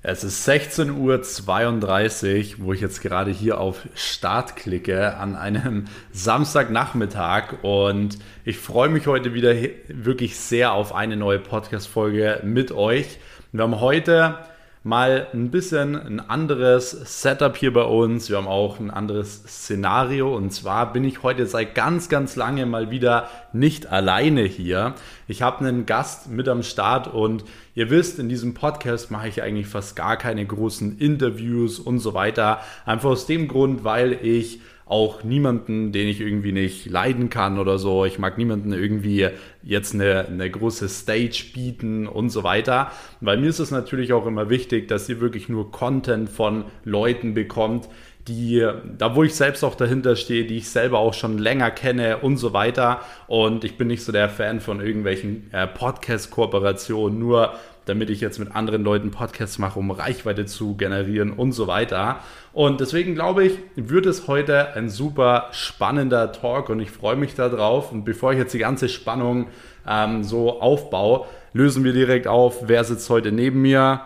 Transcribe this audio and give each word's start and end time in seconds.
Es 0.00 0.22
ist 0.22 0.48
16.32 0.48 2.60
Uhr, 2.60 2.64
wo 2.64 2.72
ich 2.72 2.80
jetzt 2.80 3.02
gerade 3.02 3.32
hier 3.32 3.58
auf 3.58 3.80
Start 3.96 4.54
klicke 4.54 5.16
an 5.16 5.34
einem 5.34 5.86
Samstagnachmittag 6.12 7.64
und 7.64 8.16
ich 8.44 8.58
freue 8.58 8.90
mich 8.90 9.08
heute 9.08 9.34
wieder 9.34 9.56
wirklich 9.88 10.36
sehr 10.36 10.72
auf 10.72 10.94
eine 10.94 11.16
neue 11.16 11.40
Podcast-Folge 11.40 12.42
mit 12.44 12.70
euch. 12.70 13.18
Wir 13.50 13.64
haben 13.64 13.80
heute 13.80 14.38
mal 14.82 15.26
ein 15.32 15.50
bisschen 15.50 15.96
ein 15.96 16.20
anderes 16.20 16.90
Setup 16.90 17.56
hier 17.56 17.72
bei 17.72 17.82
uns. 17.82 18.30
Wir 18.30 18.36
haben 18.36 18.46
auch 18.46 18.78
ein 18.78 18.90
anderes 18.90 19.42
Szenario. 19.46 20.34
Und 20.34 20.50
zwar 20.52 20.92
bin 20.92 21.04
ich 21.04 21.22
heute 21.22 21.46
seit 21.46 21.74
ganz, 21.74 22.08
ganz 22.08 22.36
lange 22.36 22.66
mal 22.66 22.90
wieder 22.90 23.28
nicht 23.52 23.86
alleine 23.86 24.42
hier. 24.42 24.94
Ich 25.26 25.42
habe 25.42 25.58
einen 25.66 25.86
Gast 25.86 26.30
mit 26.30 26.48
am 26.48 26.62
Start 26.62 27.08
und 27.08 27.44
ihr 27.74 27.90
wisst, 27.90 28.18
in 28.18 28.28
diesem 28.28 28.54
Podcast 28.54 29.10
mache 29.10 29.28
ich 29.28 29.42
eigentlich 29.42 29.66
fast 29.66 29.96
gar 29.96 30.16
keine 30.16 30.46
großen 30.46 30.98
Interviews 30.98 31.78
und 31.78 31.98
so 31.98 32.14
weiter. 32.14 32.60
Einfach 32.86 33.10
aus 33.10 33.26
dem 33.26 33.48
Grund, 33.48 33.84
weil 33.84 34.12
ich 34.12 34.60
auch 34.88 35.22
niemanden, 35.22 35.92
den 35.92 36.08
ich 36.08 36.20
irgendwie 36.20 36.52
nicht 36.52 36.86
leiden 36.86 37.28
kann 37.28 37.58
oder 37.58 37.78
so. 37.78 38.04
Ich 38.04 38.18
mag 38.18 38.38
niemanden 38.38 38.72
irgendwie 38.72 39.28
jetzt 39.62 39.94
eine, 39.94 40.26
eine 40.26 40.50
große 40.50 40.88
Stage 40.88 41.44
bieten 41.52 42.06
und 42.06 42.30
so 42.30 42.42
weiter. 42.42 42.90
Weil 43.20 43.38
mir 43.38 43.48
ist 43.48 43.58
es 43.58 43.70
natürlich 43.70 44.12
auch 44.12 44.26
immer 44.26 44.48
wichtig, 44.48 44.88
dass 44.88 45.08
ihr 45.08 45.20
wirklich 45.20 45.48
nur 45.48 45.70
Content 45.70 46.30
von 46.30 46.64
Leuten 46.84 47.34
bekommt, 47.34 47.88
die, 48.28 48.66
da 48.98 49.16
wo 49.16 49.22
ich 49.22 49.34
selbst 49.34 49.64
auch 49.64 49.74
dahinter 49.74 50.14
stehe, 50.16 50.44
die 50.44 50.58
ich 50.58 50.68
selber 50.68 50.98
auch 50.98 51.14
schon 51.14 51.38
länger 51.38 51.70
kenne 51.70 52.18
und 52.18 52.36
so 52.36 52.52
weiter. 52.52 53.00
Und 53.26 53.64
ich 53.64 53.76
bin 53.76 53.88
nicht 53.88 54.04
so 54.04 54.12
der 54.12 54.28
Fan 54.28 54.60
von 54.60 54.80
irgendwelchen 54.80 55.50
äh, 55.52 55.66
Podcast-Kooperationen, 55.66 57.18
nur 57.18 57.54
damit 57.88 58.10
ich 58.10 58.20
jetzt 58.20 58.38
mit 58.38 58.54
anderen 58.54 58.84
Leuten 58.84 59.10
Podcasts 59.10 59.58
mache, 59.58 59.78
um 59.78 59.90
Reichweite 59.90 60.46
zu 60.46 60.76
generieren 60.76 61.32
und 61.32 61.52
so 61.52 61.66
weiter. 61.66 62.20
Und 62.52 62.80
deswegen 62.80 63.14
glaube 63.14 63.44
ich, 63.44 63.58
wird 63.76 64.06
es 64.06 64.28
heute 64.28 64.74
ein 64.74 64.90
super 64.90 65.48
spannender 65.52 66.32
Talk 66.32 66.68
und 66.68 66.80
ich 66.80 66.90
freue 66.90 67.16
mich 67.16 67.34
darauf. 67.34 67.92
Und 67.92 68.04
bevor 68.04 68.32
ich 68.32 68.38
jetzt 68.38 68.52
die 68.54 68.58
ganze 68.58 68.88
Spannung 68.88 69.46
ähm, 69.86 70.22
so 70.22 70.60
aufbaue, 70.60 71.26
lösen 71.52 71.84
wir 71.84 71.92
direkt 71.92 72.26
auf, 72.26 72.68
wer 72.68 72.84
sitzt 72.84 73.08
heute 73.10 73.32
neben 73.32 73.62
mir. 73.62 74.02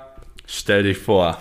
Stell 0.47 0.83
dich 0.83 0.99
vor. 0.99 1.39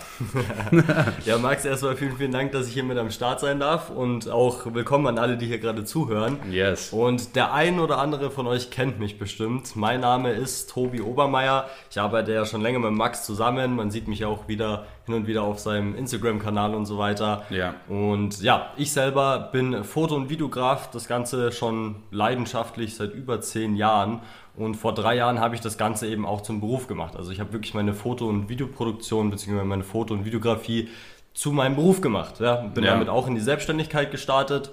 ja, 1.26 1.38
Max, 1.40 1.66
erstmal 1.66 1.96
vielen, 1.96 2.18
vielen 2.18 2.32
Dank, 2.32 2.52
dass 2.52 2.68
ich 2.68 2.74
hier 2.74 2.84
mit 2.84 2.98
am 2.98 3.10
Start 3.10 3.40
sein 3.40 3.60
darf 3.60 3.90
und 3.90 4.30
auch 4.30 4.74
willkommen 4.74 5.08
an 5.08 5.18
alle, 5.18 5.38
die 5.38 5.48
hier 5.48 5.58
gerade 5.58 5.84
zuhören. 5.84 6.38
Yes. 6.52 6.94
Und 6.94 7.36
der 7.36 7.52
ein 7.52 7.80
oder 7.80 7.98
andere 7.98 8.30
von 8.30 8.46
euch 8.46 8.70
kennt 8.70 9.00
mich 9.00 9.18
bestimmt. 9.18 9.76
Mein 9.76 10.02
Name 10.02 10.32
ist 10.32 10.70
Tobi 10.70 11.02
Obermeier. 11.02 11.68
Ich 11.90 12.00
arbeite 12.00 12.32
ja 12.32 12.46
schon 12.46 12.62
länger 12.62 12.80
mit 12.80 12.92
Max 12.92 13.26
zusammen. 13.26 13.76
Man 13.76 13.90
sieht 13.90 14.08
mich 14.08 14.24
auch 14.24 14.48
wieder 14.48 14.86
hin 15.06 15.16
und 15.16 15.28
wieder 15.28 15.42
auf 15.42 15.60
seinem 15.60 15.96
Instagram-Kanal 15.96 16.76
und 16.76 16.86
so 16.86 16.98
weiter. 17.00 17.44
Ja. 17.50 17.74
Und 17.90 18.42
ja, 18.42 18.72
ich 18.78 18.94
selber 18.94 19.50
bin 19.52 19.84
Foto- 19.84 20.16
und 20.16 20.30
Videograf. 20.30 20.92
Das 20.92 21.08
Ganze 21.08 21.52
schon 21.52 21.96
leidenschaftlich 22.12 22.96
seit 22.96 23.14
über 23.14 23.42
zehn 23.42 23.76
Jahren. 23.76 24.22
Und 24.56 24.76
vor 24.76 24.94
drei 24.94 25.16
Jahren 25.16 25.40
habe 25.40 25.56
ich 25.56 25.62
das 25.62 25.78
Ganze 25.78 26.08
eben 26.08 26.26
auch 26.26 26.42
zum 26.42 26.60
Beruf 26.60 26.88
gemacht. 26.88 27.16
Also 27.16 27.32
ich 27.32 27.40
habe 27.40 27.54
wirklich 27.54 27.74
meine 27.74 27.94
Foto- 27.94 28.28
und 28.28 28.50
Videoproduktion 28.50 29.30
bzw. 29.30 29.64
meine 29.64 29.84
Foto- 29.84 30.14
und 30.14 30.26
Videografie 30.26 30.90
zu 31.34 31.52
meinem 31.52 31.76
Beruf 31.76 32.02
gemacht. 32.02 32.40
Ja. 32.40 32.56
Bin 32.56 32.84
ja. 32.84 32.92
damit 32.92 33.10
auch 33.10 33.28
in 33.28 33.36
die 33.36 33.42
Selbstständigkeit 33.42 34.12
gestartet 34.12 34.72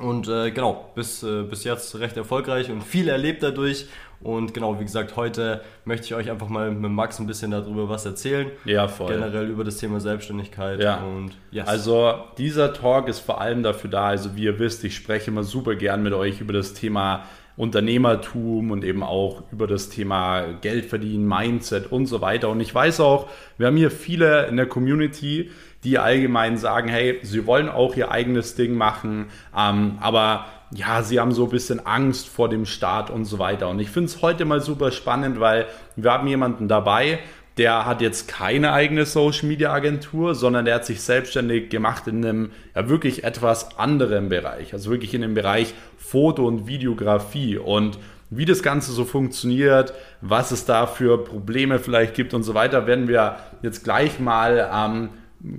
und 0.00 0.28
äh, 0.28 0.50
genau, 0.50 0.90
bis, 0.94 1.22
äh, 1.22 1.42
bis 1.42 1.64
jetzt 1.64 1.98
recht 1.98 2.16
erfolgreich 2.16 2.70
und 2.70 2.82
viel 2.82 3.08
erlebt 3.08 3.42
dadurch. 3.42 3.86
Und 4.20 4.52
genau, 4.52 4.78
wie 4.80 4.84
gesagt, 4.84 5.16
heute 5.16 5.62
möchte 5.84 6.06
ich 6.06 6.14
euch 6.14 6.30
einfach 6.30 6.48
mal 6.48 6.70
mit 6.70 6.90
Max 6.90 7.20
ein 7.20 7.26
bisschen 7.26 7.52
darüber 7.52 7.88
was 7.88 8.04
erzählen. 8.04 8.50
Ja, 8.64 8.88
voll. 8.88 9.12
Generell 9.12 9.48
über 9.48 9.64
das 9.64 9.76
Thema 9.76 10.00
Selbstständigkeit. 10.00 10.82
Ja. 10.82 10.98
Und 11.04 11.32
yes. 11.50 11.68
Also 11.68 12.14
dieser 12.36 12.72
Talk 12.72 13.08
ist 13.08 13.20
vor 13.20 13.40
allem 13.40 13.62
dafür 13.62 13.90
da, 13.90 14.06
also 14.06 14.34
wie 14.34 14.44
ihr 14.44 14.58
wisst, 14.58 14.82
ich 14.84 14.96
spreche 14.96 15.30
immer 15.30 15.44
super 15.44 15.76
gern 15.76 16.02
mit 16.02 16.12
euch 16.12 16.40
über 16.40 16.52
das 16.52 16.74
Thema 16.74 17.24
Unternehmertum 17.58 18.70
und 18.70 18.84
eben 18.84 19.02
auch 19.02 19.42
über 19.52 19.66
das 19.66 19.90
Thema 19.90 20.42
Geld 20.60 20.86
verdienen, 20.86 21.26
Mindset 21.26 21.90
und 21.90 22.06
so 22.06 22.20
weiter. 22.20 22.48
Und 22.48 22.60
ich 22.60 22.74
weiß 22.74 23.00
auch, 23.00 23.28
wir 23.58 23.66
haben 23.66 23.76
hier 23.76 23.90
viele 23.90 24.46
in 24.46 24.56
der 24.56 24.66
Community, 24.66 25.50
die 25.84 25.98
allgemein 25.98 26.56
sagen, 26.56 26.88
hey, 26.88 27.18
sie 27.22 27.46
wollen 27.46 27.68
auch 27.68 27.96
ihr 27.96 28.10
eigenes 28.10 28.54
Ding 28.54 28.74
machen, 28.74 29.26
ähm, 29.56 29.98
aber 30.00 30.46
ja, 30.70 31.02
sie 31.02 31.18
haben 31.18 31.32
so 31.32 31.44
ein 31.44 31.50
bisschen 31.50 31.84
Angst 31.84 32.28
vor 32.28 32.48
dem 32.48 32.66
Start 32.66 33.10
und 33.10 33.24
so 33.24 33.38
weiter. 33.38 33.68
Und 33.68 33.80
ich 33.80 33.90
finde 33.90 34.06
es 34.06 34.22
heute 34.22 34.44
mal 34.44 34.60
super 34.60 34.90
spannend, 34.90 35.40
weil 35.40 35.66
wir 35.96 36.12
haben 36.12 36.28
jemanden 36.28 36.68
dabei, 36.68 37.20
der 37.58 37.84
hat 37.84 38.00
jetzt 38.00 38.28
keine 38.28 38.72
eigene 38.72 39.04
Social 39.04 39.48
Media 39.48 39.72
Agentur, 39.72 40.34
sondern 40.34 40.64
der 40.64 40.76
hat 40.76 40.86
sich 40.86 41.02
selbstständig 41.02 41.70
gemacht 41.70 42.06
in 42.06 42.24
einem 42.24 42.50
ja 42.74 42.88
wirklich 42.88 43.24
etwas 43.24 43.78
anderen 43.78 44.28
Bereich, 44.28 44.72
also 44.72 44.90
wirklich 44.90 45.12
in 45.12 45.22
dem 45.22 45.34
Bereich 45.34 45.74
Foto 45.96 46.46
und 46.46 46.68
Videografie. 46.68 47.58
Und 47.58 47.98
wie 48.30 48.44
das 48.44 48.62
Ganze 48.62 48.92
so 48.92 49.04
funktioniert, 49.04 49.92
was 50.20 50.52
es 50.52 50.64
da 50.64 50.86
für 50.86 51.24
Probleme 51.24 51.78
vielleicht 51.78 52.14
gibt 52.14 52.32
und 52.32 52.44
so 52.44 52.54
weiter, 52.54 52.86
werden 52.86 53.08
wir 53.08 53.36
jetzt 53.62 53.84
gleich 53.84 54.20
mal 54.20 54.70
ähm, 54.72 55.08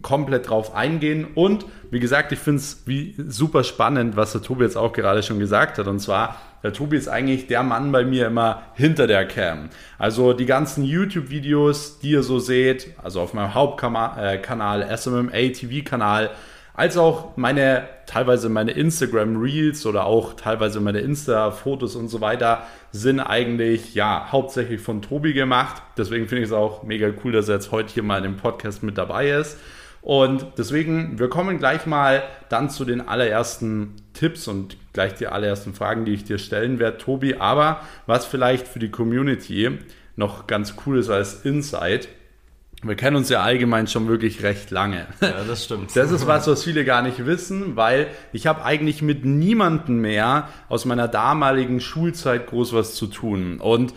komplett 0.01 0.49
drauf 0.49 0.75
eingehen. 0.75 1.25
Und 1.35 1.65
wie 1.91 1.99
gesagt, 1.99 2.31
ich 2.31 2.39
finde 2.39 2.61
es 2.61 2.83
super 3.27 3.63
spannend, 3.63 4.15
was 4.15 4.33
der 4.33 4.41
Tobi 4.41 4.63
jetzt 4.63 4.77
auch 4.77 4.93
gerade 4.93 5.23
schon 5.23 5.39
gesagt 5.39 5.77
hat. 5.77 5.87
Und 5.87 5.99
zwar, 5.99 6.35
der 6.63 6.73
Tobi 6.73 6.97
ist 6.97 7.07
eigentlich 7.07 7.47
der 7.47 7.63
Mann 7.63 7.91
bei 7.91 8.03
mir 8.03 8.27
immer 8.27 8.63
hinter 8.73 9.07
der 9.07 9.25
Cam. 9.25 9.69
Also 9.97 10.33
die 10.33 10.45
ganzen 10.45 10.83
YouTube-Videos, 10.83 11.99
die 11.99 12.11
ihr 12.11 12.23
so 12.23 12.39
seht, 12.39 12.93
also 13.01 13.21
auf 13.21 13.33
meinem 13.33 13.53
Hauptkanal, 13.53 14.81
äh, 14.81 14.97
SMMA 14.97 15.53
TV-Kanal, 15.53 16.31
als 16.73 16.97
auch 16.97 17.35
meine, 17.35 17.87
teilweise 18.05 18.49
meine 18.49 18.71
Instagram 18.71 19.41
Reels 19.41 19.85
oder 19.85 20.05
auch 20.05 20.33
teilweise 20.33 20.79
meine 20.79 20.99
Insta-Fotos 20.99 21.95
und 21.95 22.07
so 22.07 22.21
weiter 22.21 22.63
sind 22.91 23.19
eigentlich, 23.19 23.95
ja, 23.95 24.27
hauptsächlich 24.31 24.81
von 24.81 25.01
Tobi 25.01 25.33
gemacht. 25.33 25.81
Deswegen 25.97 26.27
finde 26.27 26.43
ich 26.43 26.49
es 26.49 26.53
auch 26.53 26.83
mega 26.83 27.11
cool, 27.23 27.31
dass 27.31 27.49
er 27.49 27.55
jetzt 27.55 27.71
heute 27.71 27.93
hier 27.93 28.03
mal 28.03 28.17
in 28.17 28.23
dem 28.23 28.37
Podcast 28.37 28.83
mit 28.83 28.97
dabei 28.97 29.29
ist. 29.31 29.57
Und 30.01 30.45
deswegen, 30.57 31.19
wir 31.19 31.29
kommen 31.29 31.59
gleich 31.59 31.85
mal 31.85 32.23
dann 32.47 32.69
zu 32.69 32.85
den 32.85 33.05
allerersten 33.05 33.95
Tipps 34.13 34.47
und 34.47 34.77
gleich 34.93 35.13
die 35.15 35.27
allerersten 35.27 35.73
Fragen, 35.73 36.05
die 36.05 36.13
ich 36.13 36.23
dir 36.23 36.37
stellen 36.37 36.79
werde, 36.79 36.97
Tobi. 36.97 37.35
Aber 37.35 37.81
was 38.05 38.25
vielleicht 38.25 38.67
für 38.67 38.79
die 38.79 38.91
Community 38.91 39.77
noch 40.15 40.47
ganz 40.47 40.75
cool 40.85 40.99
ist 40.99 41.09
als 41.09 41.45
Insight, 41.45 42.07
wir 42.81 42.95
kennen 42.95 43.17
uns 43.17 43.29
ja 43.29 43.41
allgemein 43.41 43.87
schon 43.87 44.07
wirklich 44.07 44.41
recht 44.43 44.71
lange. 44.71 45.07
Ja, 45.21 45.43
das 45.45 45.65
stimmt. 45.65 45.91
Das 45.95 46.11
ist 46.11 46.27
was, 46.27 46.47
was 46.47 46.63
viele 46.63 46.85
gar 46.85 47.01
nicht 47.01 47.25
wissen, 47.25 47.75
weil 47.75 48.07
ich 48.31 48.47
habe 48.47 48.63
eigentlich 48.63 49.01
mit 49.01 49.25
niemandem 49.25 49.99
mehr 49.99 50.47
aus 50.69 50.85
meiner 50.85 51.07
damaligen 51.07 51.81
Schulzeit 51.81 52.47
groß 52.47 52.73
was 52.73 52.95
zu 52.95 53.07
tun. 53.07 53.59
Und 53.59 53.93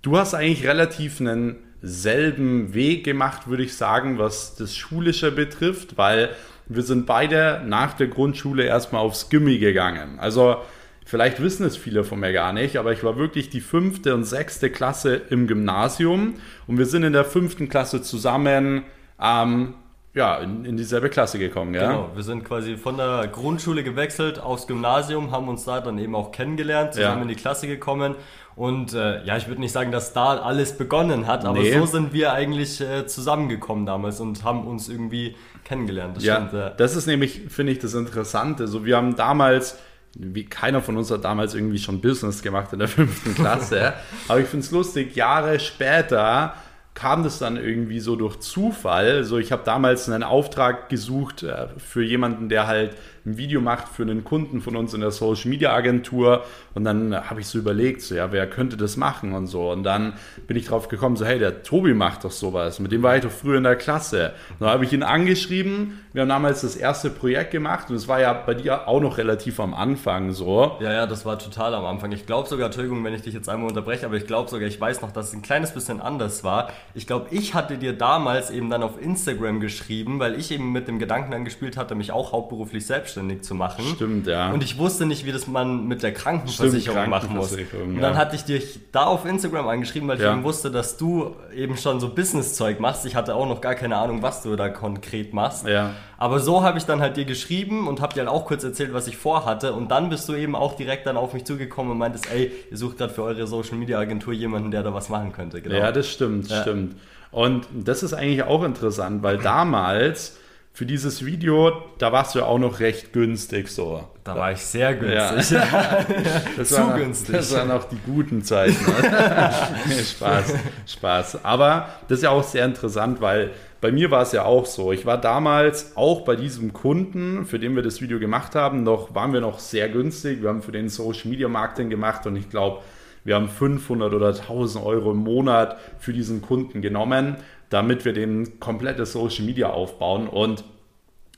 du 0.00 0.16
hast 0.16 0.34
eigentlich 0.34 0.66
relativ 0.66 1.20
einen 1.20 1.56
selben 1.82 2.74
Weg 2.74 3.04
gemacht, 3.04 3.48
würde 3.48 3.64
ich 3.64 3.76
sagen, 3.76 4.18
was 4.18 4.54
das 4.54 4.76
Schulische 4.76 5.32
betrifft, 5.32 5.98
weil 5.98 6.30
wir 6.66 6.82
sind 6.82 7.06
beide 7.06 7.62
nach 7.66 7.94
der 7.94 8.06
Grundschule 8.06 8.64
erstmal 8.64 9.02
aufs 9.02 9.28
Gimmi 9.28 9.58
gegangen. 9.58 10.18
Also 10.18 10.58
Vielleicht 11.04 11.42
wissen 11.42 11.66
es 11.66 11.76
viele 11.76 12.04
von 12.04 12.20
mir 12.20 12.32
gar 12.32 12.52
nicht, 12.52 12.76
aber 12.76 12.92
ich 12.92 13.02
war 13.02 13.16
wirklich 13.16 13.50
die 13.50 13.60
fünfte 13.60 14.14
und 14.14 14.24
sechste 14.24 14.70
Klasse 14.70 15.20
im 15.30 15.46
Gymnasium 15.46 16.34
und 16.66 16.78
wir 16.78 16.86
sind 16.86 17.02
in 17.02 17.12
der 17.12 17.24
fünften 17.24 17.68
Klasse 17.68 18.02
zusammen 18.02 18.84
ähm, 19.20 19.74
ja, 20.14 20.36
in, 20.38 20.64
in 20.64 20.76
dieselbe 20.76 21.08
Klasse 21.08 21.38
gekommen. 21.38 21.74
Ja? 21.74 21.86
Genau, 21.86 22.10
wir 22.14 22.22
sind 22.22 22.44
quasi 22.44 22.76
von 22.76 22.98
der 22.98 23.28
Grundschule 23.28 23.82
gewechselt 23.82 24.38
aufs 24.38 24.66
Gymnasium, 24.66 25.30
haben 25.30 25.48
uns 25.48 25.64
da 25.64 25.80
dann 25.80 25.98
eben 25.98 26.14
auch 26.14 26.32
kennengelernt, 26.32 26.94
zusammen 26.94 27.16
ja. 27.16 27.22
in 27.22 27.28
die 27.28 27.34
Klasse 27.34 27.66
gekommen. 27.66 28.14
Und 28.54 28.92
äh, 28.92 29.24
ja, 29.24 29.38
ich 29.38 29.48
würde 29.48 29.62
nicht 29.62 29.72
sagen, 29.72 29.90
dass 29.90 30.12
da 30.12 30.36
alles 30.38 30.76
begonnen 30.76 31.26
hat, 31.26 31.46
aber 31.46 31.60
nee. 31.60 31.72
so 31.72 31.86
sind 31.86 32.12
wir 32.12 32.34
eigentlich 32.34 32.82
äh, 32.82 33.06
zusammengekommen 33.06 33.86
damals 33.86 34.20
und 34.20 34.44
haben 34.44 34.66
uns 34.66 34.90
irgendwie 34.90 35.34
kennengelernt. 35.64 36.18
Das 36.18 36.24
ja, 36.24 36.36
stimmt, 36.36 36.52
ja. 36.52 36.70
das 36.70 36.94
ist 36.94 37.06
nämlich, 37.06 37.40
finde 37.48 37.72
ich, 37.72 37.78
das 37.78 37.94
Interessante. 37.94 38.68
So, 38.68 38.84
wir 38.84 38.98
haben 38.98 39.16
damals 39.16 39.78
wie 40.14 40.44
keiner 40.44 40.82
von 40.82 40.96
uns 40.96 41.10
hat 41.10 41.24
damals 41.24 41.54
irgendwie 41.54 41.78
schon 41.78 42.00
Business 42.00 42.42
gemacht 42.42 42.72
in 42.72 42.78
der 42.78 42.88
fünften 42.88 43.34
Klasse. 43.34 43.94
Aber 44.28 44.40
ich 44.40 44.46
finde 44.46 44.64
es 44.64 44.70
lustig, 44.70 45.16
Jahre 45.16 45.58
später 45.60 46.54
kam 46.94 47.22
das 47.22 47.38
dann 47.38 47.56
irgendwie 47.56 48.00
so 48.00 48.16
durch 48.16 48.38
Zufall. 48.40 49.24
So, 49.24 49.38
ich 49.38 49.50
habe 49.50 49.62
damals 49.64 50.08
einen 50.08 50.22
Auftrag 50.22 50.88
gesucht 50.90 51.42
äh, 51.42 51.68
für 51.78 52.04
jemanden, 52.04 52.48
der 52.48 52.66
halt 52.66 52.96
ein 53.24 53.36
Video 53.36 53.60
macht 53.60 53.88
für 53.88 54.02
einen 54.02 54.24
Kunden 54.24 54.60
von 54.60 54.76
uns 54.76 54.94
in 54.94 55.00
der 55.00 55.10
Social 55.10 55.48
Media 55.48 55.72
Agentur. 55.72 56.44
Und 56.74 56.84
dann 56.84 57.14
habe 57.28 57.40
ich 57.40 57.46
so 57.46 57.58
überlegt, 57.58 58.02
so, 58.02 58.14
ja, 58.14 58.32
wer 58.32 58.48
könnte 58.48 58.76
das 58.76 58.96
machen 58.96 59.32
und 59.32 59.46
so. 59.46 59.70
Und 59.70 59.84
dann 59.84 60.14
bin 60.46 60.56
ich 60.56 60.66
drauf 60.66 60.88
gekommen, 60.88 61.16
so, 61.16 61.24
hey, 61.24 61.38
der 61.38 61.62
Tobi 61.62 61.94
macht 61.94 62.24
doch 62.24 62.30
sowas. 62.30 62.80
Mit 62.80 62.92
dem 62.92 63.02
war 63.02 63.16
ich 63.16 63.22
doch 63.22 63.30
früher 63.30 63.58
in 63.58 63.64
der 63.64 63.76
Klasse. 63.76 64.32
Und 64.50 64.62
dann 64.62 64.70
habe 64.70 64.84
ich 64.84 64.92
ihn 64.92 65.02
angeschrieben. 65.02 66.00
Wir 66.12 66.22
haben 66.22 66.28
damals 66.28 66.60
das 66.60 66.76
erste 66.76 67.08
Projekt 67.08 67.52
gemacht 67.52 67.88
und 67.88 67.96
es 67.96 68.06
war 68.06 68.20
ja 68.20 68.34
bei 68.34 68.52
dir 68.52 68.86
auch 68.86 69.00
noch 69.00 69.16
relativ 69.16 69.58
am 69.60 69.72
Anfang 69.72 70.32
so. 70.32 70.76
Ja, 70.80 70.92
ja, 70.92 71.06
das 71.06 71.24
war 71.24 71.38
total 71.38 71.74
am 71.74 71.86
Anfang. 71.86 72.12
Ich 72.12 72.26
glaube 72.26 72.46
sogar, 72.48 72.66
Entschuldigung, 72.66 73.02
wenn 73.02 73.14
ich 73.14 73.22
dich 73.22 73.32
jetzt 73.32 73.48
einmal 73.48 73.70
unterbreche, 73.70 74.04
aber 74.04 74.16
ich 74.16 74.26
glaube 74.26 74.50
sogar, 74.50 74.68
ich 74.68 74.78
weiß 74.78 75.00
noch, 75.00 75.10
dass 75.10 75.28
es 75.28 75.32
ein 75.32 75.40
kleines 75.40 75.72
bisschen 75.72 76.02
anders 76.02 76.44
war. 76.44 76.68
Ich 76.92 77.06
glaube, 77.06 77.28
ich 77.30 77.54
hatte 77.54 77.78
dir 77.78 77.94
damals 77.94 78.50
eben 78.50 78.68
dann 78.68 78.82
auf 78.82 79.00
Instagram 79.00 79.60
geschrieben, 79.60 80.18
weil 80.18 80.38
ich 80.38 80.50
eben 80.50 80.70
mit 80.72 80.86
dem 80.86 80.98
Gedanken 80.98 81.32
angespielt 81.32 81.78
hatte, 81.78 81.94
mich 81.94 82.12
auch 82.12 82.32
hauptberuflich 82.32 82.84
selbstständig 83.12 83.42
zu 83.42 83.54
machen. 83.54 83.84
Stimmt, 83.94 84.26
ja. 84.26 84.50
Und 84.50 84.62
ich 84.62 84.78
wusste 84.78 85.06
nicht, 85.06 85.24
wie 85.24 85.32
das 85.32 85.46
man 85.46 85.86
mit 85.86 86.02
der 86.02 86.12
Krankenversicherung 86.12 86.98
Stimmt, 86.98 87.10
machen 87.10 87.36
muss. 87.36 87.52
Und 87.52 88.00
dann 88.00 88.14
ja. 88.14 88.16
hatte 88.18 88.36
ich 88.36 88.44
dich 88.44 88.80
da 88.90 89.04
auf 89.04 89.24
Instagram 89.24 89.68
angeschrieben, 89.68 90.08
weil 90.08 90.16
ich 90.16 90.22
Ja. 90.22 90.32
eben 90.32 90.44
wusste, 90.44 90.70
dass 90.70 90.96
du 90.96 91.36
eben 91.54 91.76
schon 91.76 92.00
so 92.00 92.08
Business-Zeug 92.08 92.80
machst. 92.80 93.06
Ich 93.06 93.14
hatte 93.14 93.34
auch 93.34 93.46
noch 93.46 93.60
gar 93.60 93.74
keine 93.74 93.96
Ahnung, 93.96 94.22
was 94.22 94.42
du 94.42 94.56
da 94.56 94.68
konkret 94.68 95.32
machst. 95.34 95.66
Ja. 95.66 95.90
Aber 96.18 96.38
so 96.40 96.62
habe 96.62 96.78
ich 96.78 96.84
dann 96.84 97.00
halt 97.00 97.16
dir 97.16 97.24
geschrieben 97.24 97.88
und 97.88 98.00
habe 98.00 98.14
dir 98.14 98.20
halt 98.20 98.28
auch 98.30 98.46
kurz 98.46 98.64
erzählt, 98.64 98.92
was 98.92 99.06
ich 99.08 99.16
vorhatte. 99.16 99.72
Und 99.72 99.90
dann 99.90 100.08
bist 100.08 100.28
du 100.28 100.34
eben 100.34 100.54
auch 100.54 100.76
direkt 100.76 101.06
dann 101.06 101.16
auf 101.16 101.34
mich 101.34 101.44
zugekommen 101.44 101.92
und 101.92 101.98
meintest, 101.98 102.32
ey, 102.32 102.52
ihr 102.70 102.76
sucht 102.76 102.98
gerade 102.98 103.12
für 103.12 103.22
eure 103.22 103.46
Social 103.46 103.76
Media 103.76 103.98
Agentur 103.98 104.32
jemanden, 104.32 104.70
der 104.70 104.82
da 104.82 104.94
was 104.94 105.08
machen 105.08 105.32
könnte. 105.32 105.60
Genau. 105.60 105.74
Ja, 105.76 105.92
das 105.92 106.08
stimmt, 106.08 106.48
Ja. 106.48 106.62
stimmt. 106.62 106.96
Und 107.30 107.66
das 107.72 108.02
ist 108.02 108.12
eigentlich 108.12 108.42
auch 108.42 108.62
interessant, 108.62 109.22
weil 109.22 109.38
damals 109.38 110.36
für 110.74 110.86
dieses 110.86 111.24
Video, 111.26 111.72
da 111.98 112.12
warst 112.12 112.34
du 112.34 112.38
ja 112.40 112.46
auch 112.46 112.58
noch 112.58 112.80
recht 112.80 113.12
günstig 113.12 113.68
so. 113.68 114.04
da 114.24 114.34
war 114.36 114.52
ich 114.52 114.58
sehr 114.60 114.90
Ja. 115.04 115.30
günstig. 115.32 115.58
Das 116.56 116.68
Zu 116.74 116.80
noch- 116.80 116.96
günstig. 116.96 117.36
Das 117.36 117.54
waren 117.54 117.70
auch 117.70 117.84
die 117.84 117.98
guten 118.06 118.42
Zeiten. 118.42 118.76
ne? 118.84 119.50
Spaß, 120.04 120.54
Spaß. 120.86 121.44
Aber 121.44 121.88
das 122.08 122.18
ist 122.18 122.24
ja 122.24 122.30
auch 122.30 122.42
sehr 122.42 122.64
interessant, 122.64 123.20
weil 123.20 123.50
bei 123.82 123.90
mir 123.92 124.10
war 124.10 124.22
es 124.22 124.32
ja 124.32 124.44
auch 124.44 124.64
so. 124.64 124.92
Ich 124.92 125.04
war 125.06 125.18
damals 125.20 125.96
auch 125.96 126.22
bei 126.24 126.36
diesem 126.36 126.72
Kunden, 126.72 127.44
für 127.44 127.58
den 127.58 127.74
wir 127.76 127.82
das 127.82 128.00
Video 128.00 128.18
gemacht 128.18 128.54
haben, 128.54 128.82
noch 128.82 129.14
waren 129.14 129.32
wir 129.32 129.40
noch 129.40 129.58
sehr 129.58 129.88
günstig. 129.88 130.40
Wir 130.40 130.48
haben 130.48 130.62
für 130.62 130.72
den 130.72 130.88
Social 130.88 131.28
Media 131.30 131.48
Marketing 131.48 131.90
gemacht 131.90 132.26
und 132.26 132.36
ich 132.36 132.48
glaube, 132.48 132.78
wir 133.24 133.34
haben 133.34 133.48
500 133.48 134.12
oder 134.14 134.28
1000 134.28 134.84
Euro 134.84 135.10
im 135.12 135.18
Monat 135.18 135.76
für 135.98 136.12
diesen 136.12 136.42
Kunden 136.42 136.80
genommen, 136.82 137.36
damit 137.72 138.04
wir 138.04 138.12
den 138.12 138.60
komplette 138.60 139.06
Social 139.06 139.44
Media 139.44 139.70
aufbauen 139.70 140.28
und 140.28 140.64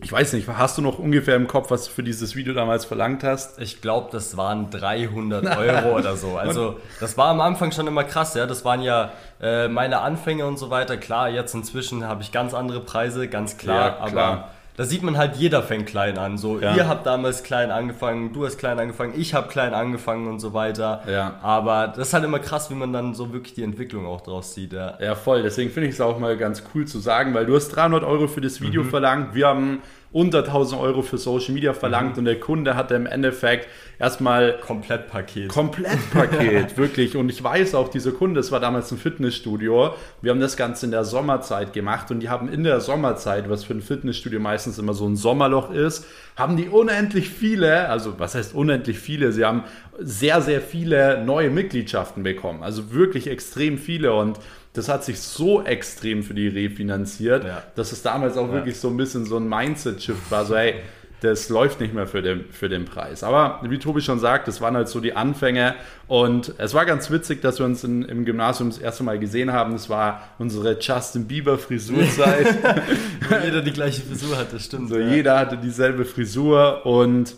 ich 0.01 0.11
weiß 0.11 0.33
nicht, 0.33 0.49
hast 0.49 0.77
du 0.77 0.83
noch 0.83 0.99
ungefähr 0.99 1.37
im 1.37 1.47
Kopf, 1.47 1.71
was 1.71 1.85
du 1.85 1.91
für 1.91 2.03
dieses 2.03 2.35
Video 2.35 2.53
damals 2.53 2.85
verlangt 2.85 3.23
hast? 3.23 3.61
Ich 3.61 3.81
glaube, 3.81 4.09
das 4.11 4.37
waren 4.37 4.69
300 4.71 5.57
Euro 5.57 5.97
oder 5.97 6.17
so. 6.17 6.37
Also 6.37 6.81
das 6.99 7.17
war 7.17 7.29
am 7.29 7.41
Anfang 7.41 7.71
schon 7.71 7.87
immer 7.87 8.03
krass, 8.03 8.35
ja. 8.35 8.47
Das 8.47 8.65
waren 8.65 8.83
ja 8.83 9.13
äh, 9.41 9.69
meine 9.69 10.01
Anfänge 10.01 10.47
und 10.47 10.59
so 10.59 10.69
weiter. 10.69 10.97
Klar, 10.97 11.31
jetzt 11.31 11.55
inzwischen 11.55 12.07
habe 12.07 12.23
ich 12.23 12.33
ganz 12.33 12.55
andere 12.55 12.81
Preise, 12.81 13.29
ganz 13.29 13.57
klar. 13.57 14.01
Ja, 14.01 14.09
klar. 14.09 14.27
Aber 14.33 14.51
da 14.77 14.85
sieht 14.85 15.03
man 15.03 15.17
halt, 15.17 15.37
jeder 15.37 15.63
fängt 15.63 15.87
klein 15.87 16.19
an. 16.19 16.37
So, 16.37 16.59
Ja. 16.59 16.75
ihr 16.75 16.89
habt 16.89 17.07
damals 17.07 17.43
klein 17.45 17.71
angefangen, 17.71 18.33
du 18.33 18.45
hast 18.45 18.59
klein 18.59 18.79
angefangen, 18.79 19.13
ich 19.17 19.33
habe 19.35 19.49
klein 19.49 19.73
angefangen 19.73 20.27
und 20.27 20.41
so 20.41 20.53
weiter. 20.53 21.03
Ja. 21.09 21.35
Aber 21.43 21.89
das 21.89 22.09
ist 22.09 22.15
halt 22.15 22.25
immer 22.25 22.41
krass, 22.41 22.71
wie 22.71 22.75
man 22.75 22.93
dann 22.93 23.15
so 23.15 23.33
wirklich 23.33 23.55
die 23.55 23.63
Entwicklung 23.63 24.07
auch 24.07 24.21
draus 24.21 24.53
sieht, 24.55 24.73
ja. 24.73 24.95
Ja, 25.01 25.15
voll. 25.15 25.43
Deswegen 25.43 25.71
finde 25.71 25.89
ich 25.89 25.95
es 25.95 26.01
auch 26.01 26.19
mal 26.19 26.37
ganz 26.37 26.63
cool 26.75 26.87
zu 26.87 26.99
sagen, 26.99 27.35
weil 27.35 27.47
du 27.47 27.55
hast 27.55 27.69
300 27.69 28.03
Euro 28.05 28.27
für 28.27 28.41
das 28.41 28.61
Video 28.61 28.83
verlangt. 28.85 29.35
Wir 29.35 29.47
haben 29.49 29.81
unter 30.15 30.45
1000 30.45 30.81
Euro 30.81 31.03
für 31.03 31.19
Social 31.19 31.55
Media 31.55 31.73
verlangt 31.73 32.17
und 32.19 32.25
der 32.25 32.39
Kunde 32.39 32.77
hatte 32.77 32.95
im 32.95 33.05
Endeffekt 33.05 33.69
erstmal 33.99 34.61
Komplettpaket. 34.61 35.49
Komplettpaket, 35.49 36.77
wirklich. 36.77 37.17
Und 37.17 37.29
ich 37.31 37.43
weiß 37.43 37.75
auch, 37.75 37.89
dieser 37.89 38.13
Kunde, 38.13 38.39
das 38.39 38.53
war 38.53 38.61
damals 38.61 38.93
ein 38.93 38.99
Fitnessstudio. 38.99 39.93
Wir 40.23 40.31
haben 40.31 40.39
das 40.39 40.57
Ganze 40.57 40.87
in 40.87 40.93
der 40.93 41.05
Sommerzeit 41.05 41.73
gemacht 41.73 42.13
und 42.13 42.21
die 42.21 42.29
haben 42.29 42.49
in 42.49 42.63
der 42.63 42.81
Sommerzeit, 42.81 43.51
was 43.51 43.65
für 43.65 43.75
ein 43.75 43.83
Fitnessstudio 43.83 44.39
meistens 44.39 44.79
immer 44.79 44.95
so 44.95 45.05
ein 45.05 45.17
Sommerloch 45.17 45.73
ist, 45.73 46.07
haben 46.37 46.57
die 46.57 46.69
unendlich 46.69 47.29
viele, 47.29 47.89
also 47.89 48.15
was 48.17 48.37
heißt 48.37 48.55
unendlich 48.55 49.01
viele? 49.01 49.33
Sie 49.33 49.45
haben 49.45 49.65
sehr, 49.99 50.41
sehr 50.43 50.61
viele 50.61 51.25
neue 51.25 51.51
Mitgliedschaften 51.51 52.23
bekommen. 52.23 52.63
Also 52.63 52.93
wirklich 52.93 53.27
extrem 53.27 53.79
viele 53.79 54.15
und 54.15 54.39
das 54.75 54.89
hat 54.89 55.05
sich 55.05 55.21
so 55.21 55.63
extrem 55.63 56.23
für 56.23 56.35
die 56.35 56.49
refinanziert, 56.49 57.45
Ja. 57.45 57.63
dass 57.77 57.93
es 57.93 58.03
damals 58.03 58.37
auch 58.37 58.53
wirklich 58.53 58.79
so 58.79 58.89
ein 58.89 58.97
bisschen 58.97 59.25
so 59.25 59.37
ein 59.39 59.49
Mindset-Shift 59.49 60.31
war. 60.31 60.45
So, 60.45 60.57
hey, 60.57 60.75
das 61.21 61.49
läuft 61.49 61.81
nicht 61.81 61.95
mehr 61.95 62.07
für 62.07 62.21
den, 62.21 62.45
für 62.51 62.69
den 62.69 62.85
Preis. 62.85 63.23
Aber 63.23 63.61
wie 63.63 63.79
Tobi 63.79 64.03
schon 64.03 64.19
sagt, 64.19 64.47
das 64.47 64.61
waren 64.61 64.77
halt 64.77 64.89
so 64.89 65.01
die 65.01 65.15
Anfänge. 65.15 65.75
Und 66.07 66.55
es 66.59 66.75
war 66.75 66.85
ganz 66.85 67.11
witzig, 67.11 67.41
dass 67.41 67.61
wir 67.61 67.67
uns 67.67 67.83
in, 67.83 68.03
im 68.03 68.25
Gymnasium 68.27 68.69
das 68.69 68.79
erste 68.79 69.05
Mal 69.05 69.19
gesehen 69.19 69.53
haben. 69.53 69.73
Das 69.73 69.89
war 69.89 70.23
unsere 70.39 70.79
Justin 70.79 71.27
Bieber 71.27 71.57
Frisurzeit. 71.57 72.47
Wo 73.31 73.37
jeder 73.45 73.63
die 73.63 73.73
gleiche 73.73 74.03
Frisur 74.03 74.37
hat, 74.37 74.53
das 74.53 74.67
stimmt. 74.67 74.91
so, 74.91 74.99
ja. 74.99 75.09
jeder 75.09 75.39
hatte 75.39 75.57
dieselbe 75.57 76.05
Frisur. 76.05 76.85
Und 76.85 77.37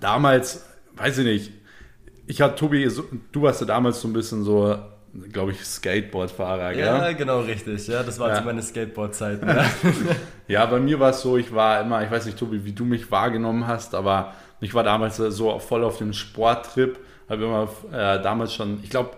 damals, 0.00 0.64
weiß 0.96 1.18
ich 1.18 1.24
nicht, 1.26 1.52
ich 2.26 2.40
hatte 2.40 2.56
Tobi, 2.56 2.88
du 3.32 3.42
warst 3.42 3.60
ja 3.60 3.66
damals 3.66 4.00
so 4.00 4.08
ein 4.08 4.12
bisschen 4.14 4.44
so, 4.44 4.78
glaube 5.32 5.52
ich, 5.52 5.64
Skateboardfahrer, 5.64 6.72
gell? 6.74 6.84
Ja, 6.86 7.12
genau 7.12 7.40
richtig. 7.40 7.86
Ja, 7.88 8.02
das 8.02 8.18
waren 8.18 8.34
Ja. 8.34 8.40
meine 8.42 8.62
Skateboard-Zeiten. 8.62 9.46
Ja. 9.48 9.64
Ja, 10.46 10.66
bei 10.66 10.78
mir 10.80 11.00
war 11.00 11.10
es 11.10 11.22
so, 11.22 11.36
ich 11.38 11.54
war 11.54 11.80
immer, 11.80 12.02
ich 12.04 12.10
weiß 12.10 12.26
nicht, 12.26 12.38
Tobi, 12.38 12.64
wie 12.64 12.72
du 12.72 12.84
mich 12.84 13.10
wahrgenommen 13.10 13.66
hast, 13.66 13.94
aber 13.94 14.34
ich 14.60 14.74
war 14.74 14.82
damals 14.82 15.16
so 15.16 15.58
voll 15.58 15.84
auf 15.84 15.98
dem 15.98 16.12
Sporttrip. 16.12 16.98
Habe 17.26 17.44
immer 17.44 17.68
äh, 17.90 18.20
damals 18.20 18.52
schon, 18.52 18.80
ich 18.82 18.90
glaube, 18.90 19.12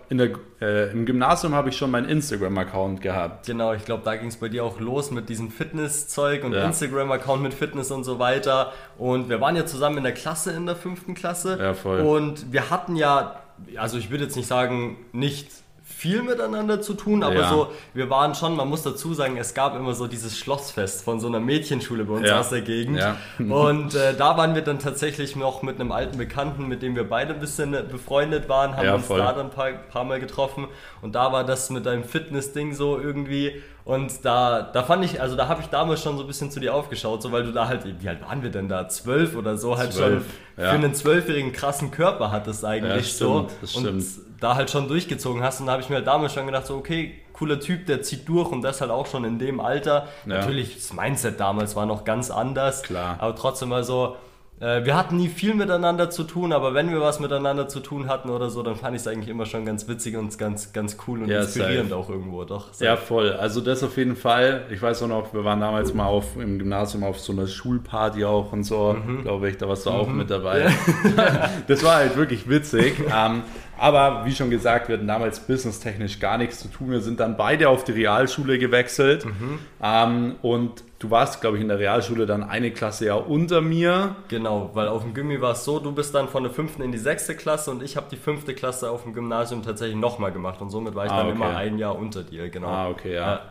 äh, 0.61 0.91
im 0.91 1.05
Gymnasium 1.05 1.53
habe 1.53 1.67
ich 1.67 1.75
schon 1.77 1.91
meinen 1.91 2.07
Instagram-Account 2.07 3.01
gehabt. 3.01 3.45
Genau, 3.47 3.73
ich 3.73 3.83
glaube, 3.83 4.03
da 4.05 4.15
ging 4.15 4.29
es 4.29 4.37
bei 4.37 4.47
dir 4.47 4.63
auch 4.63 4.79
los 4.79 5.11
mit 5.11 5.27
diesem 5.27 5.51
Fitness-Zeug 5.51 6.45
und 6.45 6.53
Ja. 6.53 6.63
Instagram-Account 6.63 7.43
mit 7.43 7.53
Fitness 7.53 7.91
und 7.91 8.05
so 8.05 8.17
weiter. 8.17 8.71
Und 8.97 9.27
wir 9.27 9.41
waren 9.41 9.57
ja 9.57 9.65
zusammen 9.65 9.97
in 9.97 10.03
der 10.05 10.13
Klasse 10.13 10.53
in 10.53 10.65
der 10.65 10.77
fünften 10.77 11.15
Klasse. 11.15 11.57
Ja, 11.59 11.73
voll. 11.73 11.99
Und 11.99 12.53
wir 12.53 12.69
hatten 12.69 12.95
ja, 12.95 13.41
also 13.75 13.97
ich 13.97 14.09
würde 14.09 14.23
jetzt 14.23 14.37
nicht 14.37 14.47
sagen, 14.47 14.95
nicht 15.11 15.49
viel 15.97 16.21
miteinander 16.21 16.79
zu 16.79 16.93
tun, 16.93 17.23
aber 17.23 17.33
Ja. 17.41 17.49
so, 17.49 17.71
wir 17.95 18.07
waren 18.11 18.35
schon, 18.35 18.55
man 18.55 18.67
muss 18.69 18.83
dazu 18.83 19.15
sagen, 19.15 19.35
es 19.37 19.55
gab 19.55 19.75
immer 19.75 19.93
so 19.95 20.05
dieses 20.05 20.37
Schlossfest 20.37 21.03
von 21.03 21.19
so 21.19 21.25
einer 21.27 21.39
Mädchenschule 21.39 22.03
bei 22.05 22.13
uns 22.13 22.27
Ja. 22.27 22.39
aus 22.39 22.49
der 22.49 22.61
Gegend. 22.61 22.99
Ja. 22.99 23.17
Und 23.39 23.95
äh, 23.95 24.13
da 24.15 24.37
waren 24.37 24.53
wir 24.53 24.61
dann 24.61 24.77
tatsächlich 24.77 25.35
noch 25.35 25.63
mit 25.63 25.79
einem 25.79 25.91
alten 25.91 26.17
Bekannten, 26.19 26.67
mit 26.67 26.83
dem 26.83 26.95
wir 26.95 27.09
beide 27.09 27.33
ein 27.33 27.39
bisschen 27.39 27.73
äh, 27.73 27.81
befreundet 27.81 28.47
waren, 28.47 28.77
haben 28.77 28.87
uns 28.93 29.07
voll. 29.07 29.17
da 29.17 29.33
dann 29.33 29.47
ein 29.47 29.51
paar, 29.51 29.71
paar 29.71 30.03
Mal 30.03 30.19
getroffen 30.19 30.67
und 31.01 31.15
da 31.15 31.31
war 31.31 31.43
das 31.43 31.69
mit 31.71 31.85
deinem 31.87 32.03
Fitness-Ding 32.03 32.73
so 32.75 32.99
irgendwie 32.99 33.63
und 33.87 34.25
da, 34.25 34.63
da 34.63 34.83
fand 34.83 35.05
ich, 35.05 35.21
also 35.21 35.37
da 35.37 35.47
habe 35.47 35.61
ich 35.61 35.67
damals 35.67 36.03
schon 36.03 36.17
so 36.17 36.23
ein 36.23 36.27
bisschen 36.27 36.51
zu 36.51 36.59
dir 36.59 36.73
aufgeschaut, 36.73 37.21
so 37.21 37.31
weil 37.31 37.43
du 37.43 37.53
da 37.53 37.69
halt, 37.69 37.85
wie 38.01 38.09
alt 38.09 38.21
waren 38.21 38.43
wir 38.43 38.49
denn 38.49 38.67
da, 38.67 38.89
zwölf 38.89 39.33
oder 39.33 39.57
so, 39.57 39.77
halt 39.77 39.93
Zwölf, 39.93 40.25
schon 40.55 40.63
ja. 40.63 40.71
für 40.71 40.75
einen 40.75 40.93
zwölfjährigen 40.93 41.53
krassen 41.53 41.89
Körper 41.89 42.29
hattest 42.29 42.65
eigentlich 42.65 43.17
Ja, 43.17 43.27
so 43.27 43.47
stimmt, 43.47 43.61
das 43.61 44.17
und 44.17 44.41
da 44.41 44.55
halt 44.55 44.69
schon 44.69 44.89
durchgezogen 44.89 45.41
hast 45.41 45.61
und 45.61 45.67
da 45.67 45.71
habe 45.71 45.81
ich 45.81 45.89
mir 45.89 45.95
halt 45.95 46.07
damals 46.07 46.33
schon 46.33 46.45
gedacht, 46.45 46.67
so 46.67 46.75
okay, 46.75 47.15
cooler 47.31 47.61
Typ, 47.61 47.85
der 47.85 48.01
zieht 48.01 48.27
durch 48.27 48.51
und 48.51 48.61
das 48.61 48.81
halt 48.81 48.91
auch 48.91 49.05
schon 49.05 49.23
in 49.23 49.39
dem 49.39 49.61
Alter. 49.61 50.07
Ja. 50.25 50.39
Natürlich, 50.39 50.75
das 50.75 50.91
Mindset 50.91 51.39
damals 51.39 51.77
war 51.77 51.85
noch 51.85 52.03
ganz 52.03 52.29
anders, 52.29 52.83
Klar. 52.83 53.15
aber 53.19 53.37
trotzdem 53.37 53.69
mal 53.69 53.85
so, 53.85 54.17
wir 54.59 54.95
hatten 54.97 55.17
nie 55.17 55.27
viel 55.27 55.53
miteinander 55.53 56.09
zu 56.09 56.23
tun, 56.23 56.51
aber 56.51 56.73
wenn 56.73 56.89
wir 56.89 56.99
was 56.99 57.19
miteinander 57.19 57.67
zu 57.67 57.79
tun 57.79 58.07
hatten 58.07 58.29
oder 58.31 58.49
so, 58.49 58.63
dann 58.63 58.75
fand 58.75 58.95
ich 58.95 59.01
es 59.01 59.07
eigentlich 59.07 59.29
immer 59.29 59.45
schon 59.45 59.65
ganz 59.65 59.87
witzig 59.87 60.17
und 60.17 60.35
ganz, 60.39 60.73
ganz 60.73 60.97
cool 61.07 61.21
und 61.21 61.29
Ja, 61.29 61.41
inspirierend 61.41 61.89
safe. 61.91 62.01
auch 62.01 62.09
irgendwo, 62.09 62.43
doch. 62.43 62.69
Ja, 62.79 62.95
voll. 62.97 63.33
Also 63.33 63.61
das 63.61 63.83
auf 63.83 63.97
jeden 63.97 64.15
Fall. 64.15 64.63
Ich 64.71 64.81
weiß 64.81 65.03
auch 65.03 65.07
noch, 65.07 65.31
wir 65.33 65.43
waren 65.43 65.59
damals 65.59 65.93
mal 65.93 66.05
auf, 66.07 66.35
im 66.37 66.57
Gymnasium 66.57 67.03
auf 67.03 67.19
so 67.19 67.33
einer 67.33 67.45
Schulparty 67.45 68.25
auch 68.25 68.51
und 68.51 68.63
so, 68.63 68.93
Mhm. 68.93 69.21
glaube 69.21 69.49
ich. 69.49 69.57
Da 69.57 69.67
warst 69.69 69.85
du 69.85 69.91
auch 69.91 70.07
mit 70.07 70.29
dabei. 70.31 70.71
das 71.67 71.83
war 71.83 71.95
halt 71.97 72.15
wirklich 72.17 72.49
witzig. 72.49 72.95
ähm, 73.15 73.43
aber 73.79 74.25
wie 74.25 74.33
schon 74.33 74.49
gesagt, 74.49 74.87
wir 74.89 74.95
hatten 74.97 75.07
damals 75.07 75.39
businesstechnisch 75.39 76.19
gar 76.19 76.37
nichts 76.37 76.59
zu 76.59 76.67
tun. 76.67 76.91
Wir 76.91 77.01
sind 77.01 77.19
dann 77.19 77.37
beide 77.37 77.69
auf 77.69 77.83
die 77.83 77.91
Realschule 77.93 78.57
gewechselt. 78.59 79.25
Mhm. 79.25 79.59
Ähm, 79.81 80.35
und 80.41 80.83
du 80.99 81.11
warst, 81.11 81.41
glaube 81.41 81.57
ich, 81.57 81.61
in 81.61 81.67
der 81.69 81.79
Realschule 81.79 82.25
dann 82.25 82.43
eine 82.43 82.71
Klasse 82.71 83.05
ja 83.05 83.13
unter 83.15 83.61
mir. 83.61 84.15
Genau, 84.27 84.71
weil 84.73 84.87
auf 84.87 85.03
dem 85.03 85.13
Gimmi 85.13 85.39
war 85.41 85.51
es 85.51 85.63
so, 85.63 85.79
du 85.79 85.91
bist 85.91 86.13
dann 86.15 86.27
von 86.27 86.43
der 86.43 86.51
fünften 86.51 86.81
in 86.81 86.91
die 86.91 86.97
sechste 86.97 87.35
Klasse 87.35 87.71
und 87.71 87.83
ich 87.83 87.95
habe 87.97 88.07
die 88.11 88.17
fünfte 88.17 88.53
Klasse 88.53 88.89
auf 88.89 89.03
dem 89.03 89.13
Gymnasium 89.13 89.63
tatsächlich 89.63 89.97
nochmal 89.97 90.31
gemacht 90.31 90.61
und 90.61 90.69
somit 90.69 90.95
war 90.95 91.05
ich 91.05 91.11
Ah, 91.11 91.17
dann 91.17 91.27
okay. 91.27 91.35
immer 91.35 91.55
ein 91.55 91.77
Jahr 91.77 91.95
unter 91.97 92.23
dir, 92.23 92.49
genau. 92.49 92.67
Ah, 92.67 92.89
okay, 92.89 93.13
ja. 93.13 93.31
Ja. 93.33 93.41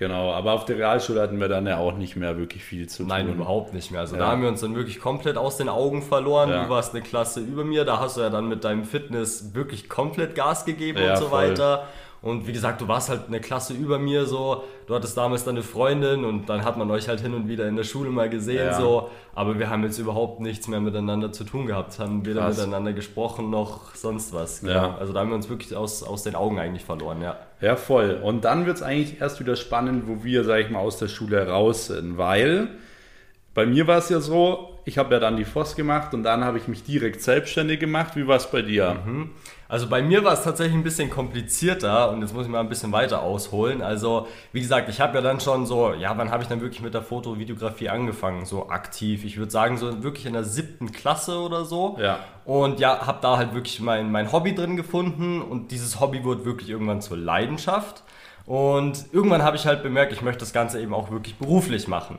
Genau, 0.00 0.32
aber 0.32 0.54
auf 0.54 0.64
der 0.64 0.78
Realschule 0.78 1.20
hatten 1.20 1.38
wir 1.38 1.48
dann 1.48 1.66
ja 1.66 1.76
auch 1.76 1.94
nicht 1.94 2.16
mehr 2.16 2.38
wirklich 2.38 2.64
viel 2.64 2.88
zu 2.88 3.04
Nein, 3.04 3.26
tun. 3.26 3.34
überhaupt 3.36 3.74
nicht 3.74 3.90
mehr. 3.90 4.00
Also 4.00 4.16
Ja. 4.16 4.22
da 4.22 4.28
haben 4.32 4.40
wir 4.40 4.48
uns 4.48 4.62
dann 4.62 4.74
wirklich 4.74 4.98
komplett 4.98 5.36
aus 5.36 5.58
den 5.58 5.68
Augen 5.68 6.00
verloren. 6.00 6.48
Ja. 6.48 6.64
Du 6.64 6.70
warst 6.70 6.94
eine 6.94 7.02
Klasse 7.02 7.40
über 7.40 7.64
mir, 7.64 7.84
da 7.84 8.00
hast 8.00 8.16
du 8.16 8.22
ja 8.22 8.30
dann 8.30 8.48
mit 8.48 8.64
deinem 8.64 8.84
Fitness 8.84 9.54
wirklich 9.54 9.90
komplett 9.90 10.34
Gas 10.34 10.64
gegeben 10.64 10.98
Ja, 11.02 11.10
und 11.12 11.18
so 11.18 11.26
voll. 11.26 11.50
weiter. 11.50 11.84
Und 12.22 12.46
wie 12.46 12.52
gesagt, 12.52 12.80
du 12.80 12.88
warst 12.88 13.10
halt 13.10 13.28
eine 13.28 13.40
Klasse 13.40 13.74
über 13.74 13.98
mir 13.98 14.24
so. 14.26 14.64
Du 14.86 14.94
hattest 14.94 15.16
damals 15.18 15.44
deine 15.44 15.62
Freundin 15.62 16.24
und 16.24 16.48
dann 16.48 16.64
hat 16.64 16.78
man 16.78 16.90
euch 16.90 17.06
halt 17.08 17.20
hin 17.20 17.32
und 17.34 17.48
wieder 17.48 17.66
in 17.68 17.76
der 17.76 17.84
Schule 17.84 18.08
mal 18.10 18.28
gesehen 18.30 18.72
so. 18.74 19.10
Aber 19.34 19.58
wir 19.58 19.68
haben 19.70 19.82
jetzt 19.84 19.98
überhaupt 19.98 20.40
nichts 20.40 20.66
mehr 20.68 20.80
miteinander 20.80 21.30
zu 21.32 21.44
tun 21.44 21.66
gehabt. 21.66 21.98
Haben 21.98 22.24
weder 22.24 22.40
Krass. 22.42 22.56
miteinander 22.58 22.94
gesprochen 22.94 23.50
noch 23.50 23.94
sonst 23.94 24.32
was. 24.32 24.60
Genau. 24.62 24.94
Also 24.98 25.12
da 25.12 25.20
haben 25.20 25.28
wir 25.28 25.36
uns 25.36 25.48
wirklich 25.50 25.76
aus, 25.76 26.02
aus 26.02 26.22
den 26.22 26.34
Augen 26.36 26.58
eigentlich 26.58 26.84
verloren, 26.86 27.20
ja. 27.22 27.36
Ja, 27.60 27.76
voll. 27.76 28.18
Und 28.22 28.44
dann 28.44 28.66
wird 28.66 28.76
es 28.76 28.82
eigentlich 28.82 29.20
erst 29.20 29.40
wieder 29.40 29.56
spannend, 29.56 30.04
wo 30.06 30.24
wir, 30.24 30.44
sag 30.44 30.60
ich 30.60 30.70
mal, 30.70 30.78
aus 30.78 30.98
der 30.98 31.08
Schule 31.08 31.46
raus 31.46 31.88
sind. 31.88 32.16
Weil 32.16 32.68
bei 33.54 33.66
mir 33.66 33.86
war 33.86 33.98
es 33.98 34.08
ja 34.08 34.20
so, 34.20 34.78
ich 34.84 34.98
habe 34.98 35.14
ja 35.14 35.20
dann 35.20 35.36
die 35.36 35.44
FOS 35.44 35.76
gemacht 35.76 36.14
und 36.14 36.22
dann 36.22 36.44
habe 36.44 36.58
ich 36.58 36.68
mich 36.68 36.84
direkt 36.84 37.22
selbstständig 37.22 37.80
gemacht. 37.80 38.16
Wie 38.16 38.26
war 38.26 38.36
es 38.36 38.50
bei 38.50 38.62
dir? 38.62 39.02
Mhm. 39.04 39.30
Also 39.70 39.86
bei 39.88 40.02
mir 40.02 40.24
war 40.24 40.32
es 40.32 40.42
tatsächlich 40.42 40.74
ein 40.74 40.82
bisschen 40.82 41.10
komplizierter 41.10 42.10
und 42.10 42.22
jetzt 42.22 42.34
muss 42.34 42.44
ich 42.44 42.50
mal 42.50 42.58
ein 42.58 42.68
bisschen 42.68 42.90
weiter 42.90 43.22
ausholen. 43.22 43.82
Also 43.82 44.26
wie 44.52 44.60
gesagt, 44.60 44.88
ich 44.88 45.00
habe 45.00 45.14
ja 45.14 45.20
dann 45.22 45.38
schon 45.38 45.64
so, 45.64 45.94
ja, 45.94 46.18
wann 46.18 46.32
habe 46.32 46.42
ich 46.42 46.48
dann 46.48 46.60
wirklich 46.60 46.82
mit 46.82 46.92
der 46.92 47.02
Foto- 47.02 47.38
Videografie 47.38 47.88
angefangen, 47.88 48.46
so 48.46 48.68
aktiv? 48.68 49.24
Ich 49.24 49.36
würde 49.38 49.52
sagen 49.52 49.78
so 49.78 50.02
wirklich 50.02 50.26
in 50.26 50.32
der 50.32 50.42
siebten 50.42 50.90
Klasse 50.90 51.38
oder 51.38 51.64
so. 51.64 51.96
Ja. 52.00 52.18
Und 52.44 52.80
ja, 52.80 53.06
habe 53.06 53.18
da 53.22 53.36
halt 53.36 53.54
wirklich 53.54 53.78
mein, 53.78 54.10
mein 54.10 54.32
Hobby 54.32 54.56
drin 54.56 54.76
gefunden 54.76 55.40
und 55.40 55.70
dieses 55.70 56.00
Hobby 56.00 56.24
wurde 56.24 56.44
wirklich 56.44 56.68
irgendwann 56.68 57.00
zur 57.00 57.16
Leidenschaft. 57.16 58.02
Und 58.46 59.04
irgendwann 59.12 59.44
habe 59.44 59.56
ich 59.56 59.66
halt 59.66 59.84
bemerkt, 59.84 60.12
ich 60.12 60.22
möchte 60.22 60.40
das 60.40 60.52
Ganze 60.52 60.80
eben 60.80 60.92
auch 60.92 61.12
wirklich 61.12 61.36
beruflich 61.36 61.86
machen. 61.86 62.18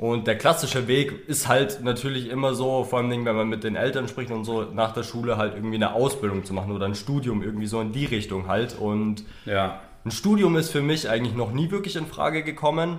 Und 0.00 0.26
der 0.26 0.38
klassische 0.38 0.88
Weg 0.88 1.28
ist 1.28 1.46
halt 1.46 1.84
natürlich 1.84 2.30
immer 2.30 2.54
so, 2.54 2.84
vor 2.84 3.00
allem 3.00 3.26
wenn 3.26 3.36
man 3.36 3.50
mit 3.50 3.64
den 3.64 3.76
Eltern 3.76 4.08
spricht 4.08 4.30
und 4.30 4.44
so, 4.46 4.62
nach 4.62 4.92
der 4.92 5.02
Schule 5.02 5.36
halt 5.36 5.54
irgendwie 5.54 5.74
eine 5.74 5.92
Ausbildung 5.92 6.42
zu 6.42 6.54
machen 6.54 6.72
oder 6.72 6.86
ein 6.86 6.94
Studium 6.94 7.42
irgendwie 7.42 7.66
so 7.66 7.82
in 7.82 7.92
die 7.92 8.06
Richtung 8.06 8.48
halt. 8.48 8.78
Und 8.78 9.24
ja. 9.44 9.78
ein 10.06 10.10
Studium 10.10 10.56
ist 10.56 10.70
für 10.70 10.80
mich 10.80 11.10
eigentlich 11.10 11.36
noch 11.36 11.52
nie 11.52 11.70
wirklich 11.70 11.96
in 11.96 12.06
Frage 12.06 12.42
gekommen. 12.42 12.98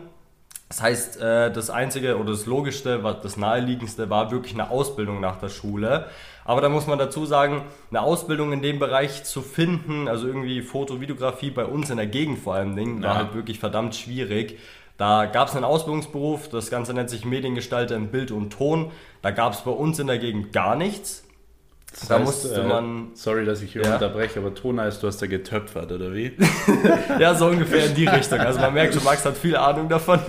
Das 0.69 0.83
heißt, 0.83 1.19
äh, 1.19 1.51
das 1.51 1.71
Einzige 1.71 2.19
oder 2.19 2.33
das 2.33 2.45
Logischste, 2.45 3.01
das 3.23 3.35
Naheliegendste 3.35 4.11
war 4.11 4.29
wirklich 4.29 4.53
eine 4.53 4.69
Ausbildung 4.69 5.21
nach 5.21 5.37
der 5.37 5.49
Schule. 5.49 6.05
Aber 6.45 6.61
da 6.61 6.69
muss 6.69 6.85
man 6.85 6.99
dazu 6.99 7.25
sagen, 7.25 7.63
eine 7.89 8.01
Ausbildung 8.01 8.53
in 8.53 8.61
dem 8.61 8.77
Bereich 8.77 9.23
zu 9.23 9.41
finden, 9.41 10.07
also 10.07 10.27
irgendwie 10.27 10.61
Foto, 10.61 11.01
Videografie 11.01 11.49
bei 11.49 11.65
uns 11.65 11.89
in 11.89 11.97
der 11.97 12.05
Gegend 12.05 12.37
vor 12.37 12.53
allem, 12.53 12.75
Dingen, 12.75 13.01
war 13.01 13.09
ja. 13.09 13.17
halt 13.17 13.33
wirklich 13.33 13.57
verdammt 13.57 13.95
schwierig. 13.95 14.59
Da 15.01 15.25
gab 15.25 15.47
es 15.47 15.55
einen 15.55 15.65
Ausbildungsberuf, 15.65 16.47
das 16.49 16.69
Ganze 16.69 16.93
nennt 16.93 17.09
sich 17.09 17.25
Mediengestalter 17.25 17.95
in 17.95 18.09
Bild 18.09 18.29
und 18.29 18.51
Ton. 18.51 18.91
Da 19.23 19.31
gab 19.31 19.53
es 19.53 19.61
bei 19.61 19.71
uns 19.71 19.97
in 19.97 20.05
der 20.05 20.19
Gegend 20.19 20.53
gar 20.53 20.75
nichts. 20.75 21.23
Das 21.89 22.07
da 22.07 22.19
heißt, 22.19 22.23
musste 22.23 22.61
äh, 22.61 22.67
man. 22.67 23.09
sorry, 23.15 23.43
dass 23.43 23.63
ich 23.63 23.71
hier 23.71 23.81
ja. 23.81 23.95
unterbreche, 23.95 24.37
aber 24.37 24.53
Ton 24.53 24.79
heißt, 24.79 25.01
du 25.01 25.07
hast 25.07 25.19
da 25.19 25.25
getöpfert, 25.25 25.91
oder 25.91 26.13
wie? 26.13 26.33
ja, 27.19 27.33
so 27.33 27.47
ungefähr 27.47 27.87
in 27.87 27.95
die 27.95 28.05
Richtung. 28.05 28.41
Also 28.41 28.59
man 28.59 28.75
merkt 28.75 28.93
schon, 28.93 29.03
Max 29.03 29.25
hat 29.25 29.35
viel 29.35 29.55
Ahnung 29.55 29.89
davon. 29.89 30.19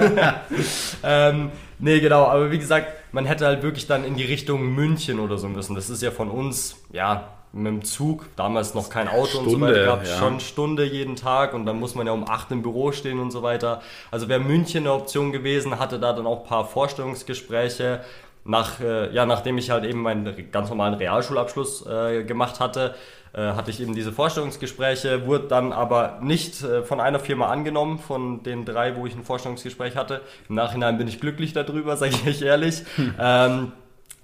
ähm, 1.05 1.50
nee, 1.79 2.00
genau, 2.00 2.25
aber 2.25 2.50
wie 2.50 2.59
gesagt, 2.59 2.87
man 3.12 3.26
hätte 3.26 3.45
halt 3.45 3.62
wirklich 3.62 3.87
dann 3.87 4.05
in 4.05 4.14
die 4.14 4.25
Richtung 4.25 4.75
München 4.75 5.21
oder 5.21 5.37
so 5.37 5.49
müssen. 5.49 5.75
Das 5.75 5.91
ist 5.91 6.00
ja 6.00 6.11
von 6.11 6.31
uns, 6.31 6.76
ja, 6.93 7.29
mit 7.52 7.66
dem 7.66 7.85
Zug, 7.85 8.26
damals 8.37 8.75
noch 8.75 8.88
kein 8.88 9.09
Auto 9.09 9.26
Stunde, 9.26 9.50
und 9.50 9.50
so 9.50 9.61
weiter, 9.61 9.85
gab 9.85 10.06
ja. 10.06 10.18
schon 10.18 10.40
Stunde 10.40 10.85
jeden 10.85 11.16
Tag 11.16 11.54
und 11.54 11.66
dann 11.66 11.78
muss 11.78 11.94
man 11.94 12.06
ja 12.06 12.12
um 12.12 12.28
8 12.28 12.50
im 12.52 12.62
Büro 12.62 12.92
stehen 12.92 13.18
und 13.18 13.30
so 13.30 13.42
weiter. 13.42 13.82
Also 14.11 14.28
wäre 14.28 14.40
München 14.40 14.85
eine 14.85 14.92
Option 14.92 15.32
gewesen, 15.32 15.78
hatte 15.78 15.99
da 15.99 16.12
dann 16.12 16.26
auch 16.26 16.42
ein 16.42 16.47
paar 16.49 16.66
Vorstellungsgespräche. 16.66 18.00
Nach, 18.44 18.80
äh, 18.80 19.14
ja, 19.14 19.25
nachdem 19.25 19.56
ich 19.59 19.71
halt 19.71 19.85
eben 19.85 20.02
meinen 20.02 20.50
ganz 20.50 20.68
normalen 20.68 20.94
Realschulabschluss 20.94 21.87
äh, 21.87 22.25
gemacht 22.25 22.59
hatte, 22.59 22.97
äh, 23.35 23.40
hatte 23.40 23.71
ich 23.71 23.80
eben 23.80 23.94
diese 23.94 24.12
Vorstellungsgespräche, 24.12 25.26
wurde 25.26 25.47
dann 25.47 25.73
aber 25.73 26.18
nicht 26.23 26.62
äh, 26.62 26.82
von 26.82 27.00
einer 27.00 27.21
Firma 27.21 27.47
angenommen, 27.47 27.99
von 27.99 28.42
den 28.42 28.64
drei, 28.64 28.97
wo 28.97 29.06
ich 29.06 29.14
ein 29.14 29.23
Vorstellungsgespräch 29.23 29.97
hatte. 29.97 30.23
Im 30.49 30.56
Nachhinein 30.56 30.99
bin 30.99 31.06
ich 31.06 31.21
glücklich 31.21 31.52
darüber, 31.52 31.97
sage 31.99 32.12
ich 32.14 32.26
euch 32.26 32.42
ehrlich. 32.42 32.82
ähm, 33.18 33.73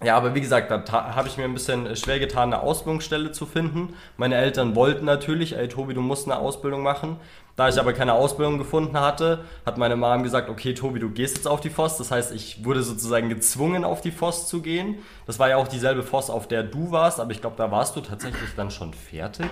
ja, 0.02 0.16
aber 0.16 0.34
wie 0.34 0.40
gesagt, 0.40 0.70
da 0.70 1.14
habe 1.16 1.26
ich 1.26 1.36
mir 1.36 1.44
ein 1.44 1.54
bisschen 1.54 1.96
schwer 1.96 2.20
getan, 2.20 2.52
eine 2.52 2.62
Ausbildungsstelle 2.62 3.32
zu 3.32 3.46
finden. 3.46 3.94
Meine 4.16 4.36
Eltern 4.36 4.76
wollten 4.76 5.04
natürlich, 5.04 5.56
ey 5.56 5.66
Tobi, 5.66 5.92
du 5.92 6.00
musst 6.00 6.26
eine 6.26 6.38
Ausbildung 6.38 6.82
machen. 6.82 7.16
Da 7.56 7.68
ich 7.68 7.80
aber 7.80 7.92
keine 7.92 8.12
Ausbildung 8.12 8.58
gefunden 8.58 9.00
hatte, 9.00 9.44
hat 9.66 9.78
meine 9.78 9.96
Mom 9.96 10.22
gesagt, 10.22 10.48
okay 10.48 10.74
Tobi, 10.74 11.00
du 11.00 11.10
gehst 11.10 11.36
jetzt 11.36 11.48
auf 11.48 11.60
die 11.60 11.70
FOS. 11.70 11.96
Das 11.96 12.12
heißt, 12.12 12.32
ich 12.32 12.64
wurde 12.64 12.84
sozusagen 12.84 13.28
gezwungen, 13.28 13.84
auf 13.84 14.00
die 14.00 14.12
FOS 14.12 14.46
zu 14.46 14.62
gehen. 14.62 14.98
Das 15.26 15.40
war 15.40 15.48
ja 15.48 15.56
auch 15.56 15.66
dieselbe 15.66 16.04
FOS, 16.04 16.30
auf 16.30 16.46
der 16.46 16.62
du 16.62 16.92
warst, 16.92 17.18
aber 17.18 17.32
ich 17.32 17.40
glaube, 17.40 17.56
da 17.56 17.72
warst 17.72 17.96
du 17.96 18.00
tatsächlich 18.00 18.50
dann 18.56 18.70
schon 18.70 18.94
fertig. 18.94 19.50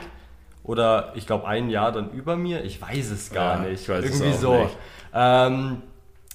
Oder 0.63 1.13
ich 1.17 1.27
glaube, 1.27 1.49
ein 1.49 1.71
Jahr 1.71 1.91
dann 1.91 2.11
über 2.13 2.37
mir. 2.37 2.65
Ich 2.65 2.81
weiß 2.81 3.11
es 3.11 3.33
gar 3.33 3.65
ja, 3.65 3.69
nicht. 3.69 3.83
Ich 3.83 3.89
weiß 3.89 4.05
Irgendwie 4.05 4.29
es 4.29 4.37
auch 4.37 4.41
so. 4.41 4.55
Nicht. 4.55 4.77
Ähm, 5.13 5.83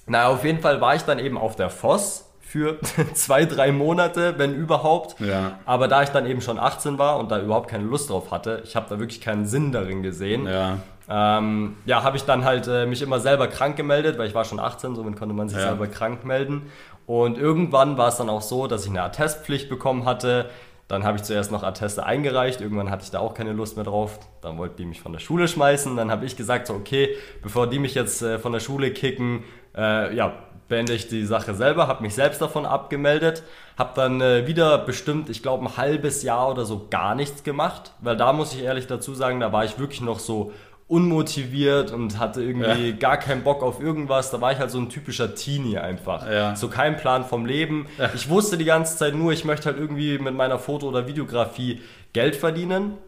na, 0.06 0.28
auf 0.28 0.44
jeden 0.44 0.60
Fall 0.60 0.82
war 0.82 0.94
ich 0.94 1.02
dann 1.02 1.18
eben 1.18 1.38
auf 1.38 1.56
der 1.56 1.70
FOS 1.70 2.26
für 2.52 2.78
zwei, 3.14 3.46
drei 3.46 3.72
Monate, 3.72 4.34
wenn 4.36 4.54
überhaupt. 4.54 5.18
Ja. 5.20 5.58
Aber 5.64 5.88
da 5.88 6.02
ich 6.02 6.10
dann 6.10 6.26
eben 6.26 6.42
schon 6.42 6.58
18 6.58 6.98
war 6.98 7.18
und 7.18 7.30
da 7.30 7.40
überhaupt 7.40 7.70
keine 7.70 7.84
Lust 7.84 8.10
drauf 8.10 8.30
hatte, 8.30 8.60
ich 8.62 8.76
habe 8.76 8.86
da 8.90 8.98
wirklich 8.98 9.22
keinen 9.22 9.46
Sinn 9.46 9.72
darin 9.72 10.02
gesehen. 10.02 10.46
Ja. 10.46 10.76
Ähm, 11.08 11.76
ja, 11.86 12.02
habe 12.02 12.18
ich 12.18 12.24
dann 12.24 12.44
halt 12.44 12.68
äh, 12.68 12.84
mich 12.84 13.00
immer 13.00 13.20
selber 13.20 13.48
krank 13.48 13.76
gemeldet, 13.76 14.18
weil 14.18 14.28
ich 14.28 14.34
war 14.34 14.44
schon 14.44 14.60
18, 14.60 14.94
somit 14.94 15.18
konnte 15.18 15.34
man 15.34 15.48
sich 15.48 15.56
ja. 15.56 15.68
selber 15.68 15.86
krank 15.86 16.26
melden. 16.26 16.70
Und 17.06 17.38
irgendwann 17.38 17.96
war 17.96 18.08
es 18.08 18.16
dann 18.18 18.28
auch 18.28 18.42
so, 18.42 18.66
dass 18.66 18.84
ich 18.84 18.90
eine 18.90 19.00
Attestpflicht 19.00 19.70
bekommen 19.70 20.04
hatte. 20.04 20.50
Dann 20.88 21.04
habe 21.04 21.16
ich 21.16 21.22
zuerst 21.22 21.50
noch 21.52 21.62
Atteste 21.62 22.04
eingereicht. 22.04 22.60
Irgendwann 22.60 22.90
hatte 22.90 23.04
ich 23.04 23.10
da 23.10 23.20
auch 23.20 23.32
keine 23.32 23.52
Lust 23.52 23.76
mehr 23.76 23.84
drauf. 23.86 24.18
Dann 24.42 24.58
wollten 24.58 24.76
die 24.76 24.84
mich 24.84 25.00
von 25.00 25.12
der 25.12 25.20
Schule 25.20 25.48
schmeißen. 25.48 25.96
Dann 25.96 26.10
habe 26.10 26.26
ich 26.26 26.36
gesagt, 26.36 26.66
so, 26.66 26.74
okay, 26.74 27.16
bevor 27.42 27.66
die 27.66 27.78
mich 27.78 27.94
jetzt 27.94 28.20
äh, 28.20 28.38
von 28.38 28.52
der 28.52 28.60
Schule 28.60 28.90
kicken, 28.90 29.44
äh, 29.74 30.14
ja, 30.14 30.34
beende 30.68 30.94
ich 30.94 31.08
die 31.08 31.24
Sache 31.24 31.54
selber, 31.54 31.86
habe 31.86 32.02
mich 32.02 32.14
selbst 32.14 32.40
davon 32.40 32.66
abgemeldet, 32.66 33.42
habe 33.76 33.90
dann 33.94 34.20
äh, 34.20 34.46
wieder 34.46 34.78
bestimmt, 34.78 35.28
ich 35.28 35.42
glaube, 35.42 35.64
ein 35.64 35.76
halbes 35.76 36.22
Jahr 36.22 36.50
oder 36.50 36.64
so 36.64 36.86
gar 36.90 37.14
nichts 37.14 37.42
gemacht, 37.42 37.92
weil 38.00 38.16
da 38.16 38.32
muss 38.32 38.54
ich 38.54 38.62
ehrlich 38.62 38.86
dazu 38.86 39.14
sagen, 39.14 39.40
da 39.40 39.52
war 39.52 39.64
ich 39.64 39.78
wirklich 39.78 40.00
noch 40.00 40.18
so 40.18 40.52
unmotiviert 40.88 41.90
und 41.90 42.18
hatte 42.18 42.42
irgendwie 42.42 42.90
ja. 42.90 42.96
gar 42.96 43.16
keinen 43.16 43.42
Bock 43.42 43.62
auf 43.62 43.80
irgendwas. 43.80 44.30
Da 44.30 44.42
war 44.42 44.52
ich 44.52 44.58
halt 44.58 44.70
so 44.70 44.78
ein 44.78 44.90
typischer 44.90 45.34
Teenie 45.34 45.78
einfach. 45.78 46.30
Ja. 46.30 46.54
So 46.54 46.68
kein 46.68 46.98
Plan 46.98 47.24
vom 47.24 47.46
Leben. 47.46 47.86
Ja. 47.96 48.10
Ich 48.14 48.28
wusste 48.28 48.58
die 48.58 48.66
ganze 48.66 48.98
Zeit 48.98 49.14
nur, 49.14 49.32
ich 49.32 49.46
möchte 49.46 49.70
halt 49.70 49.78
irgendwie 49.78 50.18
mit 50.18 50.34
meiner 50.34 50.58
Foto- 50.58 50.88
oder 50.88 51.06
Videografie 51.06 51.80
Geld 52.12 52.36
verdienen. 52.36 52.98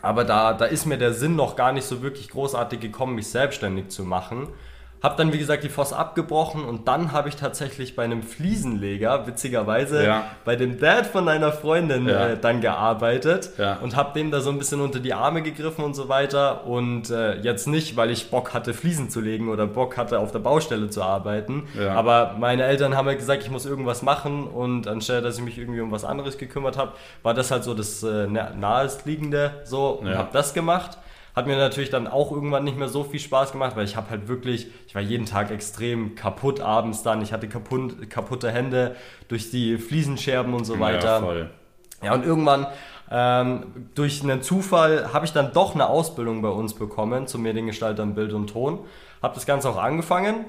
Aber 0.00 0.24
da, 0.24 0.54
da 0.54 0.64
ist 0.64 0.86
mir 0.86 0.96
der 0.96 1.12
Sinn 1.12 1.36
noch 1.36 1.56
gar 1.56 1.72
nicht 1.72 1.84
so 1.84 2.00
wirklich 2.02 2.30
großartig 2.30 2.80
gekommen, 2.80 3.16
mich 3.16 3.28
selbstständig 3.28 3.88
zu 3.88 4.04
machen. 4.04 4.48
Hab 5.02 5.16
dann, 5.16 5.32
wie 5.32 5.38
gesagt, 5.38 5.64
die 5.64 5.68
Foss 5.68 5.92
abgebrochen 5.92 6.64
und 6.64 6.86
dann 6.86 7.12
habe 7.12 7.28
ich 7.28 7.36
tatsächlich 7.36 7.96
bei 7.96 8.04
einem 8.04 8.22
Fliesenleger, 8.22 9.26
witzigerweise, 9.26 10.04
ja. 10.04 10.26
bei 10.44 10.56
dem 10.56 10.78
Dad 10.78 11.06
von 11.06 11.28
einer 11.28 11.52
Freundin 11.52 12.06
ja. 12.06 12.28
äh, 12.28 12.38
dann 12.38 12.60
gearbeitet 12.60 13.50
ja. 13.56 13.78
und 13.78 13.96
habe 13.96 14.12
dem 14.18 14.30
da 14.30 14.40
so 14.40 14.50
ein 14.50 14.58
bisschen 14.58 14.80
unter 14.80 15.00
die 15.00 15.14
Arme 15.14 15.42
gegriffen 15.42 15.84
und 15.84 15.94
so 15.94 16.08
weiter. 16.08 16.66
Und 16.66 17.10
äh, 17.10 17.36
jetzt 17.40 17.66
nicht, 17.66 17.96
weil 17.96 18.10
ich 18.10 18.30
Bock 18.30 18.52
hatte, 18.52 18.74
Fliesen 18.74 19.08
zu 19.08 19.20
legen 19.20 19.48
oder 19.48 19.66
Bock 19.66 19.96
hatte, 19.96 20.18
auf 20.18 20.32
der 20.32 20.40
Baustelle 20.40 20.90
zu 20.90 21.02
arbeiten. 21.02 21.68
Aber 21.94 22.36
meine 22.38 22.64
Eltern 22.64 22.96
haben 22.96 23.06
halt 23.06 23.18
gesagt, 23.18 23.42
ich 23.42 23.50
muss 23.50 23.64
irgendwas 23.66 24.02
machen 24.02 24.46
und 24.46 24.86
anstelle, 24.86 25.22
dass 25.22 25.38
ich 25.38 25.44
mich 25.44 25.58
irgendwie 25.58 25.80
um 25.80 25.90
was 25.90 26.04
anderes 26.04 26.36
gekümmert 26.36 26.76
habe, 26.76 26.92
war 27.22 27.34
das 27.34 27.50
halt 27.50 27.64
so 27.64 27.74
das 27.74 28.02
äh, 28.02 28.26
nahestliegende 28.26 29.62
so 29.64 29.90
und 29.90 30.08
habe 30.14 30.28
das 30.32 30.54
gemacht. 30.54 30.98
Hat 31.34 31.46
mir 31.46 31.56
natürlich 31.56 31.90
dann 31.90 32.06
auch 32.06 32.32
irgendwann 32.32 32.64
nicht 32.64 32.76
mehr 32.76 32.88
so 32.88 33.04
viel 33.04 33.20
Spaß 33.20 33.52
gemacht, 33.52 33.76
weil 33.76 33.84
ich 33.84 33.96
habe 33.96 34.10
halt 34.10 34.28
wirklich, 34.28 34.68
ich 34.86 34.94
war 34.94 35.02
jeden 35.02 35.26
Tag 35.26 35.50
extrem 35.50 36.14
kaputt 36.14 36.60
abends 36.60 37.02
dann. 37.02 37.22
Ich 37.22 37.32
hatte 37.32 37.48
kaputt, 37.48 38.10
kaputte 38.10 38.50
Hände 38.50 38.96
durch 39.28 39.50
die 39.50 39.78
Fliesenscherben 39.78 40.54
und 40.54 40.64
so 40.64 40.80
weiter. 40.80 41.06
Ja, 41.06 41.20
voll. 41.20 41.50
Ja, 42.02 42.14
und 42.14 42.24
irgendwann 42.24 42.66
ähm, 43.10 43.88
durch 43.94 44.22
einen 44.22 44.42
Zufall 44.42 45.12
habe 45.12 45.26
ich 45.26 45.32
dann 45.32 45.52
doch 45.52 45.74
eine 45.74 45.88
Ausbildung 45.88 46.42
bei 46.42 46.48
uns 46.48 46.74
bekommen 46.74 47.26
zum 47.26 47.42
Mediengestalter 47.42 48.02
im 48.02 48.14
Bild 48.14 48.32
und 48.32 48.48
Ton. 48.48 48.80
Habe 49.22 49.34
das 49.34 49.46
Ganze 49.46 49.68
auch 49.68 49.76
angefangen, 49.76 50.46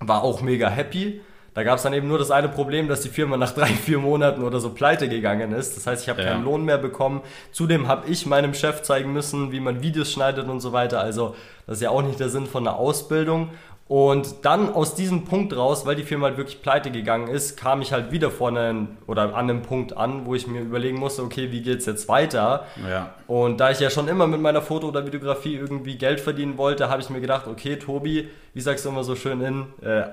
war 0.00 0.22
auch 0.22 0.40
mega 0.40 0.68
happy 0.68 1.20
da 1.54 1.62
gab 1.62 1.76
es 1.76 1.84
dann 1.84 1.94
eben 1.94 2.08
nur 2.08 2.18
das 2.18 2.32
eine 2.32 2.48
Problem, 2.48 2.88
dass 2.88 3.00
die 3.00 3.08
Firma 3.08 3.36
nach 3.36 3.52
drei, 3.52 3.66
vier 3.66 3.98
Monaten 3.98 4.42
oder 4.42 4.58
so 4.58 4.70
pleite 4.70 5.08
gegangen 5.08 5.52
ist. 5.52 5.76
Das 5.76 5.86
heißt, 5.86 6.02
ich 6.02 6.08
habe 6.08 6.22
ja. 6.22 6.30
keinen 6.30 6.44
Lohn 6.44 6.64
mehr 6.64 6.78
bekommen. 6.78 7.22
Zudem 7.52 7.86
habe 7.86 8.08
ich 8.10 8.26
meinem 8.26 8.54
Chef 8.54 8.82
zeigen 8.82 9.12
müssen, 9.12 9.52
wie 9.52 9.60
man 9.60 9.80
Videos 9.80 10.12
schneidet 10.12 10.48
und 10.48 10.60
so 10.60 10.72
weiter. 10.72 11.00
Also 11.00 11.36
das 11.66 11.76
ist 11.76 11.82
ja 11.82 11.90
auch 11.90 12.02
nicht 12.02 12.18
der 12.18 12.28
Sinn 12.28 12.46
von 12.46 12.66
einer 12.66 12.76
Ausbildung. 12.76 13.50
Und 13.86 14.46
dann 14.46 14.72
aus 14.72 14.94
diesem 14.94 15.26
Punkt 15.26 15.54
raus, 15.54 15.84
weil 15.84 15.94
die 15.94 16.04
Firma 16.04 16.28
halt 16.28 16.38
wirklich 16.38 16.62
pleite 16.62 16.90
gegangen 16.90 17.28
ist, 17.28 17.58
kam 17.58 17.82
ich 17.82 17.92
halt 17.92 18.12
wieder 18.12 18.30
vorne 18.30 18.88
oder 19.06 19.34
an 19.34 19.50
einem 19.50 19.60
Punkt 19.60 19.94
an, 19.94 20.24
wo 20.24 20.34
ich 20.34 20.46
mir 20.46 20.62
überlegen 20.62 20.98
musste, 20.98 21.22
okay, 21.22 21.52
wie 21.52 21.60
geht's 21.60 21.84
jetzt 21.84 22.08
weiter? 22.08 22.64
Ja. 22.88 23.12
Und 23.26 23.60
da 23.60 23.70
ich 23.70 23.80
ja 23.80 23.90
schon 23.90 24.08
immer 24.08 24.26
mit 24.26 24.40
meiner 24.40 24.62
Foto- 24.62 24.88
oder 24.88 25.04
Videografie 25.04 25.56
irgendwie 25.56 25.98
Geld 25.98 26.20
verdienen 26.20 26.56
wollte, 26.56 26.88
habe 26.88 27.02
ich 27.02 27.10
mir 27.10 27.20
gedacht, 27.20 27.46
okay, 27.46 27.76
Tobi, 27.76 28.30
wie 28.54 28.60
sagst 28.60 28.86
du 28.86 28.88
immer 28.88 29.04
so 29.04 29.16
schön 29.16 29.42
in, 29.42 29.66
äh, 29.82 30.00
äh 30.00 30.06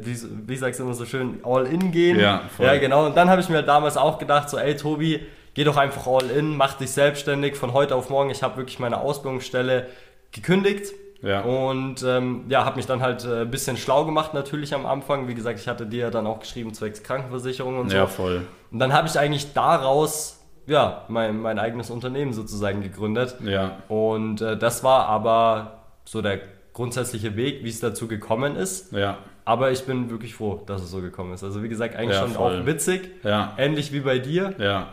wie, 0.00 0.16
wie, 0.46 0.56
sagst 0.56 0.80
du 0.80 0.84
immer 0.84 0.94
so 0.94 1.04
schön, 1.04 1.40
all 1.42 1.66
in 1.66 1.92
gehen? 1.92 2.18
Ja, 2.18 2.44
voll. 2.56 2.64
ja 2.64 2.78
genau. 2.78 3.04
Und 3.04 3.16
dann 3.16 3.28
habe 3.28 3.42
ich 3.42 3.48
mir 3.50 3.62
damals 3.62 3.98
auch 3.98 4.18
gedacht, 4.18 4.48
so, 4.48 4.56
ey, 4.56 4.74
Tobi, 4.74 5.20
geh 5.52 5.64
doch 5.64 5.76
einfach 5.76 6.06
all 6.06 6.30
in, 6.30 6.56
mach 6.56 6.74
dich 6.74 6.90
selbstständig 6.90 7.56
von 7.56 7.74
heute 7.74 7.94
auf 7.94 8.08
morgen. 8.08 8.30
Ich 8.30 8.42
habe 8.42 8.56
wirklich 8.56 8.78
meine 8.78 9.02
Ausbildungsstelle 9.02 9.86
gekündigt. 10.32 10.94
Ja. 11.22 11.42
Und 11.42 12.02
ähm, 12.02 12.44
ja, 12.48 12.64
habe 12.64 12.76
mich 12.76 12.86
dann 12.86 13.00
halt 13.00 13.24
äh, 13.24 13.42
ein 13.42 13.50
bisschen 13.50 13.76
schlau 13.76 14.04
gemacht 14.04 14.34
natürlich 14.34 14.74
am 14.74 14.86
Anfang. 14.86 15.28
Wie 15.28 15.34
gesagt, 15.34 15.58
ich 15.60 15.68
hatte 15.68 15.86
dir 15.86 16.10
dann 16.10 16.26
auch 16.26 16.40
geschrieben, 16.40 16.74
zwecks 16.74 17.02
Krankenversicherung 17.02 17.78
und 17.78 17.90
so. 17.90 17.96
Ja, 17.96 18.06
voll. 18.06 18.42
Und 18.70 18.78
dann 18.78 18.92
habe 18.92 19.06
ich 19.08 19.18
eigentlich 19.18 19.52
daraus 19.52 20.40
ja, 20.66 21.04
mein, 21.08 21.40
mein 21.40 21.58
eigenes 21.58 21.90
Unternehmen 21.90 22.32
sozusagen 22.32 22.82
gegründet. 22.82 23.36
Ja. 23.44 23.78
Und 23.88 24.40
äh, 24.40 24.56
das 24.56 24.84
war 24.84 25.06
aber 25.06 25.84
so 26.04 26.22
der 26.22 26.40
grundsätzliche 26.72 27.36
Weg, 27.36 27.64
wie 27.64 27.68
es 27.68 27.80
dazu 27.80 28.08
gekommen 28.08 28.56
ist. 28.56 28.92
Ja. 28.92 29.18
Aber 29.44 29.72
ich 29.72 29.84
bin 29.84 30.08
wirklich 30.10 30.34
froh, 30.34 30.62
dass 30.66 30.82
es 30.82 30.90
so 30.90 31.00
gekommen 31.00 31.32
ist. 31.34 31.42
Also 31.42 31.62
wie 31.62 31.68
gesagt, 31.68 31.96
eigentlich 31.96 32.16
Ja, 32.16 32.22
schon 32.22 32.32
voll. 32.32 32.62
auch 32.62 32.66
witzig. 32.66 33.10
Ja. 33.24 33.52
Ähnlich 33.58 33.92
wie 33.92 34.00
bei 34.00 34.18
dir. 34.18 34.54
Ja. 34.58 34.88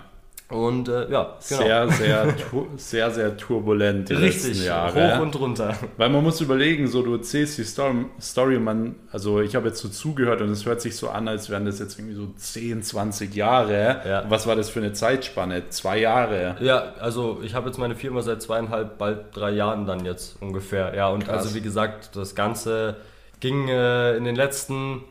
Und 0.50 0.88
äh, 0.88 1.12
ja, 1.12 1.38
genau. 1.48 1.62
Sehr, 1.62 1.90
sehr, 1.92 2.36
sehr, 2.78 3.12
sehr 3.12 3.38
turbulent 3.38 4.10
die 4.10 4.16
letzten 4.16 4.48
Richtig, 4.48 4.66
Jahre. 4.66 5.18
hoch 5.18 5.22
und 5.22 5.40
runter. 5.40 5.78
Weil 5.98 6.10
man 6.10 6.24
muss 6.24 6.42
überlegen, 6.42 6.88
so 6.88 7.04
du 7.04 7.14
erzählst 7.14 7.60
die 7.60 7.64
Story, 7.64 8.06
Story 8.20 8.58
man, 8.58 8.96
also 9.12 9.42
ich 9.42 9.56
habe 9.56 9.68
jetzt 9.68 9.80
so 9.80 9.90
zugehört 9.90 10.42
und 10.42 10.50
es 10.50 10.66
hört 10.66 10.82
sich 10.82 10.96
so 10.96 11.10
an, 11.10 11.28
als 11.28 11.52
wären 11.52 11.66
das 11.66 11.78
jetzt 11.78 12.00
irgendwie 12.00 12.16
so 12.16 12.28
10, 12.36 12.82
20 12.82 13.36
Jahre. 13.36 14.02
Ja. 14.04 14.26
Was 14.28 14.48
war 14.48 14.56
das 14.56 14.72
für 14.72 14.80
eine 14.80 14.92
Zeitspanne? 14.92 15.70
Zwei 15.70 16.00
Jahre. 16.00 16.56
Ja, 16.62 16.94
also 17.00 17.42
ich 17.44 17.54
habe 17.54 17.68
jetzt 17.68 17.78
meine 17.78 17.96
Firma 17.96 18.24
seit 18.24 18.42
zweieinhalb, 18.42 18.98
bald 18.98 19.36
drei 19.36 19.52
Jahren 19.52 19.86
dann 19.86 20.04
jetzt 20.04 20.42
ungefähr. 20.42 20.96
Ja, 20.96 21.10
und 21.10 21.26
Krass. 21.26 21.44
also 21.44 21.56
wie 21.56 21.62
gesagt, 21.62 22.16
das 22.16 22.34
Ganze 22.34 22.96
ging 23.40 23.68
äh, 23.68 24.18
in 24.18 24.24
den 24.24 24.36
letzten 24.36 25.04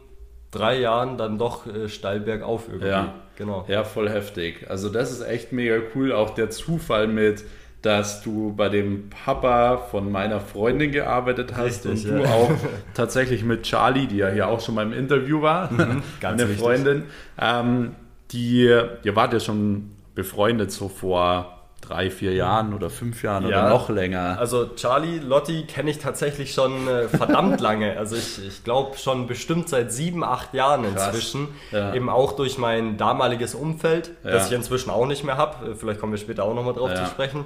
drei 0.51 0.79
Jahren 0.79 1.17
dann 1.19 1.39
doch 1.39 1.67
äh, 1.67 1.89
steil 1.89 2.21
bergauf 2.21 2.69
irgendwie. 2.69 2.89
Ja. 2.89 3.15
Genau. 3.37 3.65
Ja, 3.69 3.85
voll 3.85 4.11
heftig. 4.11 4.69
Also 4.69 4.89
das 4.89 5.13
ist 5.13 5.21
echt 5.21 5.53
mega 5.53 5.77
cool. 5.95 6.13
Auch 6.13 6.31
der 6.31 6.51
Zufall 6.51 7.07
mit, 7.07 7.45
dass 7.83 8.23
du 8.23 8.53
bei 8.57 8.69
dem 8.69 9.11
Papa 9.11 9.77
von 9.77 10.11
meiner 10.11 10.41
Freundin 10.41 10.91
gearbeitet 10.91 11.57
hast 11.57 11.87
Richtig, 11.87 12.11
und 12.11 12.19
du 12.19 12.25
ja. 12.25 12.31
auch 12.35 12.51
tatsächlich 12.95 13.45
mit 13.45 13.63
Charlie, 13.63 14.09
die 14.09 14.17
ja 14.17 14.29
hier 14.29 14.49
auch 14.49 14.61
schon 14.61 14.75
mal 14.75 14.85
im 14.85 14.93
Interview 14.93 15.41
war, 15.41 15.73
Mhm, 15.73 16.03
ganz 16.21 16.43
meine. 16.43 16.55
Freundin, 16.55 17.03
ähm, 17.41 17.95
die, 18.33 18.65
ihr 18.65 19.17
wart 19.17 19.33
ja 19.33 19.39
schon 19.41 19.93
befreundet 20.17 20.73
so 20.73 20.89
vor 20.89 21.58
drei, 21.89 22.11
vier 22.11 22.35
Jahren 22.35 22.75
oder 22.75 22.91
fünf 22.91 23.23
Jahren 23.23 23.49
Ja. 23.49 23.61
oder 23.61 23.69
noch 23.71 23.89
länger. 23.89 24.37
Also 24.39 24.67
Charlie, 24.77 25.19
Lotti 25.19 25.65
kenne 25.67 25.91
ich 25.91 25.99
tatsächlich 25.99 26.53
schon 26.53 26.87
äh, 26.89 27.09
verdammt 27.09 27.61
lange. 27.63 27.97
Also 27.97 28.17
ich, 28.17 28.45
ich 28.47 28.65
glaube 28.65 28.97
schon 28.99 29.27
bestimmt 29.27 29.69
seit 29.69 29.93
sieben, 29.93 30.23
acht 30.25 30.53
Jahren 30.55 30.85
inzwischen. 30.85 31.49
Ja. 31.73 31.95
Eben 31.95 32.09
auch 32.11 32.33
durch 32.33 32.59
mein 32.59 32.97
damaliges 32.97 33.55
Umfeld, 33.55 34.11
Ja. 34.25 34.31
das 34.33 34.49
ich 34.49 34.53
inzwischen 34.57 34.91
auch 34.91 35.07
nicht 35.07 35.25
mehr 35.25 35.37
habe. 35.37 35.75
Vielleicht 35.77 36.01
kommen 36.01 36.13
wir 36.13 36.19
später 36.19 36.45
auch 36.45 36.55
nochmal 36.55 36.75
drauf 36.75 36.93
zu 36.95 37.07
sprechen. 37.07 37.45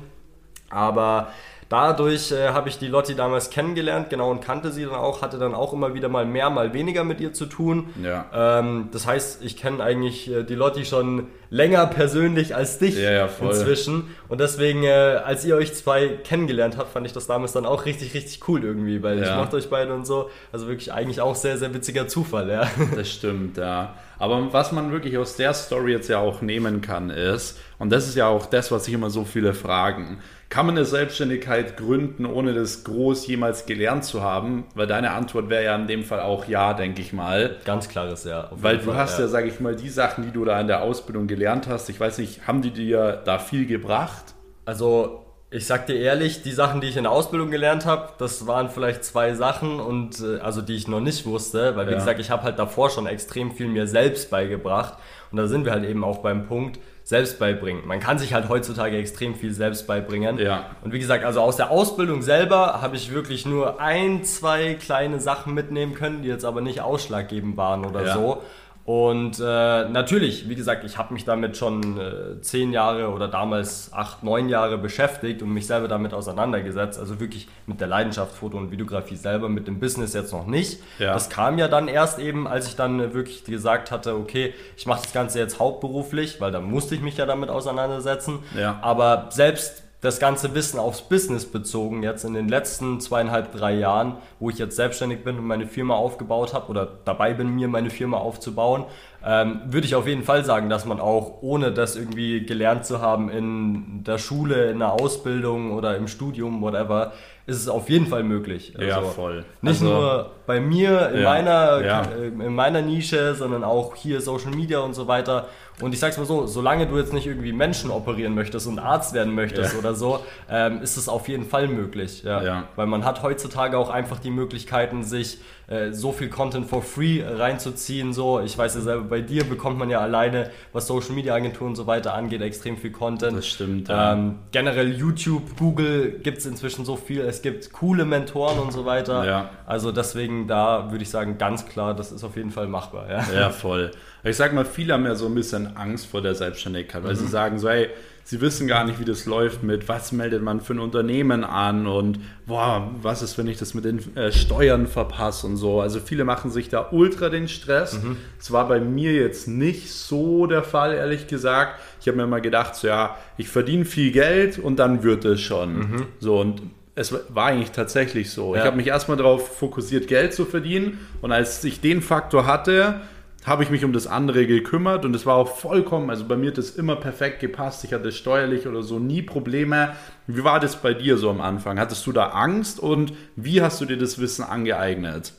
Aber 0.71 1.29
dadurch 1.73 2.31
äh, 2.33 2.49
habe 2.49 2.69
ich 2.69 2.79
die 2.79 2.87
Lotti 2.87 3.15
damals 3.15 3.49
kennengelernt, 3.49 4.11
genau, 4.11 4.31
und 4.31 4.41
kannte 4.41 4.71
sie 4.71 4.85
dann 4.85 4.95
auch, 4.95 5.23
hatte 5.23 5.39
dann 5.39 5.55
auch 5.55 5.73
immer 5.73 5.95
wieder 5.95 6.11
mal 6.11 6.27
mehr, 6.27 6.51
mal 6.51 6.75
weniger 6.75 7.03
mit 7.03 7.19
ihr 7.19 7.33
zu 7.33 7.47
tun. 7.47 7.89
Ja. 8.03 8.59
Ähm, 8.61 8.91
das 8.93 9.07
heißt, 9.07 9.43
ich 9.43 9.57
kenne 9.57 9.83
eigentlich 9.83 10.31
äh, 10.31 10.43
die 10.43 10.55
Lotti 10.55 10.85
schon 10.85 11.29
länger 11.49 11.87
persönlich 11.87 12.55
als 12.55 12.79
dich 12.79 12.99
Ja, 12.99 13.11
ja, 13.13 13.29
inzwischen. 13.41 14.09
Und 14.29 14.41
deswegen, 14.41 14.85
äh, 14.85 15.21
als 15.25 15.45
ihr 15.47 15.57
euch 15.57 15.75
zwei 15.75 16.09
kennengelernt 16.09 16.77
habt, 16.77 16.93
fand 16.93 17.07
ich 17.07 17.15
das 17.15 17.27
damals 17.27 17.53
dann 17.53 17.65
auch 17.65 17.87
richtig, 17.87 18.13
richtig 18.13 18.47
cool 18.49 18.65
irgendwie, 18.65 19.03
weil 19.03 19.23
ich 19.23 19.31
mochte 19.31 19.57
euch 19.57 19.71
beide 19.71 19.95
und 19.95 20.07
so. 20.07 20.29
Also 20.53 20.69
wirklich 20.69 20.93
eigentlich 20.93 21.23
auch 21.23 21.35
sehr, 21.35 21.57
sehr 21.57 21.73
witziger 21.73 22.07
Zufall, 22.07 22.51
ja. 22.51 22.71
Das 22.95 23.11
stimmt, 23.11 23.57
ja. 23.57 23.95
Aber 24.19 24.53
was 24.53 24.73
man 24.73 24.93
wirklich 24.93 25.19
aus 25.19 25.37
der 25.37 25.53
Story 25.53 25.93
jetzt 25.93 26.09
ja 26.09 26.19
auch 26.19 26.43
nehmen 26.43 26.81
kann, 26.81 27.11
ist, 27.11 27.59
und 27.79 27.91
das 27.91 28.07
ist 28.07 28.15
ja 28.15 28.29
auch 28.29 28.47
das, 28.47 28.71
was 28.71 28.85
sich 28.85 28.95
immer 28.95 29.11
so 29.11 29.25
viele 29.25 29.53
fragen, 29.55 30.19
kann 30.53 30.67
man 30.67 30.77
eine 30.77 30.85
Selbstständigkeit 30.85 31.79
gründen, 31.79 32.27
ohne 32.27 32.53
das 32.53 32.85
groß 32.85 33.27
jemals 33.27 33.65
gelernt 33.65 34.05
zu 34.05 34.21
haben? 34.21 34.65
Weil 34.75 34.87
deine 34.87 35.13
Antwort 35.13 35.49
wäre 35.49 35.65
ja 35.65 35.75
in 35.75 35.87
dem 35.87 36.05
Fall 36.05 36.21
auch 36.21 36.47
ja, 36.47 36.75
denke 36.75 37.01
ich 37.01 37.15
mal. 37.15 37.57
Ganz 37.65 37.89
klares 37.89 38.25
Ja. 38.25 38.51
Weil 38.51 38.77
du 38.77 38.85
Fall, 38.91 38.97
hast 38.97 39.19
ja, 39.19 39.29
sage 39.29 39.49
ich 39.49 39.61
mal, 39.61 39.75
die 39.75 39.89
Sachen, 39.89 40.25
die 40.25 40.31
du 40.31 40.45
da 40.45 40.61
in 40.61 40.67
der 40.67 40.83
Ausbildung 40.83 41.27
gelernt 41.27 41.69
hast, 41.69 41.89
ich 41.89 41.99
weiß 41.99 42.19
nicht, 42.19 42.47
haben 42.47 42.61
die 42.61 42.71
dir 42.71 43.23
da 43.25 43.39
viel 43.39 43.65
gebracht? 43.65 44.35
Also, 44.67 45.25
ich 45.51 45.67
sag 45.67 45.87
dir 45.87 45.97
ehrlich, 45.97 46.43
die 46.43 46.53
Sachen, 46.53 46.83
die 46.83 46.89
ich 46.89 46.99
in 46.99 47.05
der 47.05 47.13
Ausbildung 47.13 47.51
gelernt 47.51 47.87
habe, 47.87 48.11
das 48.19 48.47
waren 48.47 48.69
vielleicht 48.69 49.05
zwei 49.07 49.33
Sachen 49.33 49.81
und 49.81 50.21
äh, 50.21 50.39
also 50.41 50.61
die 50.61 50.75
ich 50.75 50.87
noch 50.87 51.01
nicht 51.01 51.25
wusste, 51.25 51.77
weil 51.77 51.87
wie 51.87 51.93
Ja. 51.93 51.99
gesagt, 51.99 52.21
ich 52.21 52.31
habe 52.31 52.43
halt 52.43 52.59
davor 52.59 52.91
schon 52.91 53.07
extrem 53.07 53.53
viel 53.53 53.69
mir 53.69 53.87
selbst 53.87 54.31
beigebracht 54.31 54.99
und 55.31 55.39
da 55.39 55.47
sind 55.47 55.65
wir 55.65 55.73
halt 55.73 55.85
eben 55.87 56.05
auch 56.05 56.19
beim 56.19 56.47
Punkt 56.47 56.79
selbst 57.13 57.39
beibringen. 57.39 57.87
Man 57.87 58.01
kann 58.01 58.19
sich 58.19 58.33
halt 58.33 58.49
heutzutage 58.49 58.97
extrem 58.97 59.35
viel 59.35 59.53
selbst 59.53 59.87
beibringen. 59.87 60.39
Ja. 60.39 60.65
Und 60.83 60.95
wie 60.95 60.99
gesagt, 60.99 61.25
also 61.27 61.43
aus 61.43 61.57
der 61.57 61.71
Ausbildung 61.71 62.23
selber 62.23 62.81
habe 62.81 62.97
ich 62.97 63.13
wirklich 63.13 63.45
nur 63.45 63.81
ein, 63.83 64.25
zwei 64.25 64.73
kleine 64.75 65.21
Sachen 65.21 65.53
mitnehmen 65.53 65.93
können, 65.95 66.23
die 66.23 66.29
jetzt 66.29 66.47
aber 66.47 66.63
nicht 66.63 66.81
ausschlaggebend 66.81 67.59
waren 67.59 67.85
oder 67.85 68.07
Ja. 68.07 68.15
so. 68.15 68.43
Und 68.85 69.39
äh, 69.39 69.89
natürlich, 69.89 70.49
wie 70.49 70.57
gesagt, 70.57 70.83
ich 70.83 70.99
habe 70.99 71.15
mich 71.15 71.25
damit 71.25 71.57
schon 71.57 72.01
äh, 72.01 72.41
zehn 72.41 72.73
Jahre 72.73 73.11
oder 73.11 73.29
damals 73.29 73.93
acht, 73.93 74.25
neun 74.25 74.49
Jahre 74.49 74.77
beschäftigt 74.77 75.41
und 75.43 75.51
mich 75.51 75.69
selber 75.69 75.87
damit 75.87 76.13
auseinandergesetzt. 76.13 76.99
Also 76.99 77.21
wirklich 77.21 77.47
mit 77.67 77.81
der 77.81 77.87
Leidenschaft 77.87 78.35
Foto 78.35 78.57
und 78.57 78.73
Videografie 78.73 79.15
selber, 79.15 79.49
mit 79.49 79.69
dem 79.69 79.79
Business 79.79 80.15
jetzt 80.15 80.33
noch 80.33 80.47
nicht. 80.47 80.83
Ja. 80.99 81.13
Das 81.15 81.31
kam 81.31 81.59
ja 81.59 81.69
dann 81.69 81.87
erst 81.87 82.19
eben, 82.19 82.49
als 82.49 82.67
ich 82.67 82.75
dann 82.75 82.99
äh, 82.99 83.15
wirklich 83.15 83.45
gesagt 83.45 83.93
hatte, 83.93 84.17
okay, 84.17 84.53
ich 84.77 84.87
mache 84.87 85.03
das 85.03 85.13
Ganze 85.13 85.39
jetzt 85.39 85.61
hauptberuflich, 85.61 86.41
weil 86.41 86.51
da 86.51 86.61
musste 86.61 86.97
ich 86.97 87.03
mich 87.03 87.17
ja 87.17 87.27
damit 87.27 87.51
auseinandersetzen. 87.51 88.41
Ja. 88.59 88.81
Aber 88.83 89.29
selbst 89.31 89.85
das 90.03 90.19
ganze 90.19 90.53
Wissen 90.55 90.81
aufs 90.81 91.01
Business 91.01 91.47
bezogen, 91.47 92.03
jetzt 92.03 92.25
in 92.25 92.35
den 92.35 92.49
letzten 92.49 93.01
zweieinhalb, 93.01 93.53
drei 93.53 93.75
Jahren, 93.75 94.17
wo 94.41 94.51
ich 94.51 94.59
jetzt 94.59 94.75
selbstständig 94.75 95.23
bin 95.23 95.39
und 95.39 95.47
meine 95.47 95.69
Firma 95.69 95.95
aufgebaut 95.95 96.53
habe 96.53 96.69
oder 96.71 96.89
dabei 97.05 97.35
bin, 97.35 97.55
mir 97.55 97.69
meine 97.69 97.89
Firma 97.89 98.19
aufzubauen, 98.19 98.85
ähm, 99.25 99.61
würde 99.67 99.87
ich 99.87 99.95
auf 99.95 100.07
jeden 100.07 100.23
Fall 100.25 100.45
sagen, 100.45 100.69
dass 100.69 100.85
man 100.85 101.01
auch, 101.01 101.43
ohne 101.43 101.73
das 101.73 101.97
irgendwie 101.97 102.45
gelernt 102.45 102.85
zu 102.87 103.01
haben 103.01 103.31
in 103.31 104.05
der 104.05 104.19
Schule, 104.19 104.71
in 104.71 104.79
der 104.81 104.93
Ausbildung 104.93 105.73
oder 105.73 105.97
im 105.97 106.09
Studium, 106.09 106.61
whatever, 106.61 107.13
ist 107.47 107.57
es 107.57 107.69
auf 107.69 107.91
jeden 107.91 108.07
Fall 108.07 108.23
möglich. 108.23 108.75
Ja, 108.79 108.99
Also 108.99 109.11
voll. 109.11 109.45
Nicht 109.63 109.81
Also- 109.83 109.85
nur 109.87 110.31
bei 110.47 110.61
mir 110.61 111.09
in, 111.11 111.23
Ja, 111.23 111.31
meiner, 111.31 111.85
ja. 111.85 112.03
äh, 112.03 112.27
in 112.29 112.55
meiner 112.55 112.83
Nische, 112.83 113.35
sondern 113.35 113.65
auch 113.65 113.97
hier 113.97 114.21
Social 114.21 114.53
Media 114.53 114.79
und 114.81 114.95
so 114.95 115.09
weiter. 115.09 115.47
Und 115.81 115.93
ich 115.93 115.99
sag's 115.99 116.19
mal 116.19 116.27
so, 116.27 116.47
solange 116.47 116.87
du 116.87 116.97
jetzt 116.99 117.13
nicht 117.13 117.27
irgendwie 117.27 117.53
Menschen 117.53 117.91
operieren 117.91 118.35
möchtest 118.35 118.69
und 118.69 118.79
Arzt 118.79 119.13
werden 119.15 119.35
möchtest 119.35 119.73
Ja. 119.73 119.79
oder 119.81 119.95
so, 119.95 120.21
ähm, 120.49 120.83
ist 120.83 120.97
es 120.97 121.09
auf 121.09 121.29
jeden 121.29 121.45
Fall 121.45 121.67
möglich. 121.67 122.23
Ja. 122.23 122.43
Ja. 122.43 122.65
Weil 122.77 122.87
man 122.87 123.05
hat 123.05 123.23
heutzutage 123.25 123.77
auch 123.77 123.91
einfach 123.91 124.21
die 124.21 124.31
Möglichkeiten, 124.31 125.03
sich 125.03 125.39
äh, 125.67 125.93
so 125.93 126.13
viel 126.13 126.29
Content 126.29 126.67
for 126.67 126.83
free 126.83 127.23
reinzuziehen. 127.25 128.13
So, 128.13 128.41
ich 128.41 128.57
weiß 128.57 128.75
ja 128.75 128.81
selber, 128.81 129.05
bei 129.05 129.21
dir 129.21 129.45
bekommt 129.45 129.79
man 129.79 129.91
ja 129.91 130.01
alleine, 130.01 130.51
was 130.73 130.87
Social 130.87 131.13
Media 131.13 131.35
Agenturen 131.35 131.71
und 131.71 131.77
so 131.77 131.87
weiter 131.87 132.15
angeht, 132.15 132.43
extrem 132.43 132.77
viel 132.77 132.93
Content. 132.93 133.37
Das 133.37 133.47
stimmt, 133.47 133.89
ja. 133.89 134.13
Ähm, 134.15 134.39
generell 134.51 134.93
YouTube, 134.93 135.57
Google 135.59 136.21
gibt 136.23 136.39
es 136.39 136.47
inzwischen 136.47 136.85
so 136.85 136.97
viel. 136.97 137.21
Es 137.21 137.43
gibt 137.43 137.73
coole 137.73 138.05
Mentoren 138.05 138.59
und 138.59 138.73
so 138.73 138.85
weiter. 138.85 139.25
Ja. 139.25 139.51
Also 139.67 139.93
deswegen 139.93 140.47
da 140.47 140.91
würde 140.91 141.03
ich 141.03 141.11
sagen, 141.11 141.39
ganz 141.39 141.67
klar, 141.67 141.95
das 141.95 142.13
ist 142.13 142.25
auf 142.25 142.37
jeden 142.37 142.51
Fall 142.51 142.67
machbar. 142.67 143.11
Ja. 143.11 143.25
Ja, 143.33 143.51
voll. 143.51 143.91
Ich 144.25 144.37
sag 144.37 144.53
mal, 144.53 144.65
viele 144.65 144.93
haben 144.93 145.05
ja 145.05 145.15
so 145.15 145.27
ein 145.27 145.35
bisschen 145.35 145.77
Angst 145.77 146.07
vor 146.07 146.23
der 146.23 146.35
Selbstständigkeit, 146.35 147.03
weil 147.03 147.17
sie 147.17 147.27
sagen 147.27 147.59
so, 147.59 147.69
hey, 147.69 147.89
sie 148.25 148.41
wissen 148.41 148.67
gar 148.67 148.85
nicht, 148.85 148.99
wie 149.01 149.05
das 149.05 149.27
läuft 149.27 149.63
mit, 149.63 149.89
was 149.89 150.13
meldet 150.13 150.43
man 150.43 150.61
für 150.61 150.75
ein 150.75 150.79
Unternehmen 150.79 151.45
an 151.45 151.87
und 151.87 152.19
boah, 152.47 152.91
was 153.03 153.23
ist, 153.23 153.37
wenn 153.39 153.47
ich 153.47 153.59
das 153.59 153.75
mit 153.75 153.85
den 153.85 154.17
äh, 154.17 154.33
Steuern 154.33 154.87
verpasse 154.87 155.47
und 155.47 155.57
so. 155.57 155.81
Also 155.81 156.01
viele 156.01 156.25
machen 156.25 156.51
sich 156.51 156.69
da 156.69 156.89
ultra 156.93 157.29
den 157.29 157.49
Stress. 157.49 157.99
Das 158.39 158.51
war 158.53 158.69
bei 158.69 158.81
mir 158.81 159.13
jetzt 159.13 159.49
nicht 159.49 159.91
so 159.93 160.47
der 160.47 160.63
Fall, 160.63 160.95
ehrlich 160.95 161.27
gesagt. 161.27 161.81
Ich 162.01 162.09
habe 162.09 162.17
mir 162.17 162.27
mal 162.27 162.41
gedacht, 162.41 162.75
so 162.77 162.87
ja, 162.89 163.17
ich 163.37 163.49
verdiene 163.49 163.85
viel 163.85 164.13
Geld 164.13 164.59
und 164.59 164.77
dann 164.79 165.03
wird 165.03 165.25
es 165.25 165.41
schon. 165.41 166.07
So 166.21 166.39
und 166.41 166.63
es 166.95 167.13
war 167.31 167.47
eigentlich 167.47 167.71
tatsächlich 167.71 168.31
so. 168.31 168.55
Ich 168.55 168.61
Ja. 168.61 168.67
habe 168.67 168.77
mich 168.77 168.87
erstmal 168.89 169.17
darauf 169.17 169.57
fokussiert, 169.57 170.09
Geld 170.09 170.35
zu 170.35 170.45
verdienen. 170.45 170.99
Und 171.23 171.33
als 171.33 171.65
ich 171.65 171.81
den 171.81 172.03
Faktor 172.03 172.47
hatte, 172.47 173.01
habe 173.45 173.65
ich 173.65 173.71
mich 173.71 173.85
um 173.85 173.93
das 173.93 174.07
andere 174.07 174.47
gekümmert 174.47 175.05
und 175.05 175.15
es 175.17 175.27
war 175.27 175.35
auch 175.35 175.57
vollkommen, 175.57 176.11
also 176.11 176.25
bei 176.27 176.37
mir 176.37 176.51
hat 176.51 176.59
das 176.59 176.71
immer 176.71 176.97
perfekt 176.97 177.41
gepasst. 177.41 177.83
Ich 177.85 177.93
hatte 177.93 178.13
steuerlich 178.13 178.67
oder 178.69 178.83
so 178.83 178.99
nie 179.01 179.23
Probleme. 179.23 179.97
Wie 180.29 180.45
war 180.45 180.61
das 180.61 180.77
bei 180.77 180.95
dir 180.95 181.17
so 181.17 181.29
am 181.29 181.41
Anfang? 181.41 181.81
Hattest 181.81 182.07
du 182.07 182.13
da 182.13 182.29
Angst 182.29 182.79
und 182.79 183.13
wie 183.35 183.61
hast 183.61 183.81
du 183.81 183.85
dir 183.85 183.99
das 183.99 184.21
Wissen 184.21 184.45
angeeignet? 184.45 185.33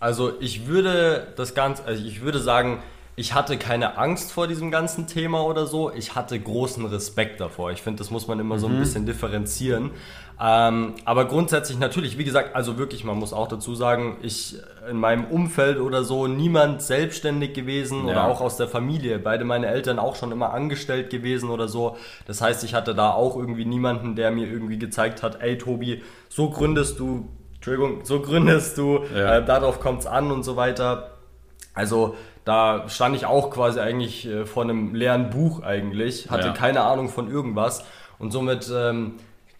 Also 0.00 0.32
ich 0.40 0.66
würde 0.66 1.28
das 1.36 1.54
Ganze, 1.54 1.84
also 1.84 2.04
ich 2.04 2.22
würde 2.22 2.40
sagen, 2.40 2.82
ich 3.20 3.34
hatte 3.34 3.58
keine 3.58 3.98
Angst 3.98 4.32
vor 4.32 4.48
diesem 4.48 4.70
ganzen 4.70 5.06
Thema 5.06 5.44
oder 5.44 5.66
so. 5.66 5.92
Ich 5.92 6.14
hatte 6.14 6.40
großen 6.40 6.86
Respekt 6.86 7.38
davor. 7.38 7.70
Ich 7.70 7.82
finde, 7.82 7.98
das 7.98 8.10
muss 8.10 8.26
man 8.26 8.40
immer 8.40 8.58
so 8.58 8.66
ein 8.66 8.76
mhm. 8.76 8.80
bisschen 8.80 9.04
differenzieren. 9.04 9.90
Ähm, 10.40 10.94
aber 11.04 11.26
grundsätzlich 11.26 11.78
natürlich, 11.78 12.16
wie 12.16 12.24
gesagt, 12.24 12.56
also 12.56 12.78
wirklich, 12.78 13.04
man 13.04 13.18
muss 13.18 13.34
auch 13.34 13.46
dazu 13.46 13.74
sagen, 13.74 14.16
ich 14.22 14.56
in 14.88 14.96
meinem 14.96 15.26
Umfeld 15.26 15.80
oder 15.80 16.02
so 16.02 16.28
niemand 16.28 16.80
selbstständig 16.80 17.52
gewesen 17.52 18.06
ja. 18.06 18.12
oder 18.12 18.24
auch 18.24 18.40
aus 18.40 18.56
der 18.56 18.68
Familie. 18.68 19.18
Beide 19.18 19.44
meine 19.44 19.66
Eltern 19.66 19.98
auch 19.98 20.16
schon 20.16 20.32
immer 20.32 20.54
angestellt 20.54 21.10
gewesen 21.10 21.50
oder 21.50 21.68
so. 21.68 21.98
Das 22.26 22.40
heißt, 22.40 22.64
ich 22.64 22.72
hatte 22.72 22.94
da 22.94 23.10
auch 23.10 23.36
irgendwie 23.36 23.66
niemanden, 23.66 24.16
der 24.16 24.30
mir 24.30 24.50
irgendwie 24.50 24.78
gezeigt 24.78 25.22
hat, 25.22 25.42
ey 25.42 25.58
Tobi, 25.58 26.02
so 26.30 26.48
gründest 26.48 26.98
du, 26.98 27.28
Entschuldigung, 27.56 28.00
so 28.04 28.20
gründest 28.20 28.78
du, 28.78 29.00
ja. 29.14 29.36
äh, 29.36 29.44
darauf 29.44 29.78
kommt 29.78 30.00
es 30.00 30.06
an 30.06 30.30
und 30.30 30.42
so 30.42 30.56
weiter. 30.56 31.18
Also 31.74 32.16
da 32.44 32.88
stand 32.88 33.16
ich 33.16 33.26
auch 33.26 33.50
quasi 33.50 33.80
eigentlich 33.80 34.26
äh, 34.26 34.46
vor 34.46 34.62
einem 34.62 34.94
leeren 34.94 35.30
Buch 35.30 35.62
eigentlich, 35.62 36.30
hatte 36.30 36.48
ja. 36.48 36.52
keine 36.52 36.82
Ahnung 36.82 37.08
von 37.08 37.30
irgendwas 37.30 37.84
und 38.18 38.30
somit 38.32 38.70
ähm, 38.74 39.14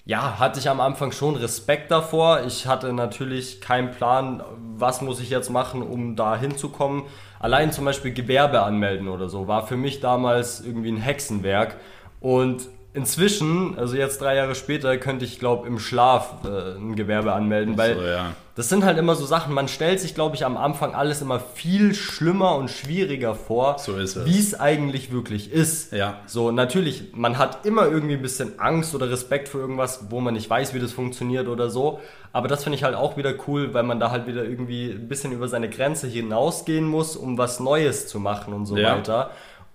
ja, 0.06 0.38
hatte 0.38 0.58
ich 0.58 0.68
am 0.68 0.80
Anfang 0.80 1.12
schon 1.12 1.36
Respekt 1.36 1.90
davor. 1.90 2.42
Ich 2.46 2.66
hatte 2.66 2.92
natürlich 2.92 3.60
keinen 3.60 3.90
Plan, 3.92 4.42
was 4.76 5.02
muss 5.02 5.20
ich 5.20 5.30
jetzt 5.30 5.50
machen, 5.50 5.82
um 5.82 6.16
da 6.16 6.36
hinzukommen. 6.36 7.04
Allein 7.38 7.70
zum 7.70 7.84
Beispiel 7.84 8.12
Gewerbe 8.12 8.62
anmelden 8.62 9.08
oder 9.08 9.28
so 9.28 9.46
war 9.46 9.66
für 9.66 9.76
mich 9.76 10.00
damals 10.00 10.60
irgendwie 10.60 10.90
ein 10.90 10.96
Hexenwerk. 10.96 11.76
Und 12.20 12.68
inzwischen, 12.92 13.78
also 13.78 13.96
jetzt 13.96 14.20
drei 14.20 14.36
Jahre 14.36 14.54
später, 14.54 14.96
könnte 14.98 15.24
ich, 15.24 15.38
glaube 15.38 15.66
im 15.66 15.78
Schlaf 15.78 16.34
äh, 16.44 16.76
ein 16.76 16.96
Gewerbe 16.96 17.32
anmelden, 17.32 17.78
weil 17.78 17.94
so, 17.94 18.02
ja. 18.02 18.32
das 18.56 18.68
sind 18.68 18.84
halt 18.84 18.98
immer 18.98 19.14
so 19.14 19.26
Sachen, 19.26 19.54
man 19.54 19.68
stellt 19.68 20.00
sich, 20.00 20.14
glaube 20.14 20.34
ich, 20.34 20.44
am 20.44 20.56
Anfang 20.56 20.94
alles 20.94 21.22
immer 21.22 21.38
viel 21.38 21.94
schlimmer 21.94 22.56
und 22.56 22.68
schwieriger 22.68 23.34
vor, 23.34 23.78
so 23.78 23.96
wie 23.98 24.38
es 24.38 24.58
eigentlich 24.58 25.12
wirklich 25.12 25.52
ist. 25.52 25.92
Ja. 25.92 26.18
So, 26.26 26.50
natürlich, 26.50 27.12
man 27.12 27.38
hat 27.38 27.64
immer 27.64 27.86
irgendwie 27.86 28.14
ein 28.14 28.22
bisschen 28.22 28.58
Angst 28.58 28.94
oder 28.94 29.08
Respekt 29.10 29.48
vor 29.48 29.60
irgendwas, 29.60 30.06
wo 30.10 30.20
man 30.20 30.34
nicht 30.34 30.50
weiß, 30.50 30.74
wie 30.74 30.80
das 30.80 30.92
funktioniert 30.92 31.46
oder 31.46 31.70
so, 31.70 32.00
aber 32.32 32.48
das 32.48 32.64
finde 32.64 32.76
ich 32.76 32.84
halt 32.84 32.94
auch 32.94 33.16
wieder 33.16 33.34
cool, 33.46 33.74
weil 33.74 33.82
man 33.82 33.98
da 33.98 34.10
halt 34.10 34.26
wieder 34.26 34.44
irgendwie 34.44 34.90
ein 34.90 35.08
bisschen 35.08 35.32
über 35.32 35.48
seine 35.48 35.68
Grenze 35.68 36.06
hinausgehen 36.06 36.86
muss, 36.86 37.16
um 37.16 37.38
was 37.38 37.60
Neues 37.60 38.06
zu 38.06 38.20
machen 38.20 38.52
und 38.54 38.66
so 38.66 38.76
ja. 38.76 38.96
weiter. 38.96 39.30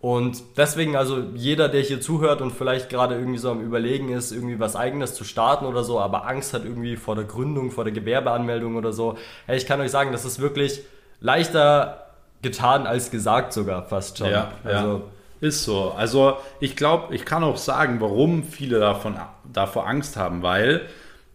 Und 0.05 0.43
deswegen, 0.55 0.95
also 0.95 1.23
jeder, 1.33 1.67
der 1.67 1.81
hier 1.81 1.99
zuhört 1.99 2.39
und 2.39 2.51
vielleicht 2.51 2.91
gerade 2.91 3.15
irgendwie 3.15 3.39
so 3.39 3.49
am 3.49 3.59
Überlegen 3.59 4.09
ist, 4.09 4.31
irgendwie 4.31 4.59
was 4.59 4.75
eigenes 4.75 5.15
zu 5.15 5.23
starten 5.23 5.65
oder 5.65 5.83
so, 5.83 5.99
aber 5.99 6.27
Angst 6.27 6.53
hat 6.53 6.63
irgendwie 6.63 6.95
vor 6.95 7.15
der 7.15 7.23
Gründung, 7.23 7.71
vor 7.71 7.85
der 7.85 7.93
Gewerbeanmeldung 7.93 8.75
oder 8.75 8.93
so, 8.93 9.17
hey, 9.47 9.57
ich 9.57 9.65
kann 9.65 9.81
euch 9.81 9.89
sagen, 9.89 10.11
das 10.11 10.23
ist 10.23 10.39
wirklich 10.39 10.81
leichter 11.21 12.05
getan 12.43 12.85
als 12.85 13.09
gesagt 13.09 13.51
sogar 13.51 13.81
fast 13.81 14.19
schon. 14.19 14.29
Ja, 14.29 14.51
also, 14.63 14.87
ja. 14.87 15.01
Ist 15.41 15.63
so. 15.63 15.95
Also 15.97 16.37
ich 16.59 16.75
glaube, 16.75 17.15
ich 17.15 17.25
kann 17.25 17.43
auch 17.43 17.57
sagen, 17.57 17.99
warum 17.99 18.43
viele 18.43 18.79
davon, 18.79 19.17
davor 19.51 19.87
Angst 19.87 20.17
haben, 20.17 20.43
weil 20.43 20.81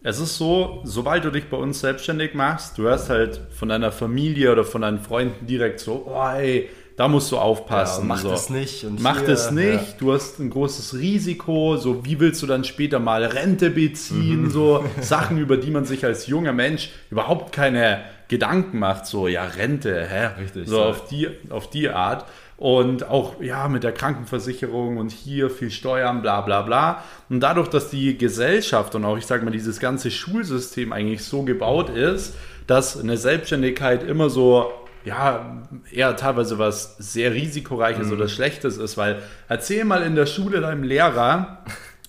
es 0.01 0.17
ist 0.17 0.37
so, 0.37 0.79
sobald 0.85 1.25
du 1.25 1.29
dich 1.29 1.49
bei 1.49 1.57
uns 1.57 1.81
selbstständig 1.81 2.35
machst, 2.35 2.77
du 2.77 2.83
hörst 2.83 3.09
halt 3.09 3.41
von 3.53 3.67
deiner 3.67 3.91
Familie 3.91 4.53
oder 4.53 4.63
von 4.63 4.81
deinen 4.81 4.99
Freunden 4.99 5.45
direkt 5.45 5.81
so, 5.81 6.05
oh 6.07 6.29
ey, 6.37 6.69
da 6.95 7.07
musst 7.07 7.31
du 7.31 7.37
aufpassen. 7.37 8.01
Ja, 8.01 8.07
mach 8.07 8.19
so. 8.19 8.29
das 8.29 8.49
nicht. 8.49 8.85
Mach 8.99 9.19
hier, 9.19 9.27
das 9.27 9.51
nicht. 9.51 9.73
Ja. 9.73 9.95
Du 9.99 10.13
hast 10.13 10.39
ein 10.39 10.49
großes 10.49 10.95
Risiko. 10.95 11.77
So, 11.77 12.05
wie 12.05 12.19
willst 12.19 12.41
du 12.41 12.47
dann 12.47 12.63
später 12.63 12.99
mal 12.99 13.23
Rente 13.23 13.69
beziehen? 13.69 14.43
Mhm. 14.43 14.49
So 14.51 14.85
Sachen, 14.99 15.37
über 15.37 15.57
die 15.57 15.71
man 15.71 15.85
sich 15.85 16.05
als 16.05 16.27
junger 16.27 16.53
Mensch 16.53 16.91
überhaupt 17.09 17.53
keine 17.53 18.01
Gedanken 18.27 18.79
macht. 18.79 19.05
So, 19.05 19.27
ja, 19.27 19.43
Rente, 19.45 20.07
hä? 20.09 20.41
Richtig. 20.41 20.67
So 20.67 20.79
ja. 20.79 20.85
auf, 20.85 21.07
die, 21.07 21.29
auf 21.49 21.69
die 21.69 21.89
Art. 21.89 22.25
Und 22.57 23.09
auch, 23.09 23.41
ja, 23.41 23.67
mit 23.67 23.83
der 23.83 23.91
Krankenversicherung 23.91 24.97
und 24.97 25.11
hier 25.11 25.49
viel 25.49 25.71
Steuern, 25.71 26.21
bla, 26.21 26.41
bla, 26.41 26.61
bla. 26.61 27.03
Und 27.27 27.39
dadurch, 27.39 27.69
dass 27.69 27.89
die 27.89 28.15
Gesellschaft 28.17 28.93
und 28.93 29.03
auch, 29.03 29.17
ich 29.17 29.25
sag 29.25 29.43
mal, 29.43 29.49
dieses 29.49 29.79
ganze 29.79 30.11
Schulsystem 30.11 30.93
eigentlich 30.93 31.23
so 31.23 31.41
gebaut 31.41 31.89
ist, 31.89 32.35
dass 32.67 32.99
eine 32.99 33.17
Selbstständigkeit 33.17 34.03
immer 34.03 34.29
so 34.29 34.71
ja, 35.05 35.63
eher 35.91 36.15
teilweise 36.15 36.59
was 36.59 36.97
sehr 36.97 37.33
risikoreiches 37.33 38.07
mhm. 38.07 38.13
oder 38.13 38.27
schlechtes 38.27 38.77
ist, 38.77 38.97
weil 38.97 39.21
erzähl 39.47 39.83
mal 39.85 40.03
in 40.03 40.15
der 40.15 40.25
Schule 40.25 40.61
deinem 40.61 40.83
Lehrer, 40.83 41.63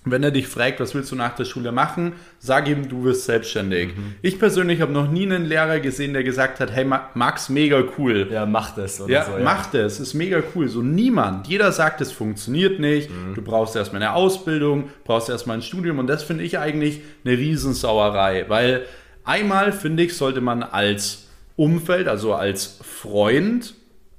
wenn 0.04 0.22
er 0.22 0.32
dich 0.32 0.48
fragt, 0.48 0.80
was 0.80 0.94
willst 0.94 1.12
du 1.12 1.16
nach 1.16 1.34
der 1.36 1.44
Schule 1.44 1.70
machen, 1.70 2.14
sag 2.38 2.68
ihm, 2.68 2.88
du 2.88 3.04
wirst 3.04 3.24
selbstständig. 3.24 3.96
Mhm. 3.96 4.14
Ich 4.20 4.38
persönlich 4.38 4.80
habe 4.80 4.92
noch 4.92 5.08
nie 5.08 5.22
einen 5.22 5.44
Lehrer 5.44 5.78
gesehen, 5.78 6.12
der 6.12 6.24
gesagt 6.24 6.58
hat, 6.58 6.72
hey 6.72 6.84
Max, 6.84 7.48
mega 7.48 7.82
cool. 7.96 8.28
Ja, 8.30 8.44
mach 8.44 8.74
das. 8.74 9.00
Oder 9.00 9.12
ja, 9.12 9.24
so, 9.24 9.32
ja, 9.38 9.44
mach 9.44 9.66
das, 9.66 10.00
ist 10.00 10.14
mega 10.14 10.42
cool. 10.54 10.68
So 10.68 10.82
niemand. 10.82 11.46
Jeder 11.46 11.70
sagt, 11.70 12.00
es 12.00 12.10
funktioniert 12.10 12.80
nicht. 12.80 13.10
Mhm. 13.10 13.34
Du 13.34 13.42
brauchst 13.42 13.76
erstmal 13.76 14.02
eine 14.02 14.14
Ausbildung, 14.14 14.90
brauchst 15.04 15.28
erstmal 15.28 15.58
ein 15.58 15.62
Studium 15.62 16.00
und 16.00 16.08
das 16.08 16.24
finde 16.24 16.42
ich 16.42 16.58
eigentlich 16.58 17.00
eine 17.24 17.38
Riesensauerei, 17.38 18.46
weil 18.48 18.82
einmal 19.24 19.70
finde 19.70 20.02
ich, 20.02 20.16
sollte 20.16 20.40
man 20.40 20.64
als 20.64 21.21
Umfeld, 21.56 22.08
also 22.08 22.34
als 22.34 22.78
Freund, 22.82 23.74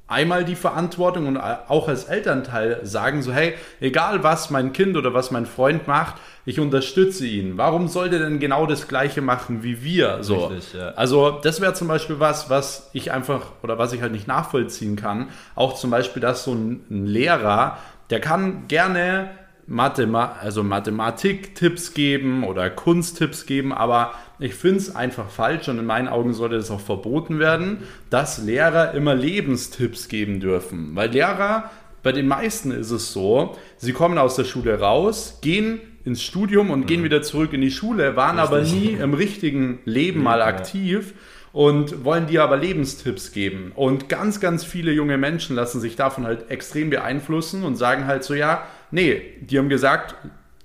einmal 0.07 0.45
die 0.45 0.55
Verantwortung 0.55 1.27
und 1.27 1.37
auch 1.37 1.87
als 1.87 2.03
Elternteil 2.05 2.81
sagen 2.83 3.21
so, 3.21 3.31
hey, 3.33 3.55
egal 3.79 4.23
was 4.23 4.49
mein 4.49 4.73
Kind 4.73 4.95
oder 4.95 5.13
was 5.13 5.31
mein 5.31 5.45
Freund 5.45 5.87
macht, 5.87 6.15
ich 6.45 6.59
unterstütze 6.59 7.25
ihn. 7.25 7.57
Warum 7.57 7.87
sollte 7.87 8.19
denn 8.19 8.39
genau 8.39 8.65
das 8.65 8.87
Gleiche 8.87 9.21
machen 9.21 9.63
wie 9.63 9.83
wir? 9.83 10.21
So. 10.21 10.47
Richtig, 10.47 10.73
ja. 10.73 10.89
Also 10.89 11.39
das 11.41 11.61
wäre 11.61 11.73
zum 11.73 11.87
Beispiel 11.87 12.19
was, 12.19 12.49
was 12.49 12.89
ich 12.93 13.11
einfach 13.11 13.53
oder 13.63 13.77
was 13.77 13.93
ich 13.93 14.01
halt 14.01 14.11
nicht 14.11 14.27
nachvollziehen 14.27 14.95
kann. 14.95 15.29
Auch 15.55 15.73
zum 15.75 15.89
Beispiel, 15.89 16.21
dass 16.21 16.43
so 16.43 16.53
ein, 16.53 16.85
ein 16.91 17.05
Lehrer, 17.05 17.77
der 18.09 18.19
kann 18.19 18.67
gerne 18.67 19.31
Mathema 19.67 20.37
also 20.41 20.63
Mathematik-Tipps 20.63 21.93
geben 21.93 22.43
oder 22.43 22.69
Kunsttipps 22.69 23.45
geben, 23.45 23.73
aber 23.73 24.13
ich 24.39 24.55
finde 24.55 24.79
es 24.79 24.95
einfach 24.95 25.29
falsch 25.29 25.69
und 25.69 25.79
in 25.79 25.85
meinen 25.85 26.07
Augen 26.07 26.33
sollte 26.33 26.55
das 26.55 26.71
auch 26.71 26.81
verboten 26.81 27.39
werden, 27.39 27.79
dass 28.09 28.43
Lehrer 28.43 28.93
immer 28.93 29.15
Lebenstipps 29.15 30.09
geben 30.09 30.39
dürfen. 30.39 30.95
Weil 30.95 31.11
Lehrer, 31.11 31.71
bei 32.01 32.11
den 32.11 32.27
meisten 32.27 32.71
ist 32.71 32.91
es 32.91 33.13
so, 33.13 33.55
sie 33.77 33.93
kommen 33.93 34.17
aus 34.17 34.35
der 34.35 34.43
Schule 34.43 34.79
raus, 34.79 35.39
gehen 35.41 35.79
ins 36.03 36.21
Studium 36.21 36.69
und 36.69 36.81
mhm. 36.81 36.85
gehen 36.87 37.03
wieder 37.03 37.21
zurück 37.21 37.53
in 37.53 37.61
die 37.61 37.71
Schule, 37.71 38.15
waren 38.15 38.39
aber 38.39 38.61
nie 38.61 38.97
im 38.99 39.13
richtigen 39.13 39.79
Leben 39.85 40.21
mal 40.21 40.41
aktiv 40.41 41.13
und 41.53 42.03
wollen 42.03 42.27
dir 42.27 42.43
aber 42.43 42.57
Lebenstipps 42.57 43.31
geben. 43.31 43.71
Und 43.75 44.09
ganz, 44.09 44.39
ganz 44.39 44.65
viele 44.65 44.91
junge 44.91 45.17
Menschen 45.17 45.55
lassen 45.55 45.79
sich 45.79 45.95
davon 45.95 46.25
halt 46.25 46.49
extrem 46.49 46.89
beeinflussen 46.89 47.63
und 47.63 47.75
sagen 47.75 48.07
halt 48.07 48.23
so, 48.23 48.33
ja, 48.33 48.65
nee, 48.93 49.21
die 49.41 49.57
haben 49.57 49.69
gesagt, 49.69 50.15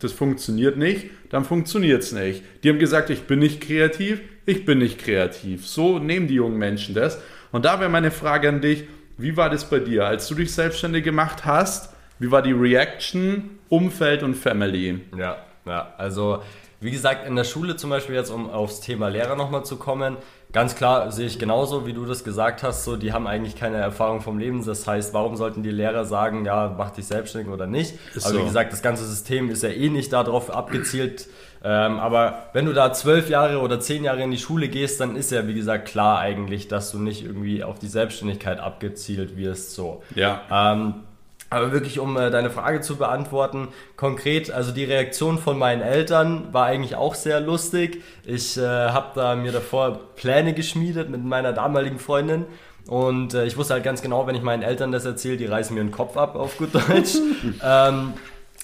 das 0.00 0.12
funktioniert 0.12 0.76
nicht, 0.76 1.06
dann 1.30 1.44
funktioniert 1.44 2.02
es 2.04 2.12
nicht. 2.12 2.42
Die 2.62 2.68
haben 2.68 2.78
gesagt, 2.78 3.10
ich 3.10 3.22
bin 3.22 3.40
nicht 3.40 3.60
kreativ, 3.60 4.20
ich 4.46 4.64
bin 4.64 4.78
nicht 4.78 4.98
kreativ. 4.98 5.66
So 5.66 5.98
nehmen 5.98 6.28
die 6.28 6.34
jungen 6.34 6.58
Menschen 6.58 6.94
das. 6.94 7.20
Und 7.50 7.64
da 7.64 7.80
wäre 7.80 7.90
meine 7.90 8.10
Frage 8.10 8.48
an 8.48 8.60
dich, 8.60 8.84
wie 9.16 9.36
war 9.36 9.50
das 9.50 9.68
bei 9.68 9.80
dir, 9.80 10.06
als 10.06 10.28
du 10.28 10.36
dich 10.36 10.52
selbstständig 10.52 11.02
gemacht 11.02 11.44
hast? 11.44 11.92
Wie 12.20 12.30
war 12.30 12.42
die 12.42 12.52
Reaction, 12.52 13.58
Umfeld 13.68 14.22
und 14.22 14.36
Family? 14.36 15.00
Ja, 15.16 15.38
ja, 15.66 15.94
also 15.98 16.42
wie 16.80 16.92
gesagt, 16.92 17.26
in 17.26 17.34
der 17.34 17.44
Schule 17.44 17.76
zum 17.76 17.90
Beispiel 17.90 18.14
jetzt, 18.14 18.30
um 18.30 18.48
aufs 18.48 18.80
Thema 18.80 19.08
Lehrer 19.08 19.34
nochmal 19.34 19.64
zu 19.64 19.76
kommen, 19.76 20.16
Ganz 20.52 20.74
klar 20.74 21.12
sehe 21.12 21.26
ich 21.26 21.38
genauso, 21.38 21.86
wie 21.86 21.92
du 21.92 22.06
das 22.06 22.24
gesagt 22.24 22.62
hast, 22.62 22.84
so 22.84 22.96
die 22.96 23.12
haben 23.12 23.26
eigentlich 23.26 23.54
keine 23.54 23.76
Erfahrung 23.76 24.22
vom 24.22 24.38
Leben. 24.38 24.64
Das 24.64 24.86
heißt, 24.86 25.12
warum 25.12 25.36
sollten 25.36 25.62
die 25.62 25.70
Lehrer 25.70 26.06
sagen, 26.06 26.46
ja, 26.46 26.74
mach 26.76 26.90
dich 26.90 27.06
selbstständig 27.06 27.52
oder 27.52 27.66
nicht? 27.66 27.94
Ist 28.14 28.24
aber 28.24 28.36
so. 28.36 28.40
wie 28.40 28.44
gesagt, 28.46 28.72
das 28.72 28.80
ganze 28.80 29.04
System 29.04 29.50
ist 29.50 29.62
ja 29.62 29.68
eh 29.68 29.90
nicht 29.90 30.12
darauf 30.12 30.50
abgezielt. 30.50 31.28
Ähm, 31.62 31.98
aber 31.98 32.48
wenn 32.52 32.64
du 32.66 32.72
da 32.72 32.92
zwölf 32.92 33.28
Jahre 33.28 33.58
oder 33.60 33.80
zehn 33.80 34.04
Jahre 34.04 34.22
in 34.22 34.30
die 34.30 34.38
Schule 34.38 34.68
gehst, 34.68 35.00
dann 35.00 35.16
ist 35.16 35.32
ja 35.32 35.46
wie 35.48 35.54
gesagt 35.54 35.88
klar 35.88 36.20
eigentlich, 36.20 36.68
dass 36.68 36.92
du 36.92 36.98
nicht 36.98 37.24
irgendwie 37.24 37.62
auf 37.62 37.78
die 37.78 37.88
Selbstständigkeit 37.88 38.58
abgezielt 38.58 39.36
wirst. 39.36 39.74
So. 39.74 40.02
Ja. 40.14 40.42
Ähm, 40.50 40.94
aber 41.50 41.72
wirklich, 41.72 41.98
um 41.98 42.16
äh, 42.16 42.30
deine 42.30 42.50
Frage 42.50 42.80
zu 42.80 42.96
beantworten, 42.96 43.68
konkret, 43.96 44.50
also 44.50 44.72
die 44.72 44.84
Reaktion 44.84 45.38
von 45.38 45.58
meinen 45.58 45.82
Eltern 45.82 46.52
war 46.52 46.66
eigentlich 46.66 46.94
auch 46.94 47.14
sehr 47.14 47.40
lustig. 47.40 48.02
Ich 48.24 48.58
äh, 48.58 48.62
habe 48.62 49.08
da 49.14 49.34
mir 49.34 49.52
davor 49.52 50.00
Pläne 50.16 50.52
geschmiedet 50.52 51.08
mit 51.08 51.24
meiner 51.24 51.52
damaligen 51.52 51.98
Freundin. 51.98 52.44
Und 52.86 53.34
äh, 53.34 53.46
ich 53.46 53.56
wusste 53.56 53.74
halt 53.74 53.84
ganz 53.84 54.02
genau, 54.02 54.26
wenn 54.26 54.34
ich 54.34 54.42
meinen 54.42 54.62
Eltern 54.62 54.92
das 54.92 55.04
erzähle, 55.04 55.36
die 55.36 55.46
reißen 55.46 55.74
mir 55.74 55.82
den 55.82 55.90
Kopf 55.90 56.16
ab, 56.16 56.36
auf 56.36 56.58
gut 56.58 56.74
Deutsch. 56.74 57.16
ähm, 57.62 58.14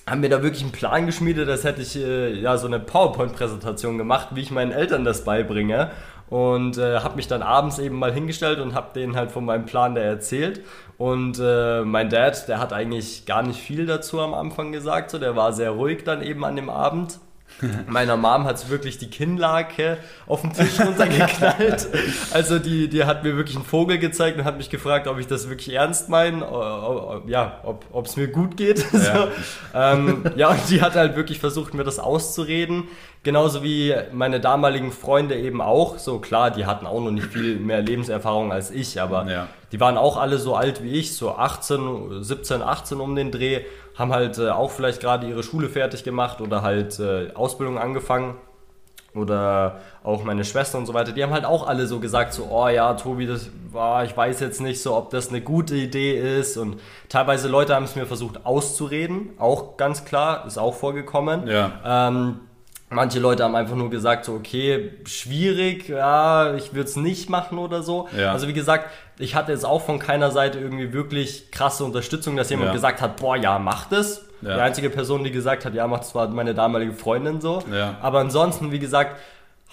haben 0.06 0.20
mir 0.20 0.28
da 0.28 0.42
wirklich 0.42 0.62
einen 0.62 0.72
Plan 0.72 1.06
geschmiedet, 1.06 1.48
als 1.48 1.64
hätte 1.64 1.80
ich 1.80 1.96
äh, 1.96 2.34
ja 2.34 2.58
so 2.58 2.66
eine 2.66 2.78
PowerPoint-Präsentation 2.78 3.96
gemacht, 3.96 4.28
wie 4.32 4.42
ich 4.42 4.50
meinen 4.50 4.72
Eltern 4.72 5.04
das 5.04 5.24
beibringe 5.24 5.90
und 6.30 6.78
äh, 6.78 7.00
habe 7.00 7.16
mich 7.16 7.28
dann 7.28 7.42
abends 7.42 7.78
eben 7.78 7.98
mal 7.98 8.12
hingestellt 8.12 8.58
und 8.58 8.74
habe 8.74 8.92
denen 8.94 9.16
halt 9.16 9.30
von 9.30 9.44
meinem 9.44 9.66
Plan 9.66 9.94
da 9.94 10.00
erzählt. 10.00 10.62
Und 10.96 11.38
äh, 11.40 11.82
mein 11.82 12.08
Dad, 12.08 12.48
der 12.48 12.58
hat 12.58 12.72
eigentlich 12.72 13.26
gar 13.26 13.42
nicht 13.42 13.60
viel 13.60 13.86
dazu 13.86 14.20
am 14.20 14.34
Anfang 14.34 14.72
gesagt, 14.72 15.10
so 15.10 15.18
der 15.18 15.36
war 15.36 15.52
sehr 15.52 15.70
ruhig 15.70 16.04
dann 16.04 16.22
eben 16.22 16.44
an 16.44 16.56
dem 16.56 16.70
Abend. 16.70 17.18
Meiner 17.86 18.16
Mom 18.16 18.44
hat 18.44 18.68
wirklich 18.68 18.98
die 18.98 19.08
Kinnlage 19.08 19.98
auf 20.26 20.42
den 20.42 20.52
Tisch 20.52 20.80
runtergeknallt. 20.80 21.88
Also 22.32 22.58
die, 22.58 22.88
die 22.88 23.04
hat 23.04 23.22
mir 23.22 23.36
wirklich 23.36 23.56
einen 23.56 23.64
Vogel 23.64 23.98
gezeigt 23.98 24.38
und 24.38 24.44
hat 24.44 24.56
mich 24.56 24.70
gefragt, 24.70 25.06
ob 25.06 25.18
ich 25.18 25.26
das 25.26 25.48
wirklich 25.48 25.72
ernst 25.74 26.08
meine, 26.08 26.40
ja, 27.26 27.60
ob 27.62 28.06
es 28.06 28.16
mir 28.16 28.28
gut 28.28 28.56
geht. 28.56 28.84
Ja. 28.92 29.00
so. 29.00 29.28
ähm, 29.74 30.24
ja, 30.36 30.48
und 30.48 30.60
die 30.70 30.80
hat 30.80 30.94
halt 30.94 31.16
wirklich 31.16 31.38
versucht, 31.38 31.74
mir 31.74 31.84
das 31.84 31.98
auszureden. 31.98 32.84
Genauso 33.24 33.62
wie 33.64 33.94
meine 34.12 34.38
damaligen 34.38 34.92
Freunde 34.92 35.36
eben 35.36 35.60
auch. 35.60 35.98
So 35.98 36.18
klar, 36.18 36.50
die 36.50 36.66
hatten 36.66 36.86
auch 36.86 37.00
noch 37.00 37.10
nicht 37.10 37.26
viel 37.28 37.58
mehr 37.58 37.82
Lebenserfahrung 37.82 38.52
als 38.52 38.70
ich, 38.70 39.00
aber 39.00 39.26
ja. 39.28 39.48
die 39.72 39.80
waren 39.80 39.96
auch 39.96 40.16
alle 40.16 40.38
so 40.38 40.54
alt 40.54 40.82
wie 40.82 40.92
ich, 40.92 41.16
so 41.16 41.32
18, 41.32 42.22
17, 42.22 42.62
18 42.62 43.00
um 43.00 43.16
den 43.16 43.32
Dreh 43.32 43.62
haben 43.94 44.12
halt 44.12 44.38
äh, 44.38 44.50
auch 44.50 44.70
vielleicht 44.70 45.00
gerade 45.00 45.26
ihre 45.26 45.42
Schule 45.42 45.68
fertig 45.68 46.04
gemacht 46.04 46.40
oder 46.40 46.62
halt 46.62 46.98
äh, 46.98 47.32
Ausbildung 47.34 47.78
angefangen 47.78 48.34
oder 49.14 49.80
auch 50.02 50.24
meine 50.24 50.44
Schwester 50.44 50.76
und 50.76 50.86
so 50.86 50.94
weiter, 50.94 51.12
die 51.12 51.22
haben 51.22 51.32
halt 51.32 51.44
auch 51.44 51.66
alle 51.66 51.86
so 51.86 52.00
gesagt, 52.00 52.32
so, 52.32 52.48
oh 52.50 52.68
ja, 52.68 52.94
Tobi, 52.94 53.26
das 53.26 53.48
war, 53.70 54.04
ich 54.04 54.16
weiß 54.16 54.40
jetzt 54.40 54.60
nicht 54.60 54.82
so, 54.82 54.96
ob 54.96 55.10
das 55.10 55.28
eine 55.28 55.40
gute 55.40 55.76
Idee 55.76 56.38
ist 56.40 56.56
und 56.56 56.80
teilweise 57.08 57.48
Leute 57.48 57.76
haben 57.76 57.84
es 57.84 57.94
mir 57.94 58.06
versucht 58.06 58.44
auszureden, 58.44 59.30
auch 59.38 59.76
ganz 59.76 60.04
klar, 60.04 60.44
ist 60.46 60.58
auch 60.58 60.74
vorgekommen. 60.74 61.46
Ja. 61.46 62.08
Ähm, 62.08 62.40
Manche 62.94 63.18
Leute 63.18 63.44
haben 63.44 63.54
einfach 63.54 63.76
nur 63.76 63.90
gesagt, 63.90 64.24
so, 64.24 64.34
okay, 64.34 64.92
schwierig, 65.04 65.88
ja, 65.88 66.54
ich 66.54 66.72
würde 66.74 66.88
es 66.88 66.96
nicht 66.96 67.28
machen 67.28 67.58
oder 67.58 67.82
so. 67.82 68.08
Ja. 68.16 68.32
Also 68.32 68.48
wie 68.48 68.52
gesagt, 68.52 68.90
ich 69.18 69.34
hatte 69.34 69.52
jetzt 69.52 69.64
auch 69.64 69.82
von 69.82 69.98
keiner 69.98 70.30
Seite 70.30 70.58
irgendwie 70.58 70.92
wirklich 70.92 71.50
krasse 71.50 71.84
Unterstützung, 71.84 72.36
dass 72.36 72.50
jemand 72.50 72.68
ja. 72.68 72.72
gesagt 72.74 73.00
hat, 73.00 73.16
boah, 73.16 73.36
ja, 73.36 73.58
mach 73.58 73.88
das. 73.88 74.24
Ja. 74.42 74.56
Die 74.56 74.60
einzige 74.60 74.90
Person, 74.90 75.24
die 75.24 75.30
gesagt 75.30 75.64
hat, 75.64 75.74
ja, 75.74 75.86
mach 75.86 75.98
das, 75.98 76.14
war 76.14 76.28
meine 76.28 76.54
damalige 76.54 76.92
Freundin 76.92 77.40
so. 77.40 77.62
Aber 78.02 78.20
ansonsten, 78.20 78.72
wie 78.72 78.78
gesagt, 78.78 79.16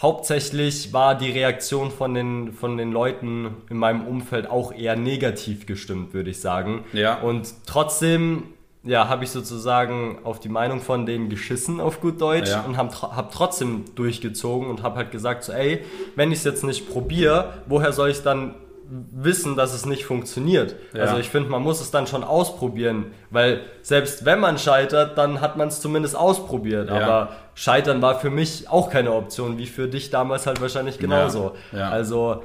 hauptsächlich 0.02 0.94
war 0.94 1.16
die 1.16 1.32
Reaktion 1.32 1.92
von 1.92 2.14
den, 2.14 2.54
von 2.54 2.78
den 2.78 2.92
Leuten 2.92 3.58
in 3.70 3.78
meinem 3.78 4.06
Umfeld 4.08 4.50
auch 4.50 4.74
eher 4.74 4.96
negativ 4.96 5.66
gestimmt, 5.66 6.14
würde 6.14 6.30
ich 6.30 6.42
sagen. 6.42 6.86
Ja. 6.94 7.16
Und 7.16 7.54
trotzdem 7.68 8.54
ja, 8.84 9.08
habe 9.08 9.24
ich 9.24 9.30
sozusagen 9.30 10.20
auf 10.24 10.40
die 10.40 10.50
Meinung 10.50 10.82
von 10.82 11.06
denen 11.06 11.30
geschissen, 11.30 11.80
auf 11.80 12.02
gut 12.02 12.20
Deutsch, 12.20 12.50
ja. 12.50 12.62
und 12.62 12.78
habe 12.78 12.92
hab 12.94 13.32
trotzdem 13.32 13.86
durchgezogen 13.96 14.70
und 14.70 14.82
habe 14.82 14.98
halt 14.98 15.12
gesagt, 15.12 15.44
so, 15.44 15.54
ey, 15.54 15.86
wenn 16.16 16.32
ich 16.32 16.40
es 16.40 16.44
jetzt 16.46 16.64
nicht 16.64 16.90
probiere, 16.90 17.54
woher 17.68 17.92
soll 17.94 18.10
ich 18.10 18.24
dann 18.24 18.56
wissen, 18.90 19.56
dass 19.56 19.74
es 19.74 19.86
nicht 19.86 20.06
funktioniert? 20.06 20.76
Ja. 20.94 21.04
Also 21.04 21.18
ich 21.18 21.30
finde, 21.30 21.50
man 21.50 21.62
muss 21.62 21.80
es 21.80 21.92
dann 21.92 22.08
schon 22.08 22.24
ausprobieren, 22.24 23.12
weil 23.30 23.62
selbst 23.84 24.26
wenn 24.26 24.40
man 24.40 24.58
scheitert, 24.58 25.18
dann 25.18 25.42
hat 25.42 25.58
man 25.58 25.68
es 25.68 25.80
zumindest 25.80 26.16
ausprobiert. 26.16 26.90
Ja. 26.90 26.96
Aber 26.96 27.30
scheitern 27.54 28.02
war 28.02 28.20
für 28.20 28.32
mich 28.32 28.68
auch 28.68 28.90
keine 28.90 29.14
Option, 29.14 29.60
wie 29.60 29.68
für 29.68 29.88
dich 29.88 30.10
damals 30.10 30.48
halt 30.48 30.60
wahrscheinlich 30.60 30.98
genauso. 30.98 31.54
Also 31.72 32.44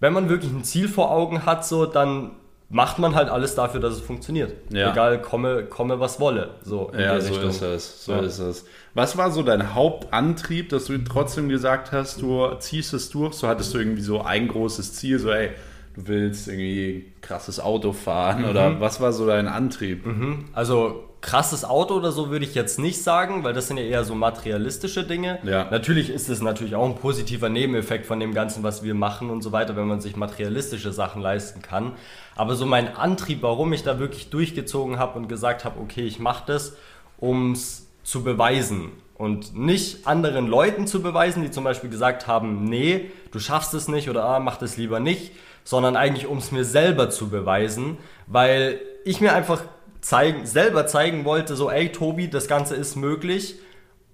wenn 0.00 0.12
man 0.12 0.28
wirklich 0.28 0.52
ein 0.52 0.64
Ziel 0.64 0.88
vor 0.88 1.10
Augen 1.10 1.46
hat, 1.46 1.64
so, 1.64 1.86
dann 1.86 2.32
macht 2.68 2.98
man 2.98 3.14
halt 3.14 3.28
alles 3.28 3.54
dafür, 3.54 3.80
dass 3.80 3.94
es 3.94 4.00
funktioniert. 4.00 4.52
Ja. 4.70 4.90
Egal, 4.90 5.22
komme, 5.22 5.64
komme 5.64 6.00
was 6.00 6.18
wolle. 6.18 6.50
So 6.62 6.90
in 6.92 7.00
ja, 7.00 7.20
so 7.20 7.32
Richtung. 7.32 7.50
ist 7.50 7.62
es. 7.62 8.04
So 8.04 8.12
ja. 8.12 8.20
ist 8.20 8.38
es. 8.38 8.64
Was 8.94 9.16
war 9.16 9.30
so 9.30 9.42
dein 9.42 9.74
Hauptantrieb, 9.74 10.70
dass 10.70 10.86
du 10.86 10.98
trotzdem 10.98 11.48
gesagt 11.48 11.92
hast, 11.92 12.22
du 12.22 12.54
ziehst 12.58 12.92
es 12.92 13.10
durch? 13.10 13.34
So 13.34 13.46
hattest 13.46 13.72
du 13.74 13.78
irgendwie 13.78 14.02
so 14.02 14.22
ein 14.22 14.48
großes 14.48 14.94
Ziel, 14.94 15.18
so 15.18 15.30
ey, 15.30 15.50
du 15.94 16.08
willst 16.08 16.48
irgendwie 16.48 17.12
krasses 17.20 17.60
Auto 17.60 17.92
fahren 17.92 18.42
mhm. 18.42 18.48
oder 18.48 18.80
was 18.80 19.00
war 19.00 19.12
so 19.12 19.26
dein 19.26 19.46
Antrieb? 19.46 20.04
Mhm. 20.04 20.46
Also 20.52 21.04
krasses 21.26 21.64
Auto 21.64 21.94
oder 21.94 22.12
so 22.12 22.30
würde 22.30 22.44
ich 22.44 22.54
jetzt 22.54 22.78
nicht 22.78 23.02
sagen, 23.02 23.42
weil 23.42 23.52
das 23.52 23.66
sind 23.66 23.78
ja 23.78 23.82
eher 23.82 24.04
so 24.04 24.14
materialistische 24.14 25.02
Dinge. 25.02 25.40
Ja. 25.42 25.68
Natürlich 25.70 26.08
ist 26.08 26.28
es 26.28 26.40
natürlich 26.40 26.76
auch 26.76 26.86
ein 26.86 26.94
positiver 26.94 27.48
Nebeneffekt 27.48 28.06
von 28.06 28.20
dem 28.20 28.32
Ganzen, 28.32 28.62
was 28.62 28.84
wir 28.84 28.94
machen 28.94 29.28
und 29.28 29.42
so 29.42 29.50
weiter, 29.50 29.74
wenn 29.74 29.88
man 29.88 30.00
sich 30.00 30.14
materialistische 30.14 30.92
Sachen 30.92 31.20
leisten 31.20 31.62
kann. 31.62 31.94
Aber 32.36 32.54
so 32.54 32.64
mein 32.64 32.94
Antrieb, 32.96 33.42
warum 33.42 33.72
ich 33.72 33.82
da 33.82 33.98
wirklich 33.98 34.30
durchgezogen 34.30 35.00
habe 35.00 35.18
und 35.18 35.28
gesagt 35.28 35.64
habe, 35.64 35.80
okay, 35.80 36.02
ich 36.02 36.20
mache 36.20 36.44
das, 36.46 36.76
um 37.18 37.52
es 37.52 37.88
zu 38.04 38.22
beweisen. 38.22 38.92
Und 39.14 39.56
nicht 39.56 40.06
anderen 40.06 40.46
Leuten 40.46 40.86
zu 40.86 41.02
beweisen, 41.02 41.42
die 41.42 41.50
zum 41.50 41.64
Beispiel 41.64 41.90
gesagt 41.90 42.28
haben, 42.28 42.64
nee, 42.64 43.10
du 43.32 43.40
schaffst 43.40 43.74
es 43.74 43.88
nicht 43.88 44.08
oder 44.08 44.24
ah, 44.24 44.38
mach 44.38 44.58
das 44.58 44.76
lieber 44.76 45.00
nicht, 45.00 45.32
sondern 45.64 45.96
eigentlich 45.96 46.28
um 46.28 46.38
es 46.38 46.52
mir 46.52 46.64
selber 46.64 47.10
zu 47.10 47.30
beweisen, 47.30 47.98
weil 48.28 48.78
ich 49.04 49.20
mir 49.20 49.32
einfach 49.32 49.62
zeigen, 50.06 50.46
selber 50.46 50.86
zeigen 50.86 51.24
wollte, 51.24 51.56
so, 51.56 51.68
ey 51.68 51.90
Tobi, 51.90 52.30
das 52.30 52.46
Ganze 52.46 52.76
ist 52.76 52.94
möglich 52.94 53.56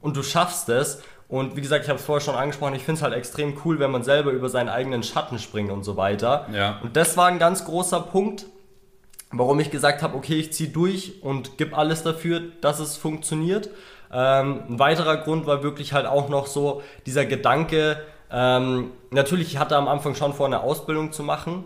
und 0.01 0.17
du 0.17 0.23
schaffst 0.23 0.71
es. 0.71 1.03
Und 1.29 1.55
wie 1.55 1.61
gesagt, 1.61 1.85
ich 1.85 1.91
habe 1.91 1.99
es 1.99 2.05
vorher 2.05 2.25
schon 2.25 2.35
angesprochen, 2.35 2.75
ich 2.75 2.83
finde 2.83 2.99
es 2.99 3.03
halt 3.03 3.13
extrem 3.13 3.59
cool, 3.63 3.79
wenn 3.79 3.91
man 3.91 4.03
selber 4.03 4.31
über 4.31 4.49
seinen 4.49 4.71
eigenen 4.71 5.03
Schatten 5.03 5.39
springt 5.39 5.71
und 5.71 5.85
so 5.85 5.99
weiter. 5.99 6.47
Ja. 6.51 6.81
Und 6.83 6.97
das 6.97 7.19
war 7.19 7.27
ein 7.27 7.39
ganz 7.39 7.67
großer 7.67 8.01
Punkt, 8.01 8.47
warum 9.33 9.61
ich 9.61 9.71
gesagt 9.71 10.03
habe, 10.03 10.17
okay, 10.17 10.37
ich 10.37 10.55
ziehe 10.55 10.71
durch 10.71 11.23
und 11.23 11.59
gebe 11.59 11.77
alles 11.77 12.03
dafür, 12.03 12.41
dass 12.63 12.81
es 12.81 12.97
funktioniert. 12.97 13.69
Ähm, 14.11 14.63
ein 14.71 14.79
weiterer 14.79 15.19
Grund 15.19 15.47
war 15.47 15.63
wirklich 15.63 15.93
halt 15.93 16.07
auch 16.07 16.31
noch 16.31 16.47
so 16.47 16.83
dieser 17.05 17.27
Gedanke, 17.27 17.99
ähm, 18.31 18.93
natürlich, 19.11 19.49
ich 19.49 19.59
hatte 19.59 19.77
am 19.77 19.89
Anfang 19.89 20.15
schon 20.15 20.33
vor, 20.33 20.47
eine 20.47 20.63
Ausbildung 20.63 21.13
zu 21.13 21.23
machen. 21.23 21.65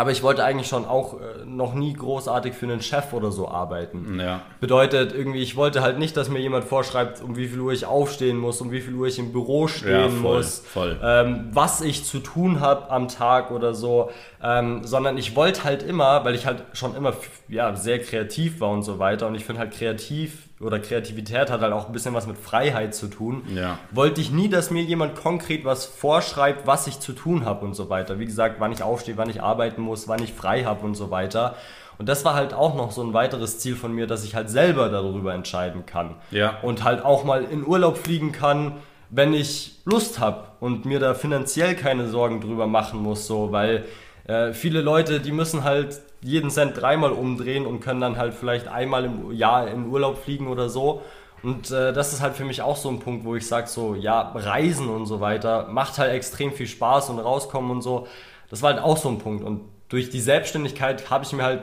Aber 0.00 0.12
ich 0.12 0.22
wollte 0.22 0.42
eigentlich 0.42 0.66
schon 0.66 0.86
auch 0.86 1.20
äh, 1.20 1.44
noch 1.44 1.74
nie 1.74 1.92
großartig 1.92 2.54
für 2.54 2.64
einen 2.64 2.80
Chef 2.80 3.12
oder 3.12 3.30
so 3.30 3.48
arbeiten. 3.48 4.18
Ja. 4.18 4.40
Bedeutet 4.58 5.12
irgendwie, 5.12 5.42
ich 5.42 5.56
wollte 5.56 5.82
halt 5.82 5.98
nicht, 5.98 6.16
dass 6.16 6.30
mir 6.30 6.38
jemand 6.38 6.64
vorschreibt, 6.64 7.20
um 7.20 7.36
wie 7.36 7.46
viel 7.46 7.60
Uhr 7.60 7.74
ich 7.74 7.84
aufstehen 7.84 8.38
muss, 8.38 8.62
um 8.62 8.72
wie 8.72 8.80
viel 8.80 8.94
Uhr 8.94 9.08
ich 9.08 9.18
im 9.18 9.30
Büro 9.30 9.68
stehen 9.68 9.90
ja, 9.90 10.08
voll, 10.08 10.38
muss, 10.38 10.60
voll. 10.60 10.98
Ähm, 11.04 11.50
was 11.52 11.82
ich 11.82 12.06
zu 12.06 12.20
tun 12.20 12.60
habe 12.60 12.88
am 12.90 13.08
Tag 13.08 13.50
oder 13.50 13.74
so. 13.74 14.10
Ähm, 14.42 14.86
sondern 14.86 15.18
ich 15.18 15.36
wollte 15.36 15.64
halt 15.64 15.82
immer, 15.82 16.24
weil 16.24 16.34
ich 16.34 16.46
halt 16.46 16.62
schon 16.72 16.96
immer 16.96 17.12
ja, 17.48 17.76
sehr 17.76 17.98
kreativ 17.98 18.58
war 18.62 18.70
und 18.70 18.84
so 18.84 18.98
weiter. 18.98 19.26
Und 19.26 19.34
ich 19.34 19.44
finde 19.44 19.60
halt 19.60 19.72
kreativ 19.72 20.48
oder 20.60 20.78
Kreativität 20.78 21.50
hat 21.50 21.62
halt 21.62 21.72
auch 21.72 21.86
ein 21.86 21.92
bisschen 21.92 22.14
was 22.14 22.26
mit 22.26 22.36
Freiheit 22.36 22.94
zu 22.94 23.08
tun. 23.08 23.42
Ja. 23.54 23.78
Wollte 23.90 24.20
ich 24.20 24.30
nie, 24.30 24.48
dass 24.48 24.70
mir 24.70 24.82
jemand 24.82 25.16
konkret 25.16 25.64
was 25.64 25.86
vorschreibt, 25.86 26.66
was 26.66 26.86
ich 26.86 27.00
zu 27.00 27.12
tun 27.12 27.46
habe 27.46 27.64
und 27.64 27.74
so 27.74 27.88
weiter. 27.88 28.18
Wie 28.18 28.26
gesagt, 28.26 28.56
wann 28.58 28.70
ich 28.70 28.82
aufstehe, 28.82 29.16
wann 29.16 29.30
ich 29.30 29.42
arbeiten 29.42 29.80
muss, 29.80 30.06
wann 30.06 30.22
ich 30.22 30.34
frei 30.34 30.64
habe 30.64 30.84
und 30.84 30.94
so 30.94 31.10
weiter. 31.10 31.56
Und 31.96 32.08
das 32.08 32.24
war 32.24 32.34
halt 32.34 32.52
auch 32.52 32.74
noch 32.74 32.92
so 32.92 33.02
ein 33.02 33.14
weiteres 33.14 33.58
Ziel 33.58 33.74
von 33.74 33.94
mir, 33.94 34.06
dass 34.06 34.24
ich 34.24 34.34
halt 34.34 34.50
selber 34.50 34.90
darüber 34.90 35.34
entscheiden 35.34 35.86
kann. 35.86 36.16
Ja. 36.30 36.58
Und 36.62 36.84
halt 36.84 37.04
auch 37.04 37.24
mal 37.24 37.44
in 37.44 37.66
Urlaub 37.66 37.96
fliegen 37.96 38.32
kann, 38.32 38.76
wenn 39.08 39.34
ich 39.34 39.80
Lust 39.84 40.20
habe 40.20 40.44
und 40.60 40.84
mir 40.84 41.00
da 41.00 41.14
finanziell 41.14 41.74
keine 41.74 42.08
Sorgen 42.08 42.40
drüber 42.40 42.66
machen 42.66 43.02
muss, 43.02 43.26
so, 43.26 43.50
weil 43.50 43.86
äh, 44.24 44.52
viele 44.52 44.80
Leute, 44.80 45.20
die 45.20 45.32
müssen 45.32 45.64
halt 45.64 46.00
jeden 46.22 46.50
Cent 46.50 46.80
dreimal 46.80 47.12
umdrehen 47.12 47.66
und 47.66 47.80
können 47.80 48.00
dann 48.00 48.16
halt 48.16 48.34
vielleicht 48.34 48.68
einmal 48.68 49.04
im 49.04 49.32
Jahr 49.32 49.68
in 49.68 49.86
Urlaub 49.86 50.18
fliegen 50.18 50.48
oder 50.48 50.68
so. 50.68 51.02
Und 51.42 51.70
äh, 51.70 51.92
das 51.92 52.12
ist 52.12 52.20
halt 52.20 52.34
für 52.34 52.44
mich 52.44 52.60
auch 52.62 52.76
so 52.76 52.90
ein 52.90 52.98
Punkt, 52.98 53.24
wo 53.24 53.34
ich 53.34 53.46
sage, 53.46 53.66
so, 53.66 53.94
ja, 53.94 54.32
Reisen 54.34 54.88
und 54.88 55.06
so 55.06 55.20
weiter 55.20 55.68
macht 55.68 55.98
halt 55.98 56.12
extrem 56.12 56.52
viel 56.52 56.66
Spaß 56.66 57.10
und 57.10 57.18
rauskommen 57.18 57.70
und 57.70 57.82
so. 57.82 58.06
Das 58.50 58.62
war 58.62 58.74
halt 58.74 58.82
auch 58.82 58.96
so 58.96 59.08
ein 59.08 59.18
Punkt. 59.18 59.42
Und 59.42 59.62
durch 59.88 60.10
die 60.10 60.20
Selbstständigkeit 60.20 61.10
habe 61.10 61.24
ich 61.24 61.32
mir 61.32 61.42
halt 61.42 61.62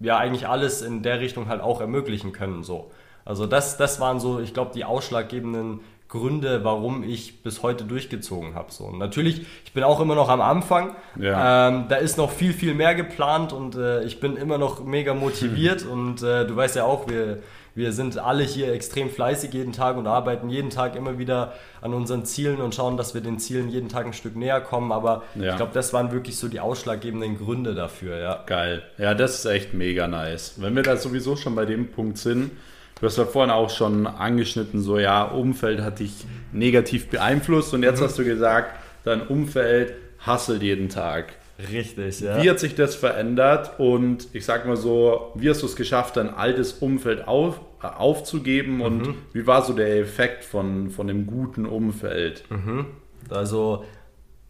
ja 0.00 0.16
eigentlich 0.16 0.48
alles 0.48 0.82
in 0.82 1.02
der 1.02 1.20
Richtung 1.20 1.48
halt 1.48 1.60
auch 1.60 1.80
ermöglichen 1.80 2.32
können. 2.32 2.62
So. 2.62 2.90
Also 3.24 3.46
das, 3.46 3.76
das 3.76 4.00
waren 4.00 4.20
so, 4.20 4.40
ich 4.40 4.54
glaube, 4.54 4.70
die 4.74 4.84
ausschlaggebenden 4.84 5.80
Gründe, 6.08 6.64
warum 6.64 7.02
ich 7.02 7.42
bis 7.42 7.62
heute 7.62 7.84
durchgezogen 7.84 8.54
habe. 8.54 8.72
So. 8.72 8.84
Und 8.84 8.98
natürlich, 8.98 9.42
ich 9.66 9.72
bin 9.74 9.84
auch 9.84 10.00
immer 10.00 10.14
noch 10.14 10.30
am 10.30 10.40
Anfang. 10.40 10.96
Ja. 11.20 11.68
Ähm, 11.68 11.84
da 11.90 11.96
ist 11.96 12.16
noch 12.16 12.30
viel, 12.30 12.54
viel 12.54 12.74
mehr 12.74 12.94
geplant 12.94 13.52
und 13.52 13.76
äh, 13.76 14.02
ich 14.04 14.18
bin 14.18 14.36
immer 14.36 14.56
noch 14.56 14.82
mega 14.82 15.12
motiviert. 15.12 15.84
und 15.90 16.22
äh, 16.22 16.46
du 16.46 16.56
weißt 16.56 16.76
ja 16.76 16.84
auch, 16.84 17.08
wir, 17.08 17.40
wir 17.74 17.92
sind 17.92 18.18
alle 18.18 18.42
hier 18.42 18.72
extrem 18.72 19.10
fleißig 19.10 19.52
jeden 19.52 19.74
Tag 19.74 19.98
und 19.98 20.06
arbeiten 20.06 20.48
jeden 20.48 20.70
Tag 20.70 20.96
immer 20.96 21.18
wieder 21.18 21.52
an 21.82 21.92
unseren 21.92 22.24
Zielen 22.24 22.62
und 22.62 22.74
schauen, 22.74 22.96
dass 22.96 23.12
wir 23.12 23.20
den 23.20 23.38
Zielen 23.38 23.68
jeden 23.68 23.90
Tag 23.90 24.06
ein 24.06 24.14
Stück 24.14 24.34
näher 24.34 24.62
kommen. 24.62 24.92
Aber 24.92 25.24
ja. 25.34 25.50
ich 25.50 25.56
glaube, 25.56 25.72
das 25.74 25.92
waren 25.92 26.10
wirklich 26.10 26.38
so 26.38 26.48
die 26.48 26.60
ausschlaggebenden 26.60 27.36
Gründe 27.36 27.74
dafür. 27.74 28.16
Ja. 28.18 28.42
Geil. 28.46 28.82
Ja, 28.96 29.12
das 29.12 29.40
ist 29.40 29.44
echt 29.44 29.74
mega 29.74 30.08
nice. 30.08 30.54
Wenn 30.56 30.74
wir 30.74 30.82
da 30.82 30.96
sowieso 30.96 31.36
schon 31.36 31.54
bei 31.54 31.66
dem 31.66 31.90
Punkt 31.90 32.16
sind, 32.16 32.52
Du 33.00 33.06
hast 33.06 33.16
ja 33.16 33.24
vorhin 33.24 33.50
auch 33.50 33.70
schon 33.70 34.06
angeschnitten, 34.06 34.80
so 34.80 34.98
ja, 34.98 35.22
Umfeld 35.22 35.80
hat 35.80 36.00
dich 36.00 36.26
negativ 36.52 37.08
beeinflusst 37.08 37.72
und 37.74 37.82
jetzt 37.82 38.00
mhm. 38.00 38.04
hast 38.04 38.18
du 38.18 38.24
gesagt, 38.24 38.74
dein 39.04 39.26
Umfeld 39.26 39.94
hasselt 40.18 40.62
jeden 40.62 40.88
Tag. 40.88 41.32
Richtig, 41.72 42.20
ja. 42.20 42.40
Wie 42.40 42.48
hat 42.48 42.60
sich 42.60 42.76
das 42.76 42.94
verändert 42.94 43.78
und 43.78 44.28
ich 44.32 44.44
sag 44.44 44.66
mal 44.66 44.76
so, 44.76 45.32
wie 45.34 45.50
hast 45.50 45.62
du 45.62 45.66
es 45.66 45.74
geschafft, 45.74 46.16
dein 46.16 46.32
altes 46.32 46.74
Umfeld 46.74 47.26
auf, 47.26 47.60
äh, 47.82 47.86
aufzugeben 47.86 48.80
und 48.80 49.08
mhm. 49.08 49.14
wie 49.32 49.46
war 49.46 49.62
so 49.62 49.72
der 49.72 49.98
Effekt 49.98 50.44
von, 50.44 50.90
von 50.90 51.08
dem 51.08 51.26
guten 51.26 51.66
Umfeld? 51.66 52.44
Mhm. 52.50 52.86
Also, 53.28 53.84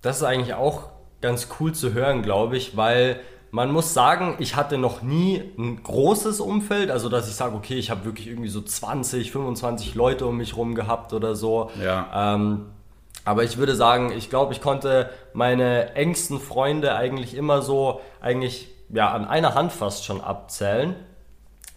das 0.02 0.18
ist 0.18 0.22
eigentlich 0.22 0.54
auch 0.54 0.90
ganz 1.22 1.48
cool 1.58 1.72
zu 1.72 1.94
hören, 1.94 2.22
glaube 2.22 2.58
ich, 2.58 2.76
weil 2.76 3.20
man 3.50 3.72
muss 3.72 3.94
sagen, 3.94 4.36
ich 4.38 4.56
hatte 4.56 4.78
noch 4.78 5.02
nie 5.02 5.42
ein 5.58 5.82
großes 5.82 6.40
Umfeld, 6.40 6.90
also 6.90 7.08
dass 7.08 7.28
ich 7.28 7.34
sage, 7.34 7.56
okay, 7.56 7.78
ich 7.78 7.90
habe 7.90 8.04
wirklich 8.04 8.26
irgendwie 8.26 8.48
so 8.48 8.60
20, 8.60 9.32
25 9.32 9.94
Leute 9.94 10.26
um 10.26 10.36
mich 10.36 10.56
rum 10.56 10.74
gehabt 10.74 11.12
oder 11.12 11.34
so. 11.34 11.70
Ja. 11.82 12.34
Ähm, 12.34 12.66
aber 13.24 13.44
ich 13.44 13.58
würde 13.58 13.74
sagen, 13.74 14.12
ich 14.12 14.30
glaube, 14.30 14.52
ich 14.52 14.60
konnte 14.60 15.10
meine 15.32 15.94
engsten 15.94 16.40
Freunde 16.40 16.94
eigentlich 16.94 17.34
immer 17.34 17.62
so, 17.62 18.00
eigentlich 18.20 18.68
ja, 18.90 19.12
an 19.12 19.26
einer 19.26 19.54
Hand 19.54 19.72
fast 19.72 20.04
schon 20.04 20.20
abzählen. 20.20 20.96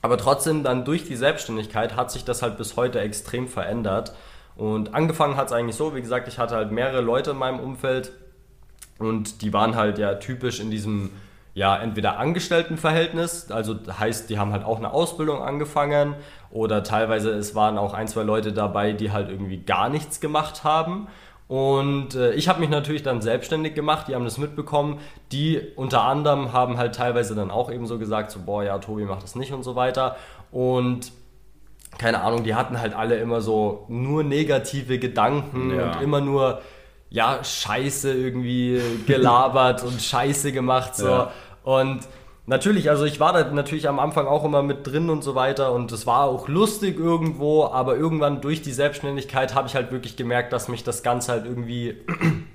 Aber 0.01 0.17
trotzdem 0.17 0.63
dann 0.63 0.85
durch 0.85 1.05
die 1.05 1.15
Selbstständigkeit 1.15 1.95
hat 1.95 2.11
sich 2.11 2.25
das 2.25 2.41
halt 2.41 2.57
bis 2.57 2.75
heute 2.75 2.99
extrem 2.99 3.47
verändert. 3.47 4.13
Und 4.55 4.93
angefangen 4.93 5.37
hat 5.37 5.47
es 5.47 5.53
eigentlich 5.53 5.75
so, 5.75 5.95
wie 5.95 6.01
gesagt, 6.01 6.27
ich 6.27 6.37
hatte 6.39 6.55
halt 6.55 6.71
mehrere 6.71 7.01
Leute 7.01 7.31
in 7.31 7.37
meinem 7.37 7.59
Umfeld 7.59 8.11
und 8.97 9.41
die 9.41 9.53
waren 9.53 9.75
halt 9.75 9.97
ja 9.97 10.15
typisch 10.15 10.59
in 10.59 10.71
diesem 10.71 11.11
ja, 11.53 11.77
entweder 11.77 12.17
Angestelltenverhältnis, 12.17 13.51
also 13.51 13.75
heißt, 13.99 14.29
die 14.29 14.39
haben 14.39 14.53
halt 14.53 14.63
auch 14.63 14.77
eine 14.77 14.93
Ausbildung 14.93 15.41
angefangen 15.41 16.15
oder 16.49 16.83
teilweise 16.83 17.31
es 17.31 17.55
waren 17.55 17.77
auch 17.77 17.93
ein, 17.93 18.07
zwei 18.07 18.23
Leute 18.23 18.53
dabei, 18.53 18.93
die 18.93 19.11
halt 19.11 19.29
irgendwie 19.29 19.57
gar 19.57 19.89
nichts 19.89 20.21
gemacht 20.21 20.63
haben. 20.63 21.07
Und 21.49 22.15
äh, 22.15 22.31
ich 22.33 22.47
habe 22.47 22.61
mich 22.61 22.69
natürlich 22.69 23.03
dann 23.03 23.21
selbstständig 23.21 23.75
gemacht, 23.75 24.07
die 24.07 24.15
haben 24.15 24.23
das 24.23 24.37
mitbekommen. 24.37 24.99
Die 25.33 25.61
unter 25.75 26.03
anderem 26.03 26.53
haben 26.53 26.77
halt 26.77 26.95
teilweise 26.95 27.35
dann 27.35 27.51
auch 27.51 27.69
eben 27.69 27.85
so 27.87 27.99
gesagt, 27.99 28.31
so, 28.31 28.39
boah, 28.45 28.63
ja, 28.63 28.77
Tobi 28.79 29.03
macht 29.03 29.23
das 29.23 29.35
nicht 29.35 29.51
und 29.51 29.63
so 29.63 29.75
weiter. 29.75 30.15
Und 30.53 31.11
keine 31.97 32.21
Ahnung, 32.21 32.45
die 32.45 32.55
hatten 32.55 32.79
halt 32.79 32.93
alle 32.93 33.17
immer 33.17 33.41
so 33.41 33.85
nur 33.89 34.23
negative 34.23 34.97
Gedanken 34.97 35.75
ja. 35.75 35.91
und 35.91 36.01
immer 36.01 36.21
nur 36.21 36.61
ja, 37.11 37.43
Scheiße 37.43 38.13
irgendwie 38.13 38.81
gelabert 39.05 39.83
und 39.83 40.01
Scheiße 40.01 40.53
gemacht. 40.53 40.95
So. 40.95 41.07
Ja. 41.07 41.31
Und 41.63 42.07
natürlich, 42.45 42.89
also 42.89 43.03
ich 43.03 43.19
war 43.19 43.33
da 43.33 43.43
natürlich 43.51 43.89
am 43.89 43.99
Anfang 43.99 44.27
auch 44.27 44.45
immer 44.45 44.63
mit 44.63 44.87
drin 44.87 45.09
und 45.09 45.21
so 45.21 45.35
weiter 45.35 45.73
und 45.73 45.91
es 45.91 46.07
war 46.07 46.23
auch 46.23 46.47
lustig 46.47 46.97
irgendwo, 46.97 47.65
aber 47.65 47.97
irgendwann 47.97 48.39
durch 48.39 48.61
die 48.61 48.71
Selbstständigkeit 48.71 49.53
habe 49.53 49.67
ich 49.67 49.75
halt 49.75 49.91
wirklich 49.91 50.15
gemerkt, 50.15 50.53
dass 50.53 50.69
mich 50.69 50.85
das 50.85 51.03
Ganze 51.03 51.33
halt 51.33 51.45
irgendwie 51.45 51.97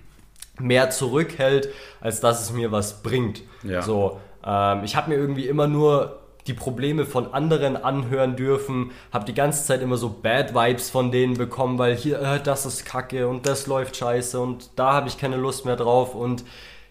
mehr 0.59 0.89
zurückhält, 0.89 1.69
als 2.01 2.21
dass 2.21 2.43
es 2.43 2.53
mir 2.53 2.73
was 2.73 3.03
bringt. 3.03 3.43
Ja. 3.63 3.83
So, 3.83 4.21
ähm, 4.45 4.85
ich 4.85 4.97
habe 4.97 5.11
mir 5.11 5.17
irgendwie 5.17 5.47
immer 5.49 5.67
nur 5.67 6.19
die 6.47 6.55
Probleme 6.55 7.05
von 7.05 7.33
anderen 7.33 7.77
anhören 7.77 8.37
dürfen, 8.37 8.93
habe 9.13 9.25
die 9.25 9.35
ganze 9.35 9.65
Zeit 9.65 9.83
immer 9.83 9.97
so 9.97 10.09
Bad 10.09 10.55
Vibes 10.55 10.91
von 10.91 11.11
denen 11.11 11.35
bekommen, 11.35 11.79
weil 11.79 11.97
hier, 11.97 12.21
äh, 12.21 12.41
das 12.41 12.67
ist 12.67 12.85
Kacke 12.85 13.29
und 13.29 13.47
das 13.47 13.67
läuft 13.67 13.97
scheiße 13.97 14.41
und 14.41 14.71
da 14.77 14.93
habe 14.93 15.09
ich 15.09 15.19
keine 15.19 15.37
Lust 15.37 15.65
mehr 15.65 15.77
drauf. 15.77 16.15
Und 16.15 16.45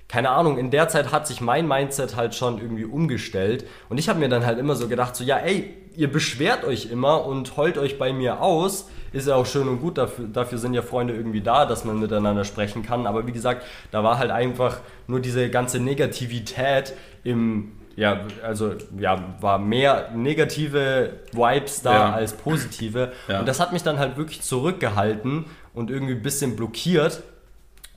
keine 0.07 0.29
Ahnung, 0.29 0.57
in 0.57 0.71
der 0.71 0.87
Zeit 0.87 1.11
hat 1.11 1.27
sich 1.27 1.41
mein 1.41 1.67
Mindset 1.67 2.15
halt 2.15 2.35
schon 2.35 2.59
irgendwie 2.59 2.85
umgestellt. 2.85 3.65
Und 3.89 3.97
ich 3.97 4.07
habe 4.07 4.19
mir 4.19 4.29
dann 4.29 4.45
halt 4.45 4.59
immer 4.59 4.75
so 4.75 4.87
gedacht, 4.87 5.15
so 5.15 5.23
ja, 5.23 5.37
ey, 5.37 5.73
ihr 5.95 6.11
beschwert 6.11 6.63
euch 6.63 6.91
immer 6.91 7.25
und 7.25 7.57
heult 7.57 7.77
euch 7.77 7.97
bei 7.97 8.13
mir 8.13 8.41
aus, 8.41 8.89
ist 9.13 9.27
ja 9.27 9.35
auch 9.35 9.45
schön 9.45 9.67
und 9.67 9.81
gut, 9.81 9.97
dafür, 9.97 10.27
dafür 10.27 10.57
sind 10.57 10.73
ja 10.73 10.81
Freunde 10.81 11.15
irgendwie 11.15 11.41
da, 11.41 11.65
dass 11.65 11.85
man 11.85 11.99
miteinander 11.99 12.43
sprechen 12.43 12.83
kann, 12.83 13.07
aber 13.07 13.25
wie 13.27 13.31
gesagt, 13.31 13.65
da 13.91 14.03
war 14.03 14.19
halt 14.19 14.29
einfach 14.29 14.79
nur 15.07 15.21
diese 15.21 15.49
ganze 15.49 15.79
Negativität 15.79 16.93
im 17.23 17.71
ja, 17.95 18.21
also 18.43 18.73
ja, 18.97 19.35
war 19.39 19.57
mehr 19.57 20.11
negative 20.13 21.13
Vibes 21.31 21.81
da 21.81 21.93
ja. 21.93 22.13
als 22.13 22.33
positive. 22.33 23.13
Ja. 23.27 23.39
Und 23.39 23.47
das 23.47 23.59
hat 23.59 23.71
mich 23.71 23.83
dann 23.83 23.99
halt 23.99 24.17
wirklich 24.17 24.41
zurückgehalten 24.41 25.45
und 25.73 25.89
irgendwie 25.89 26.13
ein 26.13 26.21
bisschen 26.21 26.55
blockiert. 26.55 27.23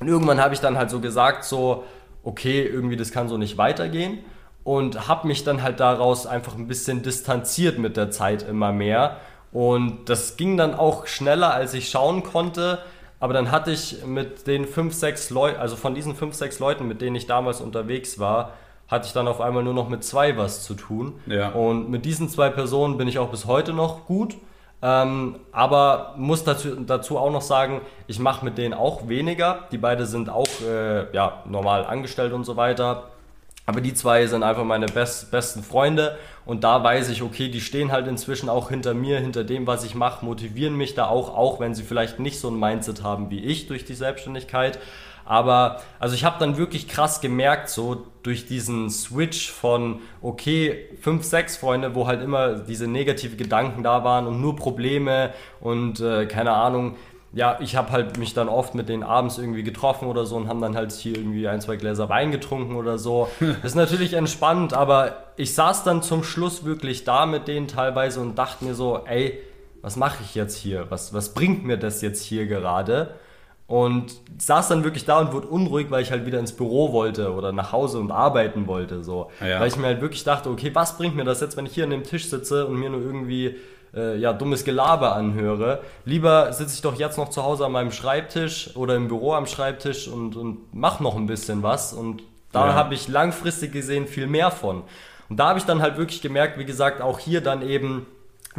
Und 0.01 0.07
irgendwann 0.07 0.41
habe 0.41 0.55
ich 0.55 0.61
dann 0.61 0.79
halt 0.79 0.91
so 0.91 1.01
gesagt, 1.01 1.45
so, 1.45 1.85
okay, 2.23 2.65
irgendwie 2.65 2.97
das 2.97 3.11
kann 3.11 3.29
so 3.29 3.37
nicht 3.37 3.59
weitergehen. 3.59 4.19
Und 4.63 5.09
habe 5.09 5.27
mich 5.27 5.45
dann 5.45 5.63
halt 5.63 5.81
daraus 5.81 6.27
einfach 6.27 6.55
ein 6.55 6.69
bisschen 6.69 7.03
distanziert 7.03 7.79
mit 7.79 7.97
der 7.97 8.11
Zeit 8.11 8.43
immer 8.43 8.71
mehr. 8.71 9.17
Und 9.51 10.09
das 10.09 10.37
ging 10.37 10.57
dann 10.57 10.75
auch 10.75 11.07
schneller, 11.07 11.55
als 11.55 11.75
ich 11.75 11.89
schauen 11.89 12.23
konnte. 12.23 12.79
Aber 13.19 13.33
dann 13.33 13.51
hatte 13.51 13.73
ich 13.73 14.05
mit 14.05 14.47
den 14.47 14.65
fünf, 14.65 14.95
sechs 14.95 15.31
Leuten, 15.31 15.59
also 15.59 15.75
von 15.75 15.95
diesen 15.95 16.15
fünf, 16.15 16.35
sechs 16.35 16.61
Leuten, 16.61 16.87
mit 16.87 17.01
denen 17.01 17.17
ich 17.17 17.27
damals 17.27 17.61
unterwegs 17.61 18.21
war, 18.21 18.53
hatte 18.89 19.07
ich 19.07 19.13
dann 19.13 19.29
auf 19.29 19.41
einmal 19.41 19.63
nur 19.63 19.75
noch 19.75 19.89
mit 19.89 20.03
zwei 20.03 20.37
was 20.37 20.65
zu 20.65 20.75
tun. 20.75 21.21
Ja. 21.27 21.51
Und 21.51 21.91
mit 21.91 22.05
diesen 22.05 22.29
zwei 22.29 22.49
Personen 22.49 22.97
bin 22.97 23.07
ich 23.07 23.19
auch 23.19 23.29
bis 23.29 23.47
heute 23.47 23.73
noch 23.73 24.07
gut. 24.07 24.37
Ähm, 24.81 25.37
aber 25.51 26.15
muss 26.17 26.45
dazu, 26.45 26.77
dazu 26.77 27.19
auch 27.19 27.33
noch 27.33 27.43
sagen, 27.43 27.81
ich 28.07 28.19
mache 28.19 28.45
mit 28.45 28.59
denen 28.59 28.75
auch 28.75 29.09
weniger. 29.09 29.65
Die 29.73 29.79
beiden 29.79 30.07
sind 30.07 30.31
auch 30.31 30.49
äh, 30.67 31.13
ja, 31.15 31.43
normal 31.47 31.85
angestellt 31.85 32.33
und 32.33 32.45
so 32.45 32.57
weiter. 32.57 33.11
Aber 33.67 33.83
die 33.83 33.93
zwei 33.93 34.27
sind 34.27 34.43
einfach 34.43 34.65
meine 34.65 34.87
best, 34.87 35.31
besten 35.31 35.63
Freunde 35.63 36.17
und 36.47 36.65
da 36.65 36.83
weiß 36.83 37.11
ich, 37.11 37.23
okay, 37.23 37.51
die 37.51 37.61
stehen 37.61 37.93
halt 37.93 38.07
inzwischen 38.07 38.49
auch 38.49 38.71
hinter 38.71 38.95
mir, 38.95 39.21
hinter 39.21 39.45
dem, 39.45 39.67
was 39.67 39.85
ich 39.85 39.95
mache, 39.95 40.25
motivieren 40.25 40.75
mich 40.75 40.95
da 40.95 41.07
auch, 41.09 41.37
auch 41.37 41.61
wenn 41.61 41.75
sie 41.75 41.83
vielleicht 41.83 42.19
nicht 42.19 42.41
so 42.41 42.49
ein 42.49 42.59
Mindset 42.59 43.03
haben 43.03 43.29
wie 43.29 43.45
ich 43.45 43.67
durch 43.67 43.85
die 43.85 43.93
Selbstständigkeit. 43.93 44.79
Aber 45.29 45.83
also 46.01 46.15
ich 46.15 46.25
habe 46.25 46.37
dann 46.39 46.57
wirklich 46.57 46.89
krass 46.89 47.21
gemerkt, 47.21 47.69
so 47.69 48.07
durch 48.23 48.47
diesen 48.47 48.89
Switch 48.89 49.53
von, 49.53 50.01
okay, 50.23 50.89
fünf, 51.03 51.23
sechs 51.23 51.59
Freunde, 51.59 51.95
wo 51.95 52.07
halt 52.07 52.23
immer 52.23 52.55
diese 52.55 52.89
negative 52.89 53.37
Gedanken 53.37 53.83
da 53.83 54.05
waren 54.05 54.27
und 54.27 54.41
nur 54.41 54.57
Probleme 54.57 55.35
und 55.61 56.01
äh, 56.01 56.25
keine 56.25 56.53
Ahnung. 56.53 56.97
Ja, 57.35 57.59
ich 57.61 57.77
habe 57.77 57.93
halt 57.93 58.17
mich 58.17 58.33
dann 58.33 58.49
oft 58.49 58.75
mit 58.75 58.89
denen 58.89 59.03
abends 59.03 59.37
irgendwie 59.37 59.63
getroffen 59.63 60.09
oder 60.09 60.25
so 60.25 60.35
und 60.37 60.49
haben 60.49 60.63
dann 60.63 60.75
halt 60.75 60.93
hier 60.93 61.15
irgendwie 61.15 61.47
ein, 61.47 61.61
zwei 61.61 61.77
Gläser 61.77 62.09
Wein 62.09 62.31
getrunken 62.31 62.75
oder 62.75 62.97
so. 62.97 63.29
Das 63.39 63.57
ist 63.65 63.75
natürlich 63.75 64.15
entspannt, 64.15 64.73
aber 64.73 65.25
ich 65.37 65.55
saß 65.55 65.85
dann 65.85 66.01
zum 66.01 66.25
Schluss 66.25 66.65
wirklich 66.65 67.05
da 67.05 67.27
mit 67.27 67.49
denen 67.49 67.69
teilweise 67.69 68.21
und 68.21 68.39
dachte 68.39 68.65
mir 68.65 68.75
so, 68.75 69.03
ey, 69.05 69.39
was 69.83 69.97
mache 69.97 70.23
ich 70.25 70.35
jetzt 70.35 70.57
hier? 70.57 70.87
Was, 70.89 71.13
was 71.13 71.35
bringt 71.35 71.67
mir 71.67 71.77
das 71.77 72.01
jetzt 72.01 72.23
hier 72.25 72.47
gerade? 72.47 73.15
Und 73.69 74.15
saß 74.39 74.69
dann 74.69 74.83
wirklich 74.83 75.05
da 75.05 75.19
und 75.19 75.35
wurde 75.35 75.47
unruhig, 75.47 75.91
weil 75.91 76.03
ich 76.03 76.11
halt 76.11 76.25
wieder 76.25 76.39
ins 76.39 76.53
Büro 76.53 76.95
wollte 76.95 77.35
oder 77.35 77.53
nach 77.53 77.71
Hause 77.71 77.99
und 77.99 78.11
arbeiten 78.11 78.67
wollte. 78.67 79.05
So. 79.05 79.31
Ja. 79.43 79.61
Weil 79.61 79.69
ich 79.69 79.77
mir 79.77 79.89
halt 79.89 80.01
wirklich 80.01 80.25
dachte, 80.25 80.49
okay, 80.49 80.71
was 80.73 80.97
bringt 80.97 81.15
mir 81.15 81.25
das 81.25 81.43
jetzt, 81.43 81.59
wenn 81.59 81.67
ich 81.67 81.75
hier 81.75 81.85
an 81.85 81.91
dem 81.91 82.03
Tisch 82.03 82.31
sitze 82.31 82.67
und 82.67 82.77
mir 82.77 82.89
nur 82.89 83.03
irgendwie 83.03 83.57
äh, 83.95 84.17
ja, 84.17 84.33
dummes 84.33 84.65
Gelaber 84.65 85.15
anhöre? 85.15 85.83
Lieber 86.07 86.51
sitze 86.55 86.77
ich 86.77 86.81
doch 86.81 86.99
jetzt 86.99 87.19
noch 87.19 87.29
zu 87.29 87.45
Hause 87.45 87.67
an 87.67 87.73
meinem 87.73 87.93
Schreibtisch 87.93 88.75
oder 88.75 88.97
im 88.97 89.09
Büro 89.09 89.35
am 89.35 89.47
Schreibtisch 89.47 90.09
und, 90.09 90.35
und 90.35 90.61
mach 90.73 91.01
noch 91.01 91.17
ein 91.17 91.27
bisschen 91.27 91.63
was. 91.63 91.93
Und 91.93 92.23
da 92.53 92.69
ja. 92.69 92.73
habe 92.73 92.95
ich 92.95 93.07
langfristig 93.07 93.73
gesehen 93.73 94.07
viel 94.07 94.29
mehr 94.29 94.51
von. 94.51 94.83
Und 95.29 95.39
da 95.39 95.49
habe 95.49 95.59
ich 95.59 95.67
dann 95.67 95.83
halt 95.83 95.99
wirklich 95.99 96.23
gemerkt, 96.23 96.59
wie 96.59 96.65
gesagt, 96.65 97.03
auch 97.03 97.19
hier 97.19 97.43
dann 97.43 97.61
eben 97.61 98.07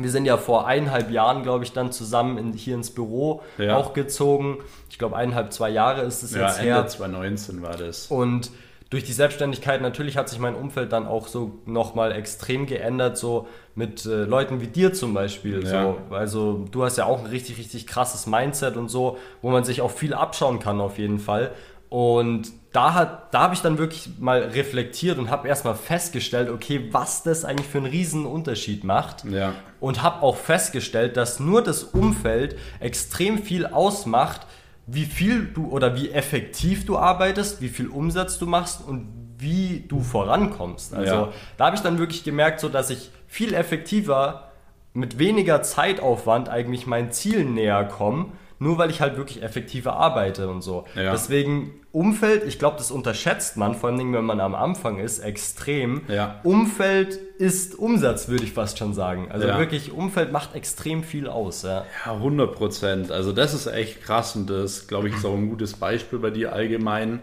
wir 0.04 0.12
sind 0.12 0.26
ja 0.26 0.38
vor 0.38 0.68
eineinhalb 0.68 1.12
Jahren, 1.12 1.44
glaube 1.44 1.64
ich, 1.64 1.74
dann 1.74 1.92
zusammen 1.92 2.38
in, 2.38 2.54
hier 2.54 2.76
ins 2.76 2.92
Büro 2.92 3.42
ja. 3.58 3.76
auch 3.76 3.94
gezogen. 3.94 4.60
Ich 4.90 4.98
glaube, 4.98 5.16
eineinhalb, 5.16 5.54
zwei 5.54 5.70
Jahre 5.70 6.02
ist 6.02 6.24
es 6.24 6.34
ja, 6.34 6.48
jetzt 6.48 6.60
Ende 6.60 6.74
her. 6.74 6.88
2019 6.88 7.62
war 7.62 7.78
das. 7.78 8.08
Und 8.08 8.52
durch 8.90 9.04
die 9.04 9.14
Selbstständigkeit 9.14 9.82
natürlich 9.82 10.18
hat 10.18 10.30
sich 10.30 10.40
mein 10.40 10.56
Umfeld 10.56 10.92
dann 10.92 11.06
auch 11.06 11.28
so 11.28 11.60
nochmal 11.66 12.12
extrem 12.12 12.66
geändert, 12.66 13.18
so 13.18 13.48
mit 13.76 14.06
äh, 14.06 14.24
Leuten 14.24 14.62
wie 14.62 14.68
dir 14.68 14.94
zum 14.94 15.14
Beispiel. 15.14 15.64
Ja. 15.64 15.96
So. 16.10 16.16
Also 16.16 16.66
du 16.72 16.84
hast 16.84 16.98
ja 16.98 17.06
auch 17.06 17.20
ein 17.20 17.28
richtig, 17.28 17.60
richtig 17.60 17.86
krasses 17.86 18.26
Mindset 18.26 18.78
und 18.78 18.90
so, 18.90 19.18
wo 19.44 19.52
man 19.52 19.64
sich 19.64 19.82
auch 19.82 19.92
viel 19.92 20.14
abschauen 20.14 20.60
kann 20.60 20.82
auf 20.82 20.98
jeden 20.98 21.20
Fall. 21.20 21.52
Und 21.90 22.52
da, 22.72 23.28
da 23.32 23.42
habe 23.42 23.56
ich 23.56 23.62
dann 23.62 23.78
wirklich 23.78 24.10
mal 24.20 24.42
reflektiert 24.42 25.18
und 25.18 25.32
habe 25.32 25.48
erstmal 25.48 25.76
festgestellt, 25.76 26.50
okay, 26.50 26.90
was 26.92 27.24
das 27.24 27.44
eigentlich 27.44 27.68
für 27.68 27.80
einen 27.80 27.88
riesen 27.88 28.26
Unterschied 28.26 28.84
macht. 28.84 29.26
Ja. 29.26 29.54
Und 29.80 30.04
habe 30.04 30.22
auch 30.22 30.36
festgestellt, 30.36 31.18
dass 31.18 31.40
nur 31.40 31.64
das 31.64 31.84
Umfeld 31.84 32.58
extrem 32.80 33.40
viel 33.40 33.66
ausmacht, 33.66 34.46
wie 34.86 35.06
viel 35.06 35.46
du 35.46 35.68
oder 35.68 35.96
wie 35.96 36.12
effektiv 36.12 36.86
du 36.86 36.98
arbeitest, 36.98 37.62
wie 37.62 37.70
viel 37.70 37.88
Umsatz 37.88 38.38
du 38.38 38.46
machst 38.46 38.82
und 38.86 39.08
wie 39.38 39.86
du 39.88 40.02
vorankommst. 40.02 40.94
Also 40.94 41.14
ja. 41.14 41.30
da 41.58 41.68
habe 41.68 41.76
ich 41.76 41.82
dann 41.82 41.98
wirklich 41.98 42.24
gemerkt, 42.24 42.60
so 42.60 42.70
dass 42.70 42.90
ich 42.90 43.10
viel 43.28 43.54
effektiver 43.54 44.50
mit 44.94 45.18
weniger 45.18 45.62
Zeitaufwand 45.64 46.50
eigentlich 46.50 46.86
meinen 46.88 47.12
Zielen 47.12 47.54
näher 47.54 47.86
komme 47.86 48.32
nur 48.60 48.78
weil 48.78 48.90
ich 48.90 49.00
halt 49.02 49.16
wirklich 49.18 49.42
effektiver 49.42 49.94
arbeite 49.94 50.50
und 50.50 50.62
so. 50.62 50.86
Ja. 50.96 51.12
Deswegen 51.12 51.72
Umfeld, 51.92 52.44
ich 52.44 52.60
glaube, 52.60 52.78
das 52.78 52.92
unterschätzt 52.92 53.58
man, 53.58 53.74
vor 53.74 53.90
allem 53.90 54.14
wenn 54.14 54.26
man 54.26 54.40
am 54.42 54.54
Anfang 54.54 55.00
ist, 55.00 55.20
extrem. 55.20 56.02
Ja. 56.10 56.40
Umfeld 56.44 57.16
ist 57.40 57.80
Umsatz, 57.80 58.28
würde 58.28 58.44
ich 58.44 58.52
fast 58.52 58.78
schon 58.78 58.94
sagen. 58.94 59.30
Also 59.32 59.48
ja. 59.48 59.58
wirklich, 59.58 59.92
Umfeld 59.94 60.32
macht 60.32 60.56
extrem 60.56 61.04
viel 61.04 61.28
aus. 61.28 61.64
Ja, 61.64 61.86
ja 62.06 62.14
100 62.14 62.54
Prozent. 62.54 63.12
Also 63.12 63.32
das 63.32 63.54
ist 63.54 63.66
echt 63.68 64.04
krass 64.04 64.36
und 64.36 64.50
das, 64.50 64.88
glaube 64.88 65.08
ich, 65.08 65.16
ist 65.16 65.26
auch 65.26 65.34
ein 65.34 65.50
gutes 65.50 65.74
Beispiel 65.74 66.20
bei 66.20 66.30
dir 66.30 66.54
allgemein. 66.54 67.22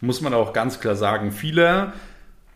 Muss 0.00 0.20
man 0.20 0.32
auch 0.32 0.52
ganz 0.52 0.80
klar 0.80 0.96
sagen, 0.96 1.32
viele 1.32 1.92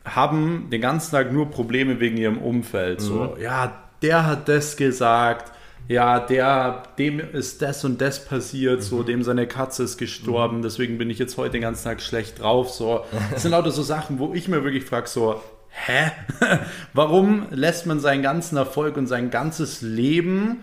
haben 0.04 0.68
den 0.70 0.80
ganzen 0.80 1.12
Tag 1.12 1.32
nur 1.32 1.50
Probleme 1.50 2.00
wegen 2.00 2.16
ihrem 2.16 2.38
Umfeld. 2.38 3.00
Mhm. 3.00 3.04
So, 3.04 3.36
ja, 3.38 3.72
der 4.00 4.26
hat 4.26 4.48
das 4.48 4.76
gesagt, 4.76 5.52
ja, 5.92 6.18
der, 6.20 6.82
dem 6.98 7.20
ist 7.20 7.62
das 7.62 7.84
und 7.84 8.00
das 8.00 8.24
passiert, 8.24 8.78
mhm. 8.78 8.82
so, 8.82 9.02
dem 9.02 9.22
seine 9.22 9.46
Katze 9.46 9.84
ist 9.84 9.98
gestorben, 9.98 10.58
mhm. 10.58 10.62
deswegen 10.62 10.98
bin 10.98 11.10
ich 11.10 11.18
jetzt 11.18 11.36
heute 11.36 11.52
den 11.52 11.62
ganzen 11.62 11.84
Tag 11.84 12.00
schlecht 12.00 12.40
drauf, 12.40 12.70
so. 12.70 13.04
Das 13.30 13.42
sind 13.42 13.50
lauter 13.50 13.70
so 13.70 13.82
Sachen, 13.82 14.18
wo 14.18 14.32
ich 14.32 14.48
mir 14.48 14.64
wirklich 14.64 14.84
frage, 14.84 15.08
so, 15.08 15.40
hä? 15.68 16.10
Warum 16.94 17.46
lässt 17.50 17.86
man 17.86 18.00
seinen 18.00 18.22
ganzen 18.22 18.56
Erfolg 18.56 18.96
und 18.96 19.06
sein 19.06 19.30
ganzes 19.30 19.82
Leben 19.82 20.62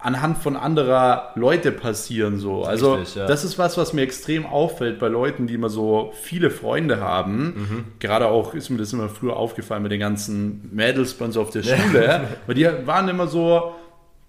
anhand 0.00 0.38
von 0.38 0.56
anderer 0.56 1.32
Leute 1.34 1.72
passieren 1.72 2.38
so. 2.38 2.62
Also 2.62 2.94
Richtig, 2.94 3.16
ja. 3.16 3.26
das 3.26 3.42
ist 3.42 3.58
was, 3.58 3.76
was 3.76 3.92
mir 3.92 4.02
extrem 4.02 4.46
auffällt 4.46 5.00
bei 5.00 5.08
Leuten, 5.08 5.48
die 5.48 5.54
immer 5.54 5.70
so 5.70 6.12
viele 6.22 6.50
Freunde 6.50 7.00
haben. 7.00 7.44
Mhm. 7.44 7.84
Gerade 7.98 8.28
auch 8.28 8.54
ist 8.54 8.70
mir 8.70 8.78
das 8.78 8.92
immer 8.92 9.08
früher 9.08 9.36
aufgefallen 9.36 9.82
mit 9.82 9.90
den 9.90 9.98
ganzen 9.98 10.70
Mädels 10.72 11.14
bei 11.14 11.24
uns 11.24 11.36
auf 11.36 11.50
der 11.50 11.64
Schule, 11.64 12.28
weil 12.46 12.54
die 12.54 12.68
waren 12.84 13.08
immer 13.08 13.26
so, 13.26 13.74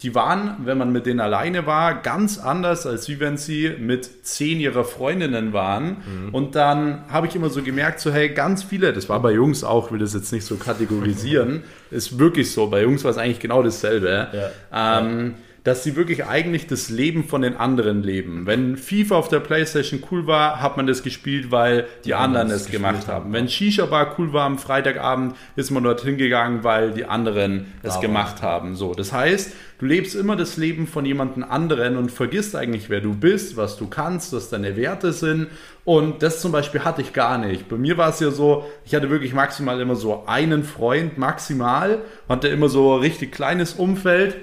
die 0.01 0.15
waren, 0.15 0.55
wenn 0.63 0.77
man 0.77 0.93
mit 0.93 1.05
denen 1.05 1.19
alleine 1.19 1.65
war, 1.65 2.02
ganz 2.02 2.37
anders, 2.37 2.87
als 2.87 3.10
wie 3.10 3.19
wenn 3.19 3.35
sie 3.35 3.75
mit 3.79 4.25
zehn 4.25 4.60
ihrer 4.60 4.85
Freundinnen 4.85 5.52
waren. 5.52 5.97
Mhm. 6.27 6.33
Und 6.33 6.56
dann 6.56 7.04
habe 7.10 7.27
ich 7.27 7.35
immer 7.35 7.50
so 7.50 7.62
gemerkt, 7.62 8.00
so 8.00 8.12
hey, 8.12 8.29
ganz 8.29 8.63
viele, 8.63 8.93
das 8.93 9.10
war 9.10 9.21
bei 9.21 9.33
Jungs 9.33 9.63
auch, 9.65 9.87
ich 9.87 9.91
will 9.91 10.00
das 10.00 10.13
jetzt 10.13 10.31
nicht 10.31 10.45
so 10.45 10.56
kategorisieren, 10.56 11.63
ist 11.91 12.17
wirklich 12.17 12.52
so, 12.52 12.67
bei 12.67 12.83
Jungs 12.83 13.04
war 13.04 13.12
es 13.12 13.17
eigentlich 13.17 13.39
genau 13.39 13.62
dasselbe. 13.62 14.29
Ja. 14.31 15.00
Ähm, 15.02 15.27
ja 15.27 15.48
dass 15.63 15.83
sie 15.83 15.95
wirklich 15.95 16.25
eigentlich 16.25 16.67
das 16.67 16.89
Leben 16.89 17.23
von 17.23 17.41
den 17.41 17.55
anderen 17.57 18.03
leben. 18.03 18.45
Wenn 18.45 18.77
FIFA 18.77 19.15
auf 19.15 19.27
der 19.27 19.39
Playstation 19.39 20.01
cool 20.12 20.25
war, 20.25 20.62
hat 20.62 20.77
man 20.77 20.87
das 20.87 21.03
gespielt, 21.03 21.51
weil 21.51 21.85
die, 22.03 22.07
die 22.10 22.13
anderen 22.13 22.49
es 22.49 22.69
gemacht 22.69 23.07
haben. 23.07 23.25
haben. 23.25 23.33
Wenn 23.33 23.49
Shisha 23.49 23.85
Bar 23.85 24.15
cool 24.17 24.31
war 24.33 24.45
am 24.45 24.57
Freitagabend, 24.57 25.35
ist 25.55 25.71
man 25.71 25.83
dorthin 25.83 26.17
gegangen, 26.17 26.63
weil 26.63 26.91
die 26.91 27.05
anderen 27.05 27.73
es 27.83 27.95
Aber. 27.95 28.01
gemacht 28.01 28.41
haben. 28.41 28.75
So, 28.75 28.93
das 28.93 29.12
heißt, 29.12 29.53
du 29.79 29.85
lebst 29.85 30.15
immer 30.15 30.35
das 30.35 30.57
Leben 30.57 30.87
von 30.87 31.05
jemandem 31.05 31.43
anderen 31.43 31.97
und 31.97 32.12
vergisst 32.12 32.55
eigentlich, 32.55 32.89
wer 32.89 33.01
du 33.01 33.13
bist, 33.13 33.57
was 33.57 33.77
du 33.77 33.87
kannst, 33.87 34.33
was 34.33 34.49
deine 34.49 34.77
Werte 34.77 35.12
sind. 35.12 35.47
Und 35.83 36.23
das 36.23 36.41
zum 36.41 36.51
Beispiel 36.51 36.81
hatte 36.81 37.01
ich 37.01 37.13
gar 37.13 37.37
nicht. 37.37 37.67
Bei 37.67 37.75
mir 37.75 37.97
war 37.97 38.10
es 38.10 38.19
ja 38.19 38.31
so, 38.31 38.69
ich 38.85 38.95
hatte 38.95 39.10
wirklich 39.10 39.33
maximal 39.33 39.79
immer 39.81 39.95
so 39.95 40.23
einen 40.27 40.63
Freund, 40.63 41.17
maximal, 41.17 41.99
hatte 42.27 42.47
immer 42.47 42.69
so 42.69 42.95
ein 42.95 42.99
richtig 43.01 43.31
kleines 43.31 43.73
Umfeld 43.73 44.35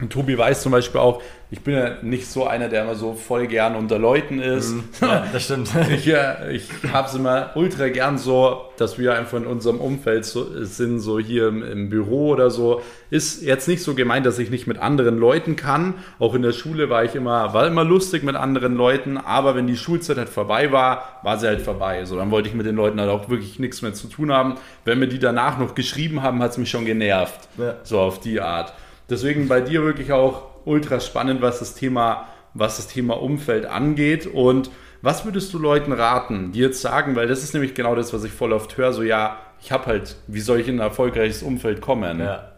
und 0.00 0.12
Tobi 0.12 0.36
weiß 0.36 0.62
zum 0.62 0.72
Beispiel 0.72 1.00
auch, 1.00 1.22
ich 1.50 1.60
bin 1.60 1.74
ja 1.74 2.02
nicht 2.02 2.26
so 2.26 2.48
einer, 2.48 2.68
der 2.68 2.82
immer 2.82 2.96
so 2.96 3.14
voll 3.14 3.46
gern 3.46 3.76
unter 3.76 3.96
Leuten 3.96 4.40
ist. 4.40 4.72
Mhm. 4.72 4.84
Ja, 5.00 5.24
das 5.32 5.44
stimmt. 5.44 5.70
ich 5.88 6.04
ja, 6.04 6.48
ich 6.48 6.68
habe 6.92 7.06
es 7.06 7.14
immer 7.14 7.52
ultra 7.54 7.88
gern 7.88 8.18
so, 8.18 8.62
dass 8.76 8.98
wir 8.98 9.14
einfach 9.14 9.38
in 9.38 9.46
unserem 9.46 9.78
Umfeld 9.78 10.24
so, 10.24 10.64
sind, 10.64 10.98
so 10.98 11.20
hier 11.20 11.46
im, 11.46 11.62
im, 11.62 11.90
Büro 11.90 12.30
oder 12.30 12.50
so. 12.50 12.82
Ist 13.10 13.42
jetzt 13.44 13.68
nicht 13.68 13.84
so 13.84 13.94
gemeint, 13.94 14.26
dass 14.26 14.40
ich 14.40 14.50
nicht 14.50 14.66
mit 14.66 14.78
anderen 14.78 15.16
Leuten 15.16 15.54
kann. 15.54 15.94
Auch 16.18 16.34
in 16.34 16.42
der 16.42 16.52
Schule 16.52 16.90
war 16.90 17.04
ich 17.04 17.14
immer, 17.14 17.54
war 17.54 17.64
immer 17.68 17.84
lustig 17.84 18.24
mit 18.24 18.34
anderen 18.34 18.74
Leuten, 18.74 19.16
aber 19.16 19.54
wenn 19.54 19.68
die 19.68 19.76
Schulzeit 19.76 20.16
halt 20.16 20.28
vorbei 20.28 20.72
war, 20.72 21.20
war 21.22 21.38
sie 21.38 21.46
halt 21.46 21.60
vorbei. 21.60 22.04
So, 22.04 22.16
dann 22.16 22.32
wollte 22.32 22.48
ich 22.48 22.56
mit 22.56 22.66
den 22.66 22.74
Leuten 22.74 22.98
halt 22.98 23.10
auch 23.10 23.28
wirklich 23.28 23.60
nichts 23.60 23.80
mehr 23.80 23.94
zu 23.94 24.08
tun 24.08 24.32
haben. 24.32 24.56
Wenn 24.84 24.98
mir 24.98 25.06
die 25.06 25.20
danach 25.20 25.56
noch 25.58 25.76
geschrieben 25.76 26.20
haben, 26.22 26.42
hat 26.42 26.50
es 26.50 26.58
mich 26.58 26.70
schon 26.70 26.84
genervt. 26.84 27.48
Ja. 27.58 27.76
So 27.84 28.00
auf 28.00 28.18
die 28.18 28.40
Art. 28.40 28.72
Deswegen 29.10 29.48
bei 29.48 29.60
dir 29.60 29.82
wirklich 29.82 30.12
auch 30.12 30.42
ultra 30.64 31.00
spannend, 31.00 31.42
was 31.42 31.58
das 31.58 31.74
Thema, 31.74 32.28
was 32.54 32.76
das 32.76 32.86
Thema 32.86 33.20
Umfeld 33.20 33.66
angeht. 33.66 34.26
Und 34.26 34.70
was 35.02 35.24
würdest 35.24 35.52
du 35.52 35.58
Leuten 35.58 35.92
raten, 35.92 36.52
die 36.52 36.60
jetzt 36.60 36.80
sagen, 36.80 37.14
weil 37.16 37.28
das 37.28 37.42
ist 37.42 37.52
nämlich 37.52 37.74
genau 37.74 37.94
das, 37.94 38.12
was 38.14 38.24
ich 38.24 38.32
voll 38.32 38.52
oft 38.52 38.76
höre, 38.76 38.92
so 38.92 39.02
ja, 39.02 39.38
ich 39.60 39.70
habe 39.72 39.86
halt, 39.86 40.16
wie 40.26 40.40
soll 40.40 40.60
ich 40.60 40.68
in 40.68 40.76
ein 40.76 40.80
erfolgreiches 40.80 41.42
Umfeld 41.42 41.80
kommen? 41.80 42.20
Ja. 42.20 42.53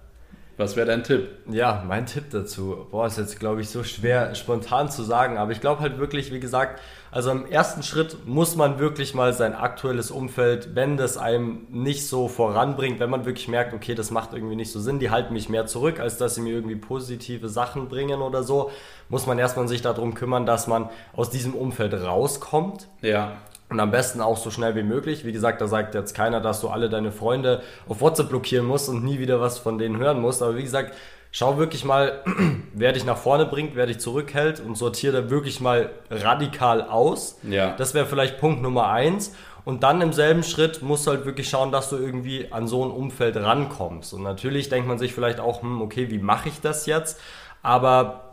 Was 0.59 0.75
wäre 0.75 0.87
dein 0.87 1.05
Tipp? 1.05 1.29
Ja, 1.51 1.85
mein 1.87 2.07
Tipp 2.07 2.31
dazu. 2.31 2.87
Boah, 2.91 3.07
ist 3.07 3.19
jetzt, 3.19 3.39
glaube 3.39 3.61
ich, 3.61 3.69
so 3.69 3.85
schwer 3.85 4.35
spontan 4.35 4.91
zu 4.91 5.03
sagen. 5.03 5.37
Aber 5.37 5.53
ich 5.53 5.61
glaube 5.61 5.83
halt 5.83 5.99
wirklich, 5.99 6.33
wie 6.33 6.41
gesagt, 6.41 6.81
also 7.11 7.31
im 7.31 7.47
ersten 7.47 7.83
Schritt 7.83 8.27
muss 8.27 8.57
man 8.57 8.79
wirklich 8.79 9.15
mal 9.15 9.35
sein 9.35 9.55
aktuelles 9.55 10.11
Umfeld, 10.11 10.75
wenn 10.75 10.97
das 10.97 11.19
einem 11.19 11.67
nicht 11.71 12.07
so 12.07 12.29
voranbringt, 12.29 13.01
wenn 13.01 13.11
man 13.11 13.27
wirklich 13.27 13.49
merkt, 13.49 13.75
okay, 13.75 13.95
das 13.95 14.11
macht 14.11 14.33
irgendwie 14.33 14.57
nicht 14.57 14.73
so 14.73 14.81
Sinn, 14.81 14.99
die 14.99 15.11
halten 15.11 15.35
mich 15.35 15.49
mehr 15.51 15.67
zurück, 15.67 16.01
als 16.01 16.17
dass 16.17 16.35
sie 16.35 16.41
mir 16.41 16.55
irgendwie 16.55 16.77
positive 16.77 17.49
Sachen 17.49 17.89
bringen 17.89 18.23
oder 18.23 18.43
so, 18.43 18.71
muss 19.09 19.27
man 19.27 19.39
erstmal 19.39 19.69
sich 19.69 19.83
darum 19.83 20.15
kümmern, 20.15 20.47
dass 20.47 20.67
man 20.67 20.89
aus 21.15 21.29
diesem 21.29 21.55
Umfeld 21.55 21.93
rauskommt. 21.93 22.89
Ja. 23.03 23.33
Und 23.69 23.81
am 23.81 23.91
besten 23.91 24.21
auch 24.21 24.37
so 24.37 24.51
schnell 24.51 24.77
wie 24.77 24.85
möglich. 24.85 25.25
Wie 25.25 25.33
gesagt, 25.33 25.61
da 25.61 25.67
sagt 25.67 25.95
jetzt 25.95 26.15
keiner, 26.15 26.41
dass 26.41 26.61
du 26.61 26.69
alle 26.69 26.89
deine 26.89 27.11
Freunde 27.11 27.63
auf 27.89 28.01
WhatsApp 28.01 28.29
blockieren 28.29 28.65
musst 28.65 28.89
und 28.89 29.03
nie 29.05 29.19
wieder 29.19 29.41
was 29.41 29.59
von 29.59 29.79
denen 29.79 29.97
hören 29.97 30.21
musst. 30.21 30.41
Aber 30.41 30.57
wie 30.57 30.63
gesagt, 30.63 30.95
schau 31.33 31.59
wirklich 31.59 31.85
mal, 31.85 32.23
wer 32.75 32.93
dich 32.93 33.05
nach 33.05 33.17
vorne 33.17 33.45
bringt, 33.45 33.75
wer 33.75 33.87
dich 33.87 33.99
zurückhält 33.99 34.61
und 34.61 34.77
sortiere 34.77 35.23
da 35.23 35.31
wirklich 35.31 35.61
mal 35.61 35.91
radikal 36.11 36.83
aus. 36.83 37.39
Ja. 37.43 37.75
Das 37.77 37.93
wäre 37.93 38.07
vielleicht 38.07 38.39
Punkt 38.39 38.63
Nummer 38.63 38.89
eins. 38.89 39.35
Und 39.65 39.83
dann 39.83 40.01
im 40.01 40.13
selben 40.13 40.45
Schritt 40.45 40.81
musst 40.83 41.07
du 41.07 41.11
halt 41.11 41.27
wirklich 41.27 41.49
schauen, 41.49 41.73
dass 41.73 41.91
du 41.91 41.97
irgendwie 41.97 42.53
an 42.53 42.69
so 42.69 42.85
ein 42.85 42.93
Umfeld 42.93 43.37
rankommst. 43.37 44.15
Und 44.15 44.23
natürlich 44.23 44.69
denkt 44.69 44.87
man 44.87 44.97
sich 44.99 45.13
vielleicht 45.13 45.41
auch, 45.41 45.63
hm, 45.63 45.83
okay, 45.83 46.09
wie 46.09 46.19
mache 46.19 46.49
ich 46.49 46.61
das 46.61 46.87
jetzt? 46.87 47.21
Aber 47.63 48.26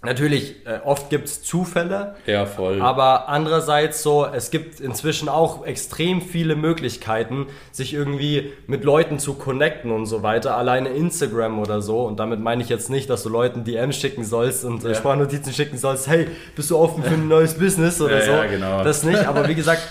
Natürlich, 0.00 0.64
äh, 0.64 0.78
oft 0.84 1.10
gibt's 1.10 1.42
Zufälle. 1.42 2.14
Ja, 2.24 2.46
voll. 2.46 2.80
Aber 2.80 3.28
andererseits 3.28 4.00
so, 4.00 4.24
es 4.24 4.52
gibt 4.52 4.78
inzwischen 4.78 5.28
auch 5.28 5.66
extrem 5.66 6.22
viele 6.22 6.54
Möglichkeiten, 6.54 7.48
sich 7.72 7.94
irgendwie 7.94 8.52
mit 8.68 8.84
Leuten 8.84 9.18
zu 9.18 9.34
connecten 9.34 9.90
und 9.90 10.06
so 10.06 10.22
weiter. 10.22 10.56
Alleine 10.56 10.90
Instagram 10.90 11.58
oder 11.58 11.82
so. 11.82 12.04
Und 12.04 12.20
damit 12.20 12.38
meine 12.38 12.62
ich 12.62 12.68
jetzt 12.68 12.90
nicht, 12.90 13.10
dass 13.10 13.24
du 13.24 13.28
Leuten 13.28 13.64
DMs 13.64 13.96
schicken 13.96 14.22
sollst 14.22 14.64
und 14.64 14.84
äh, 14.84 14.90
ja. 14.90 14.94
Sprachnotizen 14.94 15.52
schicken 15.52 15.76
sollst, 15.76 16.06
hey, 16.06 16.28
bist 16.54 16.70
du 16.70 16.78
offen 16.78 17.02
für 17.02 17.14
ein 17.14 17.26
neues 17.26 17.58
Business 17.58 18.00
oder 18.00 18.20
ja, 18.20 18.24
so. 18.24 18.30
Ja, 18.30 18.46
genau. 18.46 18.84
Das 18.84 19.02
nicht. 19.02 19.26
Aber 19.26 19.48
wie 19.48 19.54
gesagt, 19.56 19.82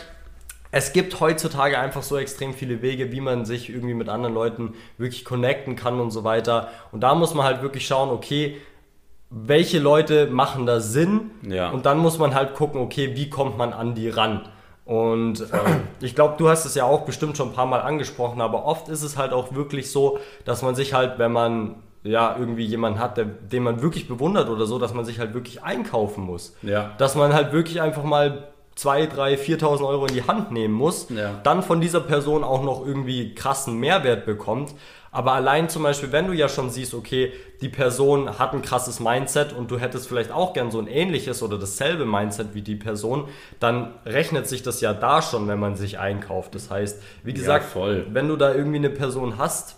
es 0.72 0.94
gibt 0.94 1.20
heutzutage 1.20 1.80
einfach 1.80 2.04
so 2.04 2.18
extrem 2.18 2.54
viele 2.54 2.82
Wege, 2.82 3.12
wie 3.12 3.20
man 3.20 3.44
sich 3.44 3.70
irgendwie 3.70 3.94
mit 3.94 4.08
anderen 4.08 4.34
Leuten 4.34 4.74
wirklich 4.98 5.26
connecten 5.26 5.76
kann 5.76 6.00
und 6.00 6.12
so 6.12 6.24
weiter. 6.24 6.70
Und 6.94 7.02
da 7.02 7.14
muss 7.14 7.34
man 7.34 7.46
halt 7.46 7.62
wirklich 7.62 7.86
schauen, 7.86 8.10
okay, 8.10 8.56
welche 9.30 9.80
Leute 9.80 10.28
machen 10.28 10.66
da 10.66 10.80
Sinn 10.80 11.32
ja. 11.48 11.70
und 11.70 11.86
dann 11.86 11.98
muss 11.98 12.18
man 12.18 12.34
halt 12.34 12.54
gucken, 12.54 12.82
okay, 12.82 13.16
wie 13.16 13.30
kommt 13.30 13.58
man 13.58 13.74
an 13.74 13.94
die 13.94 14.10
ran. 14.10 14.48
Und 14.86 15.42
äh, 15.42 15.46
ich 16.00 16.16
glaube, 16.16 16.36
du 16.38 16.50
hast 16.50 16.66
es 16.66 16.76
ja 16.76 16.86
auch 16.86 17.02
bestimmt 17.02 17.36
schon 17.38 17.50
ein 17.50 17.54
paar 17.54 17.66
Mal 17.66 17.82
angesprochen, 17.82 18.42
aber 18.42 18.66
oft 18.66 18.88
ist 18.90 19.04
es 19.04 19.18
halt 19.18 19.34
auch 19.34 19.54
wirklich 19.54 19.92
so, 19.92 20.20
dass 20.46 20.62
man 20.62 20.76
sich 20.76 20.94
halt, 20.94 21.20
wenn 21.20 21.32
man 21.32 21.76
ja 22.04 22.38
irgendwie 22.40 22.66
jemanden 22.66 23.00
hat, 23.00 23.18
der, 23.18 23.26
den 23.26 23.64
man 23.64 23.82
wirklich 23.82 24.08
bewundert 24.08 24.50
oder 24.50 24.66
so, 24.66 24.80
dass 24.80 24.94
man 24.94 25.04
sich 25.04 25.20
halt 25.20 25.34
wirklich 25.34 25.64
einkaufen 25.64 26.24
muss. 26.24 26.56
Ja. 26.62 26.92
Dass 26.98 27.16
man 27.16 27.34
halt 27.34 27.52
wirklich 27.52 27.82
einfach 27.82 28.04
mal 28.04 28.48
2, 28.76 29.08
3, 29.08 29.34
4.000 29.36 29.88
Euro 29.88 30.06
in 30.06 30.14
die 30.14 30.24
Hand 30.24 30.52
nehmen 30.52 30.76
muss, 30.76 31.10
ja. 31.10 31.40
dann 31.44 31.64
von 31.64 31.82
dieser 31.82 32.00
Person 32.00 32.44
auch 32.44 32.64
noch 32.64 32.86
irgendwie 32.86 33.34
krassen 33.34 33.80
Mehrwert 33.80 34.26
bekommt. 34.26 34.74
Aber 35.18 35.34
allein 35.34 35.68
zum 35.68 35.82
Beispiel, 35.82 36.12
wenn 36.12 36.28
du 36.28 36.34
ja 36.34 36.48
schon 36.48 36.70
siehst, 36.70 36.94
okay, 36.94 37.34
die 37.62 37.70
Person 37.70 38.38
hat 38.38 38.54
ein 38.54 38.62
krasses 38.62 39.00
Mindset 39.00 39.52
und 39.52 39.72
du 39.72 39.80
hättest 39.80 40.08
vielleicht 40.08 40.32
auch 40.32 40.54
gern 40.54 40.70
so 40.70 40.78
ein 40.78 40.86
ähnliches 40.86 41.42
oder 41.42 41.58
dasselbe 41.58 42.06
Mindset 42.06 42.54
wie 42.54 42.62
die 42.62 42.76
Person, 42.76 43.28
dann 43.60 43.96
rechnet 44.06 44.48
sich 44.48 44.62
das 44.62 44.80
ja 44.80 44.94
da 44.94 45.24
schon, 45.24 45.48
wenn 45.48 45.60
man 45.60 45.76
sich 45.76 45.98
einkauft. 45.98 46.54
Das 46.54 46.70
heißt, 46.70 47.02
wie 47.24 47.34
gesagt, 47.34 47.76
ja, 47.76 48.14
wenn 48.14 48.28
du 48.28 48.36
da 48.36 48.54
irgendwie 48.54 48.78
eine 48.78 48.92
Person 48.92 49.40
hast, 49.40 49.78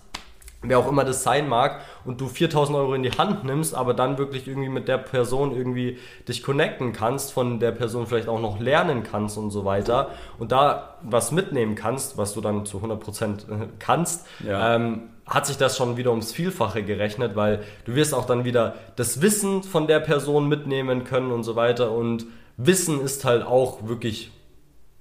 wer 0.61 0.77
auch 0.77 0.89
immer 0.89 1.05
das 1.05 1.23
sein 1.23 1.47
mag, 1.47 1.83
und 2.03 2.19
du 2.19 2.27
4000 2.27 2.77
Euro 2.77 2.93
in 2.93 3.03
die 3.03 3.11
Hand 3.11 3.45
nimmst, 3.45 3.73
aber 3.73 3.93
dann 3.93 4.17
wirklich 4.17 4.45
irgendwie 4.45 4.67
mit 4.67 4.89
der 4.89 4.97
Person 4.97 5.55
irgendwie 5.55 5.99
dich 6.27 6.43
connecten 6.43 6.91
kannst, 6.91 7.31
von 7.31 7.61
der 7.61 7.71
Person 7.71 8.07
vielleicht 8.07 8.27
auch 8.27 8.41
noch 8.41 8.59
lernen 8.59 9.03
kannst 9.03 9.37
und 9.37 9.51
so 9.51 9.63
weiter 9.63 10.09
und 10.37 10.51
da 10.51 10.95
was 11.01 11.31
mitnehmen 11.31 11.75
kannst, 11.75 12.17
was 12.17 12.33
du 12.33 12.41
dann 12.41 12.65
zu 12.65 12.79
100% 12.79 13.69
kannst, 13.79 14.27
ja. 14.45 14.75
ähm, 14.75 15.03
hat 15.29 15.45
sich 15.45 15.57
das 15.57 15.77
schon 15.77 15.95
wieder 15.95 16.09
ums 16.09 16.31
Vielfache 16.31 16.83
gerechnet, 16.83 17.35
weil 17.35 17.63
du 17.85 17.95
wirst 17.95 18.13
auch 18.13 18.25
dann 18.25 18.45
wieder 18.45 18.75
das 18.95 19.21
Wissen 19.21 19.63
von 19.63 19.87
der 19.87 19.99
Person 19.99 20.47
mitnehmen 20.47 21.03
können 21.03 21.31
und 21.31 21.43
so 21.43 21.55
weiter 21.55 21.91
und 21.91 22.25
Wissen 22.57 22.99
ist 22.99 23.23
halt 23.23 23.45
auch 23.45 23.87
wirklich 23.87 24.31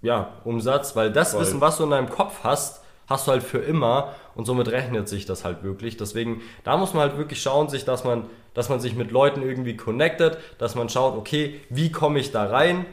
ja, 0.02 0.34
Umsatz, 0.44 0.94
weil 0.94 1.10
das 1.10 1.32
Voll. 1.32 1.40
Wissen, 1.40 1.60
was 1.60 1.78
du 1.78 1.84
in 1.84 1.90
deinem 1.90 2.08
Kopf 2.08 2.40
hast, 2.44 2.82
hast 3.08 3.26
du 3.26 3.32
halt 3.32 3.42
für 3.42 3.58
immer 3.58 4.14
und 4.34 4.44
somit 4.44 4.68
rechnet 4.68 5.08
sich 5.08 5.26
das 5.26 5.44
halt 5.44 5.62
wirklich. 5.62 5.96
Deswegen, 5.96 6.42
da 6.62 6.76
muss 6.76 6.94
man 6.94 7.02
halt 7.08 7.18
wirklich 7.18 7.42
schauen, 7.42 7.68
sich, 7.68 7.84
dass 7.84 8.04
man, 8.04 8.24
dass 8.54 8.68
man 8.68 8.80
sich 8.80 8.94
mit 8.94 9.10
Leuten 9.10 9.42
irgendwie 9.42 9.76
connectet, 9.76 10.38
dass 10.58 10.74
man 10.74 10.88
schaut, 10.88 11.16
okay, 11.16 11.60
wie 11.70 11.90
komme 11.90 12.20
ich 12.20 12.30
da 12.30 12.44
rein 12.44 12.86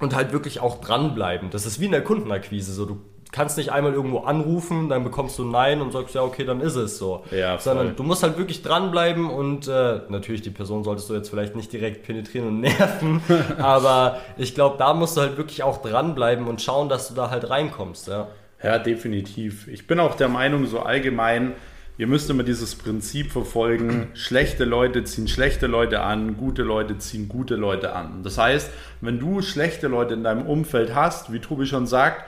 und 0.00 0.14
halt 0.14 0.32
wirklich 0.32 0.60
auch 0.60 0.80
dranbleiben. 0.80 1.50
Das 1.50 1.64
ist 1.64 1.80
wie 1.80 1.86
in 1.86 1.92
der 1.92 2.04
Kundenakquise 2.04 2.72
so. 2.72 2.84
Du 2.84 3.00
kannst 3.32 3.56
nicht 3.58 3.70
einmal 3.72 3.92
irgendwo 3.92 4.20
anrufen, 4.20 4.88
dann 4.88 5.04
bekommst 5.04 5.38
du 5.38 5.44
Nein 5.44 5.80
und 5.80 5.92
sagst, 5.92 6.14
ja, 6.14 6.22
okay, 6.22 6.44
dann 6.44 6.60
ist 6.60 6.76
es 6.76 6.98
so. 6.98 7.24
Ja, 7.30 7.58
Sondern 7.58 7.96
du 7.96 8.02
musst 8.02 8.22
halt 8.22 8.38
wirklich 8.38 8.62
dranbleiben 8.62 9.28
und 9.28 9.68
äh, 9.68 10.00
natürlich 10.08 10.42
die 10.42 10.50
Person 10.50 10.84
solltest 10.84 11.10
du 11.10 11.14
jetzt 11.14 11.28
vielleicht 11.28 11.56
nicht 11.56 11.72
direkt 11.72 12.04
penetrieren 12.04 12.48
und 12.48 12.60
nerven, 12.60 13.20
aber 13.58 14.18
ich 14.36 14.54
glaube, 14.54 14.76
da 14.78 14.94
musst 14.94 15.16
du 15.16 15.20
halt 15.20 15.36
wirklich 15.36 15.62
auch 15.62 15.82
dranbleiben 15.82 16.46
und 16.46 16.62
schauen, 16.62 16.88
dass 16.88 17.08
du 17.08 17.14
da 17.14 17.30
halt 17.30 17.50
reinkommst, 17.50 18.08
ja. 18.08 18.28
Ja, 18.62 18.78
definitiv. 18.78 19.68
Ich 19.68 19.86
bin 19.86 20.00
auch 20.00 20.14
der 20.14 20.28
Meinung, 20.28 20.66
so 20.66 20.80
allgemein, 20.80 21.52
ihr 21.98 22.06
müsst 22.06 22.30
immer 22.30 22.42
dieses 22.42 22.74
Prinzip 22.74 23.30
verfolgen, 23.30 24.08
schlechte 24.14 24.64
Leute 24.64 25.04
ziehen 25.04 25.28
schlechte 25.28 25.66
Leute 25.66 26.00
an, 26.00 26.36
gute 26.36 26.62
Leute 26.62 26.96
ziehen 26.98 27.28
gute 27.28 27.56
Leute 27.56 27.94
an. 27.94 28.22
Das 28.22 28.38
heißt, 28.38 28.70
wenn 29.00 29.18
du 29.18 29.42
schlechte 29.42 29.88
Leute 29.88 30.14
in 30.14 30.24
deinem 30.24 30.46
Umfeld 30.46 30.94
hast, 30.94 31.32
wie 31.32 31.38
Tobi 31.38 31.66
schon 31.66 31.86
sagt, 31.86 32.24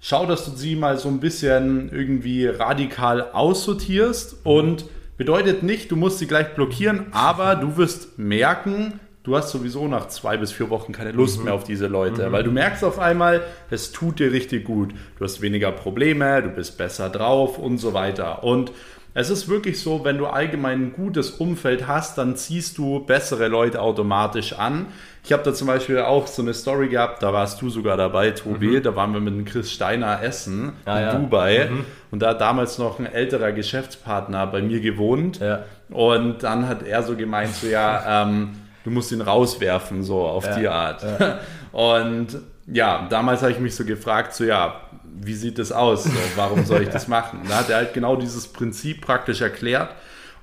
schau, 0.00 0.26
dass 0.26 0.44
du 0.44 0.52
sie 0.52 0.76
mal 0.76 0.98
so 0.98 1.08
ein 1.08 1.20
bisschen 1.20 1.90
irgendwie 1.92 2.46
radikal 2.46 3.30
aussortierst 3.32 4.38
und 4.44 4.84
bedeutet 5.16 5.62
nicht, 5.62 5.90
du 5.90 5.96
musst 5.96 6.18
sie 6.18 6.26
gleich 6.26 6.54
blockieren, 6.54 7.06
aber 7.10 7.56
du 7.56 7.76
wirst 7.76 8.18
merken, 8.18 9.00
du 9.24 9.36
hast 9.36 9.50
sowieso 9.50 9.88
nach 9.88 10.08
zwei 10.08 10.36
bis 10.36 10.52
vier 10.52 10.70
Wochen 10.70 10.92
keine 10.92 11.12
Lust 11.12 11.38
mhm. 11.38 11.46
mehr 11.46 11.54
auf 11.54 11.64
diese 11.64 11.86
Leute, 11.86 12.28
mhm. 12.28 12.32
weil 12.32 12.44
du 12.44 12.52
merkst 12.52 12.84
auf 12.84 12.98
einmal, 12.98 13.42
es 13.70 13.92
tut 13.92 14.20
dir 14.20 14.32
richtig 14.32 14.64
gut. 14.64 14.94
Du 15.18 15.24
hast 15.24 15.42
weniger 15.42 15.72
Probleme, 15.72 16.42
du 16.42 16.48
bist 16.50 16.78
besser 16.78 17.10
drauf 17.10 17.58
und 17.58 17.78
so 17.78 17.92
weiter. 17.92 18.44
Und 18.44 18.72
es 19.14 19.30
ist 19.30 19.48
wirklich 19.48 19.80
so, 19.80 20.04
wenn 20.04 20.16
du 20.16 20.26
allgemein 20.26 20.80
ein 20.80 20.92
gutes 20.92 21.30
Umfeld 21.30 21.88
hast, 21.88 22.18
dann 22.18 22.36
ziehst 22.36 22.78
du 22.78 23.00
bessere 23.00 23.48
Leute 23.48 23.82
automatisch 23.82 24.52
an. 24.52 24.86
Ich 25.28 25.32
habe 25.34 25.42
da 25.42 25.52
zum 25.52 25.66
Beispiel 25.66 25.98
auch 25.98 26.26
so 26.26 26.40
eine 26.40 26.54
Story 26.54 26.88
gehabt, 26.88 27.22
da 27.22 27.34
warst 27.34 27.60
du 27.60 27.68
sogar 27.68 27.98
dabei, 27.98 28.30
Tobi. 28.30 28.78
Mhm. 28.78 28.82
Da 28.82 28.96
waren 28.96 29.12
wir 29.12 29.20
mit 29.20 29.34
dem 29.34 29.44
Chris 29.44 29.70
Steiner 29.70 30.22
essen 30.22 30.72
ah, 30.86 30.98
in 30.98 31.04
ja. 31.04 31.14
Dubai. 31.16 31.68
Mhm. 31.70 31.84
Und 32.10 32.22
da 32.22 32.30
hat 32.30 32.40
damals 32.40 32.78
noch 32.78 32.98
ein 32.98 33.04
älterer 33.04 33.52
Geschäftspartner 33.52 34.46
bei 34.46 34.62
mir 34.62 34.80
gewohnt. 34.80 35.38
Ja. 35.38 35.64
Und 35.90 36.42
dann 36.42 36.66
hat 36.66 36.82
er 36.82 37.02
so 37.02 37.14
gemeint, 37.14 37.54
so 37.54 37.66
ja, 37.66 38.22
ähm, 38.22 38.52
du 38.84 38.90
musst 38.90 39.12
ihn 39.12 39.20
rauswerfen, 39.20 40.02
so 40.02 40.22
auf 40.22 40.46
ja. 40.46 40.58
die 40.58 40.66
Art. 40.66 41.04
Und 41.72 42.28
ja, 42.66 43.06
damals 43.10 43.42
habe 43.42 43.52
ich 43.52 43.60
mich 43.60 43.76
so 43.76 43.84
gefragt, 43.84 44.32
so 44.32 44.44
ja, 44.44 44.80
wie 45.04 45.34
sieht 45.34 45.58
das 45.58 45.72
aus? 45.72 46.04
So, 46.04 46.10
warum 46.36 46.64
soll 46.64 46.84
ich 46.84 46.88
das 46.98 47.06
machen? 47.06 47.40
da 47.46 47.56
hat 47.56 47.68
er 47.68 47.76
halt 47.76 47.92
genau 47.92 48.16
dieses 48.16 48.48
Prinzip 48.48 49.02
praktisch 49.02 49.42
erklärt. 49.42 49.90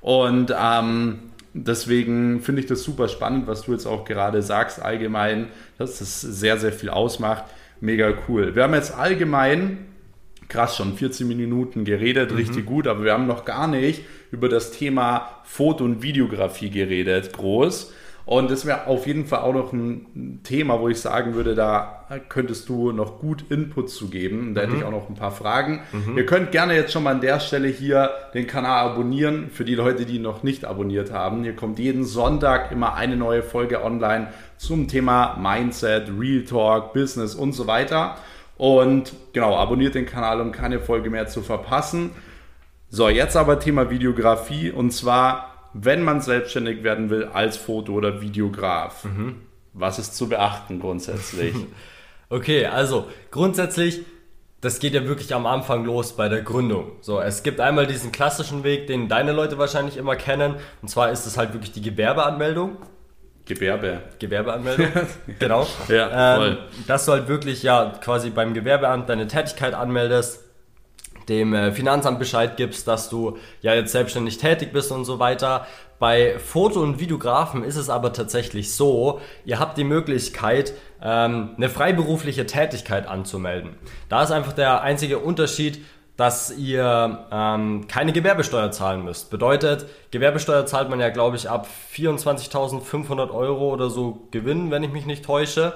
Und 0.02 0.54
ähm, 0.56 1.32
deswegen 1.56 2.42
finde 2.42 2.62
ich 2.62 2.68
das 2.68 2.84
super 2.84 3.08
spannend, 3.08 3.48
was 3.48 3.64
du 3.64 3.72
jetzt 3.72 3.86
auch 3.86 4.06
gerade 4.06 4.42
sagst, 4.42 4.82
allgemein, 4.82 5.48
dass 5.78 6.00
das 6.00 6.22
sehr, 6.22 6.58
sehr 6.58 6.74
viel 6.74 6.90
ausmacht. 6.90 7.46
Mega 7.80 8.14
cool. 8.28 8.56
Wir 8.56 8.64
haben 8.64 8.74
jetzt 8.74 8.94
allgemein, 8.94 9.86
krass, 10.50 10.76
schon 10.76 10.96
14 10.96 11.28
Minuten 11.28 11.86
geredet, 11.86 12.32
mhm. 12.32 12.38
richtig 12.38 12.66
gut, 12.66 12.88
aber 12.88 13.04
wir 13.04 13.14
haben 13.14 13.28
noch 13.28 13.46
gar 13.46 13.68
nicht 13.68 14.02
über 14.32 14.50
das 14.50 14.72
Thema 14.72 15.42
Foto- 15.46 15.86
und 15.86 16.02
Videografie 16.02 16.70
geredet, 16.70 17.34
groß. 17.34 17.94
Und 18.26 18.50
das 18.50 18.66
wäre 18.66 18.88
auf 18.88 19.06
jeden 19.06 19.28
Fall 19.28 19.42
auch 19.42 19.54
noch 19.54 19.72
ein 19.72 20.40
Thema, 20.44 20.80
wo 20.80 20.90
ich 20.90 21.00
sagen 21.00 21.36
würde, 21.36 21.54
da 21.54 22.08
könntest 22.28 22.68
du 22.70 22.92
noch 22.92 23.20
gut 23.20 23.46
Input 23.50 23.92
zu 23.92 24.10
geben. 24.10 24.56
Da 24.56 24.62
mhm. 24.62 24.66
hätte 24.66 24.78
ich 24.78 24.84
auch 24.84 24.92
noch 24.92 25.10
ein 25.10 25.16
paar 25.16 25.32
Fragen. 25.32 25.82
Mhm. 25.92 26.18
Ihr 26.18 26.26
könnt 26.26 26.52
gerne 26.52 26.74
jetzt 26.76 26.92
schon 26.92 27.04
mal 27.04 27.12
an 27.12 27.22
der 27.22 27.40
Stelle 27.40 27.68
hier 27.68 28.10
den 28.34 28.48
Kanal 28.48 28.90
abonnieren. 28.90 29.52
Für 29.52 29.64
die 29.64 29.76
Leute, 29.76 30.06
die 30.06 30.18
noch 30.18 30.42
nicht 30.42 30.66
abonniert 30.66 31.12
haben. 31.12 31.44
Hier 31.44 31.56
kommt 31.56 31.78
jeden 31.78 32.04
Sonntag 32.04 32.72
immer 32.72 32.96
eine 32.96 33.16
neue 33.16 33.44
Folge 33.44 33.84
online 33.84 34.30
zum 34.58 34.88
Thema 34.88 35.38
Mindset, 35.38 36.10
Real 36.20 36.44
Talk, 36.44 36.94
Business 36.94 37.36
und 37.36 37.54
so 37.54 37.68
weiter. 37.68 38.16
Und 38.58 39.14
genau, 39.34 39.56
abonniert 39.56 39.94
den 39.94 40.08
Kanal, 40.08 40.42
um 40.42 40.52
keine 40.52 40.80
Folge 40.80 41.12
mehr 41.12 41.28
zu 41.28 41.44
verpassen. 41.44 42.12
So, 42.90 43.10
jetzt 43.10 43.36
aber 43.36 43.60
Thema 43.60 43.92
Videografie 43.92 44.72
und 44.72 44.92
zwar 44.92 45.55
wenn 45.78 46.04
man 46.04 46.22
selbstständig 46.22 46.84
werden 46.84 47.10
will 47.10 47.26
als 47.26 47.58
Foto- 47.58 47.92
oder 47.92 48.22
Videograf. 48.22 49.04
Mhm. 49.04 49.42
Was 49.74 50.00
ist 50.00 50.16
zu 50.16 50.30
beachten 50.30 50.80
grundsätzlich? 50.80 51.54
okay, 52.30 52.66
also 52.66 53.10
grundsätzlich, 53.30 54.06
das 54.62 54.80
geht 54.80 54.94
ja 54.94 55.06
wirklich 55.06 55.36
am 55.36 55.46
Anfang 55.46 55.84
los 55.84 56.16
bei 56.16 56.30
der 56.30 56.44
Gründung. 56.44 56.94
So, 57.02 57.20
es 57.20 57.44
gibt 57.44 57.60
einmal 57.60 57.88
diesen 57.88 58.14
klassischen 58.14 58.64
Weg, 58.64 58.88
den 58.88 59.10
deine 59.10 59.34
Leute 59.34 59.58
wahrscheinlich 59.58 59.98
immer 59.98 60.16
kennen. 60.16 60.56
Und 60.82 60.88
zwar 60.88 61.12
ist 61.12 61.26
es 61.26 61.38
halt 61.38 61.52
wirklich 61.52 61.74
die 61.74 61.82
Gewerbeanmeldung. 61.82 62.78
Gewerbe. 63.44 64.02
Gewerbeanmeldung. 64.18 64.88
genau. 65.40 65.68
Ja, 65.90 66.38
voll. 66.38 66.48
Ähm, 66.48 66.58
dass 66.88 67.06
du 67.06 67.12
halt 67.12 67.28
wirklich 67.28 67.64
ja 67.64 68.00
quasi 68.02 68.30
beim 68.30 68.54
Gewerbeamt 68.54 69.10
deine 69.10 69.28
Tätigkeit 69.28 69.74
anmeldest 69.74 70.45
dem 71.30 71.54
äh, 71.54 71.72
Finanzamt 71.72 72.20
Bescheid 72.20 72.58
gibst, 72.58 72.88
dass 72.88 73.10
du 73.10 73.38
ja 73.62 73.74
jetzt 73.74 73.92
selbstständig 73.92 74.38
tätig 74.38 74.72
bist 74.74 74.92
und 74.92 75.06
so 75.06 75.20
weiter. 75.20 75.66
Bei 75.98 76.38
Foto- 76.40 76.82
und 76.82 77.00
Videografen 77.00 77.64
ist 77.64 77.78
es 77.78 77.90
aber 77.90 78.12
tatsächlich 78.12 78.74
so, 78.74 79.22
ihr 79.46 79.60
habt 79.60 79.78
die 79.78 79.84
Möglichkeit, 79.86 80.74
ähm, 81.02 81.52
eine 81.56 81.70
freiberufliche 81.70 82.46
Tätigkeit 82.46 83.08
anzumelden. 83.08 83.76
Da 84.10 84.24
ist 84.24 84.32
einfach 84.32 84.54
der 84.54 84.82
einzige 84.82 85.20
Unterschied, 85.20 85.84
dass 86.18 86.56
ihr 86.58 87.26
ähm, 87.32 87.88
keine 87.88 88.14
Gewerbesteuer 88.14 88.72
zahlen 88.72 89.04
müsst. 89.04 89.30
Bedeutet, 89.30 89.86
Gewerbesteuer 90.12 90.66
zahlt 90.66 90.90
man 90.90 91.00
ja, 91.00 91.10
glaube 91.10 91.36
ich, 91.36 91.50
ab 91.50 91.68
24.500 91.94 93.32
Euro 93.32 93.74
oder 93.74 93.90
so 93.90 94.28
Gewinn, 94.32 94.72
wenn 94.72 94.84
ich 94.84 94.92
mich 94.92 95.06
nicht 95.06 95.26
täusche. 95.26 95.74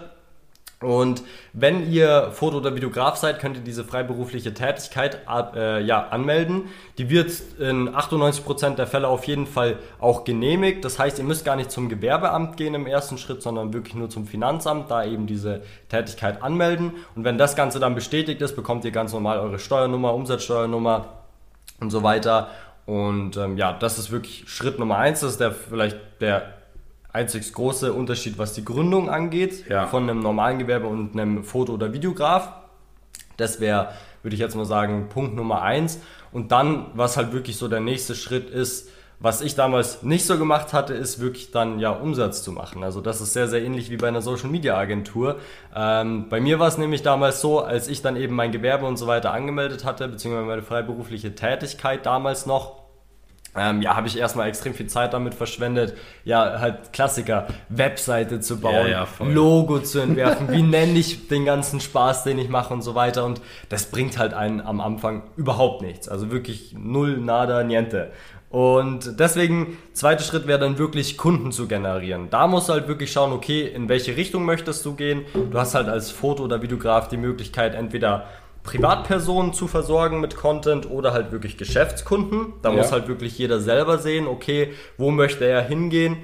Und 0.81 1.23
wenn 1.51 1.91
ihr 1.91 2.31
Foto- 2.31 2.57
oder 2.57 2.73
Videograf 2.73 3.17
seid, 3.17 3.39
könnt 3.39 3.57
ihr 3.57 3.63
diese 3.63 3.83
freiberufliche 3.83 4.53
Tätigkeit 4.53 5.19
äh, 5.53 5.83
ja, 5.83 6.07
anmelden. 6.07 6.69
Die 6.97 7.09
wird 7.09 7.31
in 7.59 7.89
98% 7.89 8.75
der 8.75 8.87
Fälle 8.87 9.09
auf 9.09 9.25
jeden 9.25 9.45
Fall 9.45 9.77
auch 9.99 10.23
genehmigt. 10.23 10.85
Das 10.85 10.97
heißt, 10.97 11.17
ihr 11.19 11.25
müsst 11.25 11.43
gar 11.43 11.57
nicht 11.57 11.69
zum 11.69 11.89
Gewerbeamt 11.89 12.55
gehen 12.55 12.75
im 12.75 12.87
ersten 12.87 13.17
Schritt, 13.17 13.41
sondern 13.41 13.73
wirklich 13.73 13.93
nur 13.93 14.09
zum 14.09 14.25
Finanzamt, 14.25 14.89
da 14.89 15.03
eben 15.03 15.27
diese 15.27 15.63
Tätigkeit 15.89 16.41
anmelden. 16.41 16.93
Und 17.13 17.25
wenn 17.25 17.37
das 17.37 17.57
Ganze 17.57 17.81
dann 17.81 17.93
bestätigt 17.93 18.41
ist, 18.41 18.55
bekommt 18.55 18.85
ihr 18.85 18.91
ganz 18.91 19.11
normal 19.11 19.39
eure 19.39 19.59
Steuernummer, 19.59 20.13
Umsatzsteuernummer 20.13 21.09
und 21.81 21.89
so 21.89 22.03
weiter. 22.03 22.51
Und 22.85 23.35
ähm, 23.35 23.57
ja, 23.57 23.73
das 23.73 23.99
ist 23.99 24.11
wirklich 24.11 24.45
Schritt 24.47 24.79
Nummer 24.79 24.97
eins. 24.97 25.19
Das 25.19 25.31
ist 25.31 25.41
der 25.41 25.51
vielleicht 25.51 25.97
der 26.21 26.58
einzig 27.11 27.51
große 27.53 27.93
Unterschied, 27.93 28.37
was 28.37 28.53
die 28.53 28.63
Gründung 28.63 29.09
angeht, 29.09 29.67
ja. 29.69 29.87
von 29.87 30.03
einem 30.03 30.19
normalen 30.19 30.59
Gewerbe 30.59 30.87
und 30.87 31.13
einem 31.13 31.43
Foto- 31.43 31.73
oder 31.73 31.93
Videograf. 31.93 32.51
Das 33.37 33.59
wäre, 33.59 33.93
würde 34.21 34.35
ich 34.35 34.39
jetzt 34.39 34.55
mal 34.55 34.65
sagen, 34.65 35.09
Punkt 35.09 35.35
Nummer 35.35 35.61
eins. 35.61 35.99
Und 36.31 36.51
dann, 36.51 36.87
was 36.93 37.17
halt 37.17 37.33
wirklich 37.33 37.57
so 37.57 37.67
der 37.67 37.79
nächste 37.79 38.15
Schritt 38.15 38.49
ist, 38.49 38.89
was 39.21 39.41
ich 39.41 39.55
damals 39.55 40.01
nicht 40.01 40.25
so 40.25 40.37
gemacht 40.37 40.71
hatte, 40.71 40.93
ist 40.93 41.19
wirklich 41.19 41.51
dann 41.51 41.79
ja 41.79 41.91
Umsatz 41.91 42.41
zu 42.41 42.53
machen. 42.53 42.83
Also 42.83 43.01
das 43.01 43.19
ist 43.19 43.33
sehr, 43.33 43.49
sehr 43.49 43.61
ähnlich 43.61 43.89
wie 43.89 43.97
bei 43.97 44.07
einer 44.07 44.21
Social 44.21 44.49
Media 44.49 44.77
Agentur. 44.77 45.39
Ähm, 45.75 46.29
bei 46.29 46.39
mir 46.39 46.59
war 46.59 46.69
es 46.69 46.77
nämlich 46.77 47.01
damals 47.01 47.41
so, 47.41 47.59
als 47.59 47.89
ich 47.89 48.01
dann 48.01 48.15
eben 48.15 48.33
mein 48.33 48.53
Gewerbe 48.53 48.85
und 48.85 48.95
so 48.95 49.07
weiter 49.07 49.33
angemeldet 49.33 49.83
hatte, 49.83 50.07
beziehungsweise 50.07 50.45
meine 50.45 50.61
freiberufliche 50.61 51.35
Tätigkeit 51.35 52.05
damals 52.05 52.45
noch, 52.45 52.83
ähm, 53.55 53.81
ja, 53.81 53.95
habe 53.95 54.07
ich 54.07 54.17
erstmal 54.17 54.47
extrem 54.47 54.73
viel 54.73 54.87
Zeit 54.87 55.13
damit 55.13 55.33
verschwendet, 55.33 55.95
ja, 56.23 56.59
halt 56.59 56.93
Klassiker, 56.93 57.47
Webseite 57.69 58.39
zu 58.39 58.59
bauen, 58.59 58.87
ja, 58.87 59.05
ja, 59.05 59.07
Logo 59.19 59.79
zu 59.79 59.99
entwerfen, 60.03 60.51
wie 60.51 60.61
nenne 60.61 60.97
ich 60.99 61.27
den 61.27 61.45
ganzen 61.45 61.79
Spaß, 61.79 62.23
den 62.23 62.37
ich 62.37 62.49
mache 62.49 62.73
und 62.73 62.81
so 62.81 62.95
weiter. 62.95 63.25
Und 63.25 63.41
das 63.69 63.85
bringt 63.85 64.17
halt 64.17 64.33
einen 64.33 64.61
am 64.61 64.81
Anfang 64.81 65.23
überhaupt 65.35 65.81
nichts. 65.81 66.07
Also 66.07 66.31
wirklich 66.31 66.75
null, 66.77 67.17
nada, 67.17 67.63
niente. 67.63 68.11
Und 68.49 69.19
deswegen, 69.19 69.77
zweiter 69.93 70.23
Schritt 70.23 70.47
wäre 70.47 70.57
dann 70.57 70.79
wirklich 70.79 71.17
Kunden 71.17 71.51
zu 71.51 71.67
generieren. 71.67 72.29
Da 72.31 72.47
musst 72.47 72.67
du 72.67 72.73
halt 72.73 72.87
wirklich 72.87 73.11
schauen, 73.11 73.31
okay, 73.31 73.67
in 73.67 73.89
welche 73.89 74.17
Richtung 74.17 74.43
möchtest 74.43 74.83
du 74.85 74.95
gehen. 74.95 75.21
Du 75.51 75.59
hast 75.59 75.75
halt 75.75 75.87
als 75.87 76.09
Foto- 76.09 76.43
oder 76.43 76.63
Videograf 76.63 77.07
die 77.09 77.17
Möglichkeit, 77.17 77.75
entweder 77.75 78.25
Privatpersonen 78.63 79.53
zu 79.53 79.67
versorgen 79.67 80.19
mit 80.19 80.35
Content 80.35 80.89
oder 80.89 81.13
halt 81.13 81.31
wirklich 81.31 81.57
Geschäftskunden. 81.57 82.53
Da 82.61 82.69
ja. 82.69 82.77
muss 82.77 82.91
halt 82.91 83.07
wirklich 83.07 83.37
jeder 83.37 83.59
selber 83.59 83.97
sehen, 83.97 84.27
okay, 84.27 84.73
wo 84.97 85.11
möchte 85.11 85.45
er 85.45 85.61
hingehen, 85.61 86.17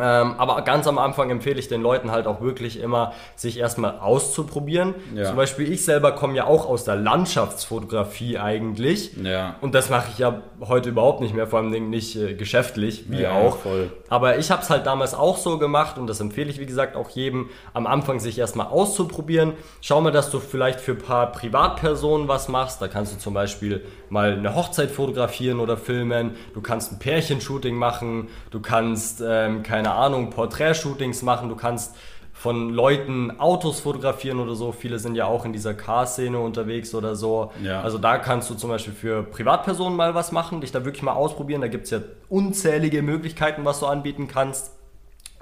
ähm, 0.00 0.34
aber 0.38 0.62
ganz 0.62 0.86
am 0.86 0.98
Anfang 0.98 1.30
empfehle 1.30 1.58
ich 1.58 1.68
den 1.68 1.82
Leuten 1.82 2.10
halt 2.10 2.26
auch 2.26 2.40
wirklich 2.40 2.80
immer, 2.80 3.12
sich 3.36 3.58
erstmal 3.58 3.98
auszuprobieren. 3.98 4.94
Ja. 5.14 5.24
Zum 5.24 5.36
Beispiel 5.36 5.72
ich 5.72 5.84
selber 5.84 6.12
komme 6.12 6.34
ja 6.34 6.44
auch 6.44 6.66
aus 6.66 6.84
der 6.84 6.96
Landschaftsfotografie 6.96 8.38
eigentlich. 8.38 9.16
Ja. 9.22 9.56
Und 9.60 9.74
das 9.74 9.90
mache 9.90 10.08
ich 10.12 10.18
ja 10.18 10.42
heute 10.60 10.90
überhaupt 10.90 11.20
nicht 11.20 11.34
mehr, 11.34 11.46
vor 11.46 11.60
allem 11.60 11.90
nicht 11.90 12.16
äh, 12.16 12.34
geschäftlich, 12.34 13.04
wie 13.08 13.22
ja, 13.22 13.32
auch. 13.32 13.58
Voll. 13.58 13.90
Aber 14.08 14.38
ich 14.38 14.50
habe 14.50 14.62
es 14.62 14.70
halt 14.70 14.86
damals 14.86 15.14
auch 15.14 15.36
so 15.36 15.58
gemacht 15.58 15.98
und 15.98 16.06
das 16.06 16.20
empfehle 16.20 16.50
ich, 16.50 16.60
wie 16.60 16.66
gesagt, 16.66 16.96
auch 16.96 17.10
jedem, 17.10 17.50
am 17.74 17.86
Anfang 17.86 18.20
sich 18.20 18.38
erstmal 18.38 18.68
auszuprobieren. 18.68 19.54
Schau 19.80 20.00
mal, 20.00 20.12
dass 20.12 20.30
du 20.30 20.38
vielleicht 20.38 20.80
für 20.80 20.92
ein 20.92 20.98
paar 20.98 21.32
Privatpersonen 21.32 22.28
was 22.28 22.48
machst. 22.48 22.80
Da 22.80 22.88
kannst 22.88 23.14
du 23.14 23.18
zum 23.18 23.34
Beispiel 23.34 23.84
mal 24.08 24.32
eine 24.32 24.54
Hochzeit 24.54 24.90
fotografieren 24.90 25.60
oder 25.60 25.76
filmen. 25.76 26.36
Du 26.54 26.60
kannst 26.60 26.92
ein 26.92 26.98
Pärchenshooting 26.98 27.74
machen. 27.74 28.28
Du 28.50 28.60
kannst, 28.60 29.22
ähm, 29.26 29.62
keine 29.62 29.87
keine 29.88 30.00
Ahnung, 30.00 30.30
Porträtshootings 30.30 31.22
machen, 31.22 31.48
du 31.48 31.56
kannst 31.56 31.96
von 32.32 32.70
Leuten 32.70 33.40
Autos 33.40 33.80
fotografieren 33.80 34.38
oder 34.38 34.54
so. 34.54 34.70
Viele 34.70 34.98
sind 35.00 35.16
ja 35.16 35.24
auch 35.24 35.44
in 35.44 35.52
dieser 35.52 35.74
Car-Szene 35.74 36.38
unterwegs 36.38 36.94
oder 36.94 37.16
so. 37.16 37.50
Ja. 37.64 37.80
Also 37.80 37.98
da 37.98 38.18
kannst 38.18 38.48
du 38.48 38.54
zum 38.54 38.70
Beispiel 38.70 38.92
für 38.92 39.24
Privatpersonen 39.24 39.96
mal 39.96 40.14
was 40.14 40.30
machen, 40.30 40.60
dich 40.60 40.70
da 40.70 40.84
wirklich 40.84 41.02
mal 41.02 41.14
ausprobieren. 41.14 41.62
Da 41.62 41.68
gibt 41.68 41.86
es 41.86 41.90
ja 41.90 42.00
unzählige 42.28 43.02
Möglichkeiten, 43.02 43.64
was 43.64 43.80
du 43.80 43.86
anbieten 43.86 44.28
kannst. 44.28 44.72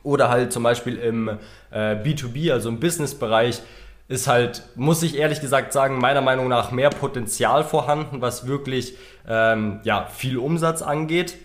Oder 0.04 0.30
halt 0.30 0.52
zum 0.52 0.62
Beispiel 0.62 0.96
im 0.96 1.28
äh, 1.70 1.96
B2B, 1.96 2.52
also 2.52 2.70
im 2.70 2.80
Business-Bereich, 2.80 3.60
ist 4.08 4.28
halt, 4.28 4.62
muss 4.76 5.02
ich 5.02 5.18
ehrlich 5.18 5.40
gesagt 5.40 5.72
sagen, 5.72 5.98
meiner 5.98 6.22
Meinung 6.22 6.48
nach 6.48 6.70
mehr 6.70 6.90
Potenzial 6.90 7.64
vorhanden, 7.64 8.22
was 8.22 8.46
wirklich 8.46 8.96
ähm, 9.28 9.80
ja, 9.82 10.06
viel 10.06 10.38
Umsatz 10.38 10.80
angeht. 10.80 11.36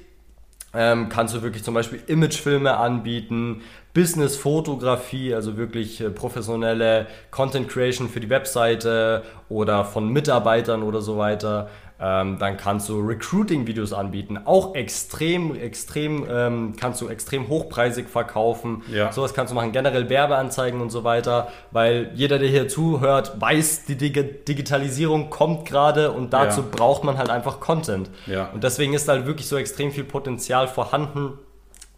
Ähm, 0.74 1.10
kannst 1.10 1.36
du 1.36 1.42
wirklich 1.42 1.64
zum 1.64 1.74
Beispiel 1.74 2.02
Imagefilme 2.08 2.78
anbieten, 2.78 3.62
Business-Fotografie, 3.94 5.34
also 5.34 5.58
wirklich 5.58 6.00
äh, 6.00 6.10
professionelle 6.10 7.08
Content 7.30 7.68
Creation 7.68 8.08
für 8.08 8.22
die 8.22 8.30
Webseite 8.30 9.24
oder 9.50 9.84
von 9.84 10.08
Mitarbeitern 10.08 10.84
oder 10.84 11.02
so 11.02 11.18
weiter. 11.18 11.70
Ähm, 12.04 12.40
dann 12.40 12.58
kannst 12.58 12.90
du 12.90 13.00
Recruiting-Videos 13.00 13.94
anbieten, 13.94 14.40
auch 14.46 14.74
extrem, 14.74 15.56
extrem, 15.56 16.26
ähm, 16.28 16.74
kannst 16.76 17.00
du 17.00 17.08
extrem 17.10 17.48
hochpreisig 17.48 18.08
verkaufen. 18.10 18.82
Ja. 18.92 19.12
Sowas 19.12 19.36
kannst 19.36 19.52
du 19.52 19.56
machen, 19.56 19.72
generell 19.72 20.10
Werbeanzeigen 20.10 20.82
und 20.82 20.90
so 20.90 21.04
weiter, 21.04 21.50
weil 21.70 22.10
jeder, 22.16 22.40
der 22.40 22.50
hier 22.50 22.68
zuhört, 22.68 23.40
weiß, 23.40 23.86
die 23.86 23.98
Dig 23.98 24.46
Digitalisierung 24.48 25.30
kommt 25.30 25.66
gerade 25.66 26.12
und 26.12 26.34
dazu 26.34 26.62
ja. 26.62 26.68
braucht 26.72 27.04
man 27.04 27.20
halt 27.20 27.30
einfach 27.30 27.60
Content. 27.60 28.10
Ja. 28.26 28.50
Und 28.52 28.64
deswegen 28.64 28.94
ist 28.94 29.08
halt 29.08 29.28
wirklich 29.28 29.48
so 29.48 29.58
extrem 29.58 29.92
viel 29.92 30.04
Potenzial 30.04 30.68
vorhanden. 30.68 31.38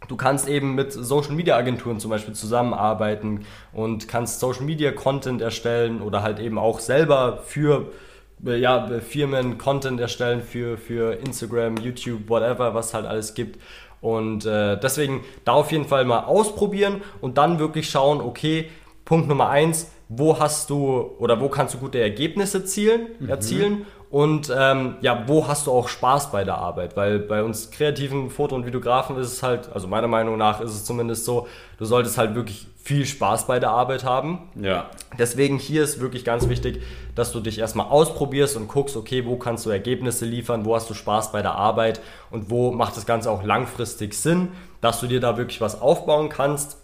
Du 0.08 0.16
kannst 0.16 0.48
eben 0.48 0.74
mit 0.74 0.92
Social 0.92 1.32
Media 1.32 1.56
Agenturen 1.56 1.98
zum 1.98 2.10
Beispiel 2.10 2.34
zusammenarbeiten 2.34 3.46
und 3.72 4.06
kannst 4.06 4.40
Social 4.40 4.64
Media 4.64 4.92
Content 4.92 5.40
erstellen 5.40 6.02
oder 6.02 6.22
halt 6.22 6.40
eben 6.40 6.58
auch 6.58 6.78
selber 6.80 7.38
für 7.46 7.86
ja, 8.42 8.88
Firmen 9.00 9.58
Content 9.58 10.00
erstellen 10.00 10.42
für, 10.42 10.76
für 10.76 11.14
Instagram, 11.14 11.76
YouTube, 11.78 12.28
whatever, 12.28 12.74
was 12.74 12.94
halt 12.94 13.06
alles 13.06 13.34
gibt. 13.34 13.60
Und 14.00 14.44
äh, 14.44 14.78
deswegen 14.78 15.24
da 15.44 15.52
auf 15.52 15.72
jeden 15.72 15.86
Fall 15.86 16.04
mal 16.04 16.24
ausprobieren 16.24 17.02
und 17.20 17.38
dann 17.38 17.58
wirklich 17.58 17.88
schauen, 17.88 18.20
okay, 18.20 18.70
Punkt 19.04 19.28
Nummer 19.28 19.48
eins, 19.48 19.90
wo 20.08 20.38
hast 20.38 20.70
du 20.70 21.14
oder 21.18 21.40
wo 21.40 21.48
kannst 21.48 21.74
du 21.74 21.78
gute 21.78 22.00
Ergebnisse 22.00 22.64
zielen, 22.64 23.08
mhm. 23.18 23.28
erzielen 23.28 23.86
und 24.14 24.48
ähm, 24.56 24.94
ja, 25.00 25.24
wo 25.26 25.48
hast 25.48 25.66
du 25.66 25.72
auch 25.72 25.88
Spaß 25.88 26.30
bei 26.30 26.44
der 26.44 26.56
Arbeit? 26.56 26.96
Weil 26.96 27.18
bei 27.18 27.42
uns 27.42 27.72
kreativen 27.72 28.30
Foto- 28.30 28.54
und 28.54 28.64
Videografen 28.64 29.16
ist 29.16 29.32
es 29.32 29.42
halt, 29.42 29.72
also 29.74 29.88
meiner 29.88 30.06
Meinung 30.06 30.38
nach 30.38 30.60
ist 30.60 30.70
es 30.70 30.84
zumindest 30.84 31.24
so, 31.24 31.48
du 31.78 31.84
solltest 31.84 32.16
halt 32.16 32.36
wirklich 32.36 32.68
viel 32.80 33.06
Spaß 33.06 33.48
bei 33.48 33.58
der 33.58 33.70
Arbeit 33.70 34.04
haben. 34.04 34.50
Ja. 34.54 34.88
Deswegen 35.18 35.58
hier 35.58 35.82
ist 35.82 35.98
wirklich 35.98 36.24
ganz 36.24 36.48
wichtig, 36.48 36.80
dass 37.16 37.32
du 37.32 37.40
dich 37.40 37.58
erstmal 37.58 37.88
ausprobierst 37.88 38.56
und 38.56 38.68
guckst, 38.68 38.96
okay, 38.96 39.26
wo 39.26 39.34
kannst 39.34 39.66
du 39.66 39.70
Ergebnisse 39.70 40.26
liefern, 40.26 40.64
wo 40.64 40.76
hast 40.76 40.88
du 40.88 40.94
Spaß 40.94 41.32
bei 41.32 41.42
der 41.42 41.56
Arbeit 41.56 42.00
und 42.30 42.50
wo 42.50 42.70
macht 42.70 42.96
das 42.96 43.06
Ganze 43.06 43.32
auch 43.32 43.42
langfristig 43.42 44.14
Sinn, 44.14 44.52
dass 44.80 45.00
du 45.00 45.08
dir 45.08 45.18
da 45.18 45.36
wirklich 45.36 45.60
was 45.60 45.82
aufbauen 45.82 46.28
kannst. 46.28 46.76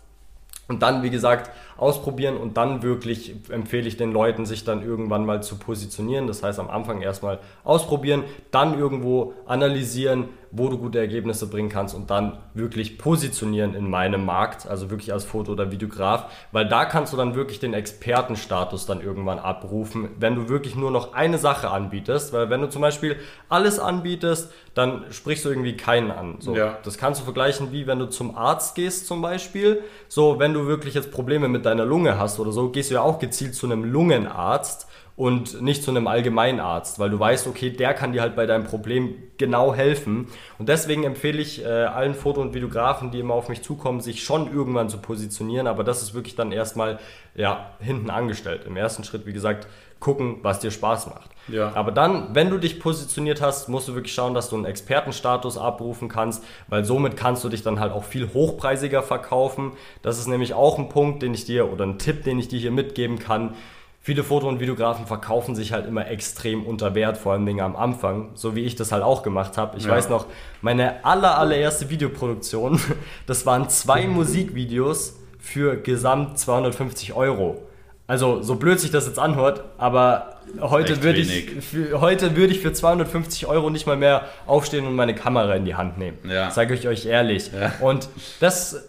Und 0.67 0.83
dann, 0.83 1.05
wie 1.05 1.11
gesagt, 1.11 1.53
ausprobieren 1.81 2.37
und 2.37 2.57
dann 2.57 2.83
wirklich 2.83 3.35
empfehle 3.49 3.89
ich 3.89 3.97
den 3.97 4.13
Leuten, 4.13 4.45
sich 4.45 4.65
dann 4.65 4.83
irgendwann 4.83 5.25
mal 5.25 5.43
zu 5.43 5.57
positionieren. 5.57 6.27
Das 6.27 6.43
heißt, 6.43 6.59
am 6.59 6.69
Anfang 6.69 7.01
erstmal 7.01 7.39
ausprobieren, 7.65 8.25
dann 8.51 8.79
irgendwo 8.79 9.33
analysieren, 9.47 10.29
wo 10.53 10.69
du 10.69 10.79
gute 10.79 10.99
Ergebnisse 10.99 11.49
bringen 11.49 11.69
kannst 11.69 11.95
und 11.95 12.11
dann 12.11 12.39
wirklich 12.55 12.99
positionieren 12.99 13.75
in 13.75 13.89
meinem 13.89 14.25
Markt, 14.25 14.67
also 14.67 14.91
wirklich 14.91 15.13
als 15.13 15.25
Foto- 15.25 15.53
oder 15.53 15.71
Videograf, 15.71 16.31
weil 16.51 16.69
da 16.69 16.85
kannst 16.85 17.13
du 17.13 17.17
dann 17.17 17.35
wirklich 17.35 17.61
den 17.61 17.73
Expertenstatus 17.73 18.87
dann 18.87 19.01
irgendwann 19.01 19.39
abrufen, 19.39 20.11
wenn 20.19 20.35
du 20.35 20.49
wirklich 20.49 20.75
nur 20.75 20.91
noch 20.91 21.13
eine 21.13 21.39
Sache 21.39 21.71
anbietest, 21.71 22.33
weil 22.33 22.51
wenn 22.51 22.61
du 22.61 22.69
zum 22.69 22.83
Beispiel 22.83 23.17
alles 23.49 23.79
anbietest, 23.79 24.53
dann 24.75 25.05
sprichst 25.11 25.45
du 25.45 25.51
irgendwie 25.51 25.77
keinen 25.77 26.11
an. 26.11 26.37
So, 26.41 26.57
ja. 26.57 26.79
Das 26.83 26.99
kannst 26.99 27.21
du 27.21 27.25
vergleichen 27.25 27.73
wie 27.73 27.87
wenn 27.87 27.99
du 27.99 28.07
zum 28.07 28.37
Arzt 28.37 28.75
gehst 28.75 29.07
zum 29.07 29.23
Beispiel. 29.23 29.83
So, 30.09 30.39
wenn 30.39 30.53
du 30.55 30.67
wirklich 30.67 30.95
jetzt 30.95 31.13
Probleme 31.13 31.49
mit 31.49 31.65
deiner 31.65 31.85
Lunge 31.85 32.19
hast 32.19 32.41
oder 32.41 32.53
so, 32.53 32.71
gehst 32.71 32.91
du 32.91 32.95
ja 32.95 33.03
auch 33.03 33.19
gezielt 33.19 33.55
zu 33.55 33.67
einem 33.67 33.85
Lungenarzt 33.85 34.89
und 35.17 35.61
nicht 35.61 35.83
zu 35.83 35.91
einem 35.91 36.07
Allgemeinarzt, 36.07 36.99
weil 36.99 37.11
du 37.11 37.19
weißt, 37.19 37.47
okay, 37.47 37.71
der 37.71 37.93
kann 37.95 38.13
dir 38.13 38.23
halt 38.23 38.37
bei 38.37 38.47
deinem 38.47 38.65
Problem 38.65 39.15
genau 39.37 39.75
helfen. 39.75 40.29
Und 40.59 40.69
deswegen 40.69 41.05
empfehle 41.05 41.41
ich 41.41 41.65
äh, 41.65 41.69
allen 41.69 42.15
Foto- 42.15 42.41
und 42.41 42.55
Videografen, 42.55 43.11
die 43.11 43.21
immer 43.21 43.35
auf 43.35 43.49
mich 43.49 43.63
zukommen, 43.63 44.01
sich 44.01 44.23
schon 44.23 44.51
irgendwann 44.53 44.89
zu 44.89 44.99
positionieren, 44.99 45.67
aber 45.67 45.85
das 45.85 46.03
ist 46.03 46.15
wirklich 46.15 46.37
dann 46.37 46.53
erstmal 46.53 46.99
ja, 47.35 47.73
hinten 47.81 48.11
angestellt. 48.11 48.63
Im 48.67 48.77
ersten 48.77 49.05
Schritt, 49.05 49.27
wie 49.27 49.33
gesagt, 49.33 49.67
gucken, 50.01 50.39
was 50.43 50.61
dir 50.61 50.71
Spaß 50.71 51.09
macht. 51.09 51.31
Ja. 51.49 51.73
Aber 51.75 51.93
dann, 51.93 52.35
wenn 52.35 52.49
du 52.49 52.59
dich 52.59 52.81
positioniert 52.81 53.43
hast, 53.43 53.69
musst 53.69 53.89
du 53.89 53.95
wirklich 53.95 54.15
schauen, 54.15 54.35
dass 54.35 54.49
du 54.49 54.57
einen 54.57 54.65
Expertenstatus 54.65 55.59
abrufen 55.59 56.09
kannst, 56.09 56.43
weil 56.69 56.85
somit 56.85 57.17
kannst 57.17 57.45
du 57.45 57.49
dich 57.51 57.63
dann 57.63 57.79
halt 57.79 57.93
auch 57.93 58.05
viel 58.05 58.33
hochpreisiger 58.33 59.03
verkaufen. 59.03 59.73
Das 60.01 60.19
ist 60.19 60.27
nämlich 60.27 60.55
auch 60.55 60.79
ein 60.79 60.89
Punkt, 60.89 61.23
den 61.23 61.35
ich 61.35 61.45
dir 61.45 61.71
oder 61.71 61.85
ein 61.85 61.99
Tipp, 61.99 62.25
den 62.25 62.39
ich 62.39 62.49
dir 62.49 62.59
hier 62.59 62.71
mitgeben 62.71 63.19
kann 63.19 63.55
viele 64.01 64.25
Foto- 64.25 64.49
und 64.49 64.61
Videografen 64.61 65.07
verkaufen 65.07 65.55
sich 65.55 65.73
halt 65.73 65.87
immer 65.87 66.09
extrem 66.09 66.65
unter 66.65 66.95
Wert, 66.95 67.19
vor 67.19 67.33
allem 67.33 67.47
Dingen 67.47 67.61
am 67.61 67.77
Anfang, 67.77 68.31
so 68.35 68.57
wie 68.57 68.61
ich 68.61 68.75
das 68.75 68.93
halt 68.93 69.03
auch 69.03 69.23
gemacht 69.23 69.59
habe. 69.59 69.77
Ich 69.77 69.85
ja. 69.85 69.91
weiß 69.91 70.09
noch, 70.09 70.27
meine 70.63 71.05
aller, 71.05 71.39
allererste 71.39 71.91
Videoproduktion, 71.91 72.81
das 73.27 73.47
waren 73.47 73.69
zwei 73.69 74.07
Musikvideos 74.07 75.17
für 75.39 75.77
gesamt 75.77 76.39
250 76.39 77.13
Euro. 77.15 77.63
Also, 78.07 78.43
so 78.43 78.57
blöd 78.57 78.81
sich 78.81 78.91
das 78.91 79.07
jetzt 79.07 79.21
anhört, 79.21 79.63
aber 79.79 80.41
heute 80.61 81.05
würde 81.05 81.21
ich, 81.21 81.63
für, 81.63 82.01
heute 82.01 82.35
würde 82.35 82.53
ich 82.53 82.61
für 82.61 82.73
250 82.73 83.47
Euro 83.47 83.71
nicht 83.71 83.87
mal 83.87 83.97
mehr 83.97 84.25
aufstehen 84.47 84.85
und 84.85 84.97
meine 84.97 85.15
Kamera 85.15 85.55
in 85.55 85.65
die 85.65 85.77
Hand 85.77 85.97
nehmen. 85.97 86.19
Ja. 86.29 86.51
Sage 86.51 86.75
ich 86.75 86.89
euch 86.89 87.07
ehrlich. 87.07 87.53
Ja. 87.53 87.73
Und 87.81 88.09
das 88.41 88.85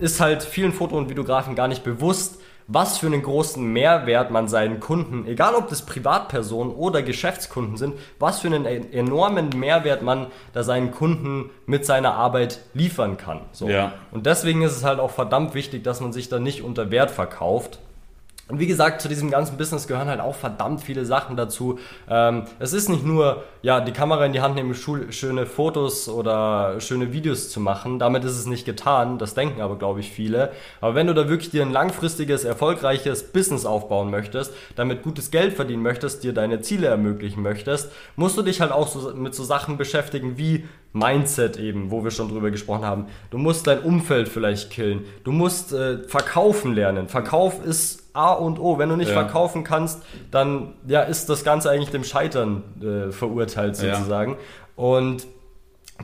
ist 0.00 0.20
halt 0.20 0.42
vielen 0.42 0.72
Foto- 0.72 0.98
und 0.98 1.08
Videografen 1.08 1.54
gar 1.54 1.68
nicht 1.68 1.84
bewusst, 1.84 2.40
was 2.66 2.98
für 2.98 3.06
einen 3.06 3.22
großen 3.22 3.64
Mehrwert 3.64 4.30
man 4.30 4.48
seinen 4.48 4.80
Kunden, 4.80 5.26
egal 5.26 5.54
ob 5.54 5.68
das 5.68 5.82
Privatpersonen 5.82 6.72
oder 6.72 7.02
Geschäftskunden 7.02 7.76
sind, 7.76 7.94
was 8.18 8.40
für 8.40 8.48
einen 8.48 8.64
enormen 8.64 9.50
Mehrwert 9.50 10.02
man 10.02 10.28
da 10.52 10.62
seinen 10.62 10.90
Kunden 10.90 11.50
mit 11.66 11.84
seiner 11.84 12.14
Arbeit 12.14 12.60
liefern 12.72 13.16
kann. 13.16 13.40
So. 13.52 13.68
Ja. 13.68 13.92
Und 14.12 14.26
deswegen 14.26 14.62
ist 14.62 14.76
es 14.76 14.84
halt 14.84 14.98
auch 14.98 15.10
verdammt 15.10 15.54
wichtig, 15.54 15.84
dass 15.84 16.00
man 16.00 16.12
sich 16.12 16.28
da 16.28 16.38
nicht 16.38 16.62
unter 16.62 16.90
Wert 16.90 17.10
verkauft. 17.10 17.80
Und 18.46 18.58
wie 18.58 18.66
gesagt, 18.66 19.00
zu 19.00 19.08
diesem 19.08 19.30
ganzen 19.30 19.56
Business 19.56 19.86
gehören 19.86 20.08
halt 20.08 20.20
auch 20.20 20.34
verdammt 20.34 20.82
viele 20.82 21.06
Sachen 21.06 21.34
dazu. 21.34 21.78
Ähm, 22.10 22.42
es 22.58 22.74
ist 22.74 22.90
nicht 22.90 23.02
nur, 23.02 23.42
ja, 23.62 23.80
die 23.80 23.92
Kamera 23.92 24.26
in 24.26 24.34
die 24.34 24.42
Hand 24.42 24.54
nehmen, 24.54 24.74
schöne 24.74 25.46
Fotos 25.46 26.10
oder 26.10 26.78
schöne 26.80 27.14
Videos 27.14 27.48
zu 27.48 27.58
machen. 27.58 27.98
Damit 27.98 28.22
ist 28.24 28.36
es 28.38 28.44
nicht 28.44 28.66
getan. 28.66 29.16
Das 29.16 29.32
denken 29.32 29.62
aber, 29.62 29.78
glaube 29.78 30.00
ich, 30.00 30.10
viele. 30.10 30.52
Aber 30.82 30.94
wenn 30.94 31.06
du 31.06 31.14
da 31.14 31.26
wirklich 31.30 31.50
dir 31.50 31.62
ein 31.62 31.72
langfristiges, 31.72 32.44
erfolgreiches 32.44 33.32
Business 33.32 33.64
aufbauen 33.64 34.10
möchtest, 34.10 34.52
damit 34.76 35.02
gutes 35.02 35.30
Geld 35.30 35.54
verdienen 35.54 35.82
möchtest, 35.82 36.22
dir 36.22 36.34
deine 36.34 36.60
Ziele 36.60 36.88
ermöglichen 36.88 37.42
möchtest, 37.42 37.90
musst 38.16 38.36
du 38.36 38.42
dich 38.42 38.60
halt 38.60 38.72
auch 38.72 38.88
so 38.88 39.14
mit 39.14 39.34
so 39.34 39.42
Sachen 39.42 39.78
beschäftigen 39.78 40.36
wie 40.36 40.64
Mindset 40.94 41.58
eben, 41.58 41.90
wo 41.90 42.04
wir 42.04 42.12
schon 42.12 42.28
drüber 42.28 42.52
gesprochen 42.52 42.84
haben. 42.84 43.06
Du 43.30 43.36
musst 43.36 43.66
dein 43.66 43.80
Umfeld 43.80 44.28
vielleicht 44.28 44.70
killen. 44.70 45.04
Du 45.24 45.32
musst 45.32 45.72
äh, 45.72 45.98
verkaufen 46.04 46.72
lernen. 46.72 47.08
Verkauf 47.08 47.64
ist 47.64 48.10
A 48.12 48.32
und 48.32 48.60
O. 48.60 48.78
Wenn 48.78 48.88
du 48.88 48.96
nicht 48.96 49.08
ja. 49.08 49.14
verkaufen 49.14 49.64
kannst, 49.64 50.02
dann 50.30 50.74
ja, 50.86 51.02
ist 51.02 51.28
das 51.28 51.42
Ganze 51.42 51.68
eigentlich 51.68 51.90
dem 51.90 52.04
Scheitern 52.04 52.62
äh, 52.80 53.10
verurteilt 53.10 53.74
sozusagen. 53.74 54.32
Ja. 54.32 54.38
Und 54.76 55.26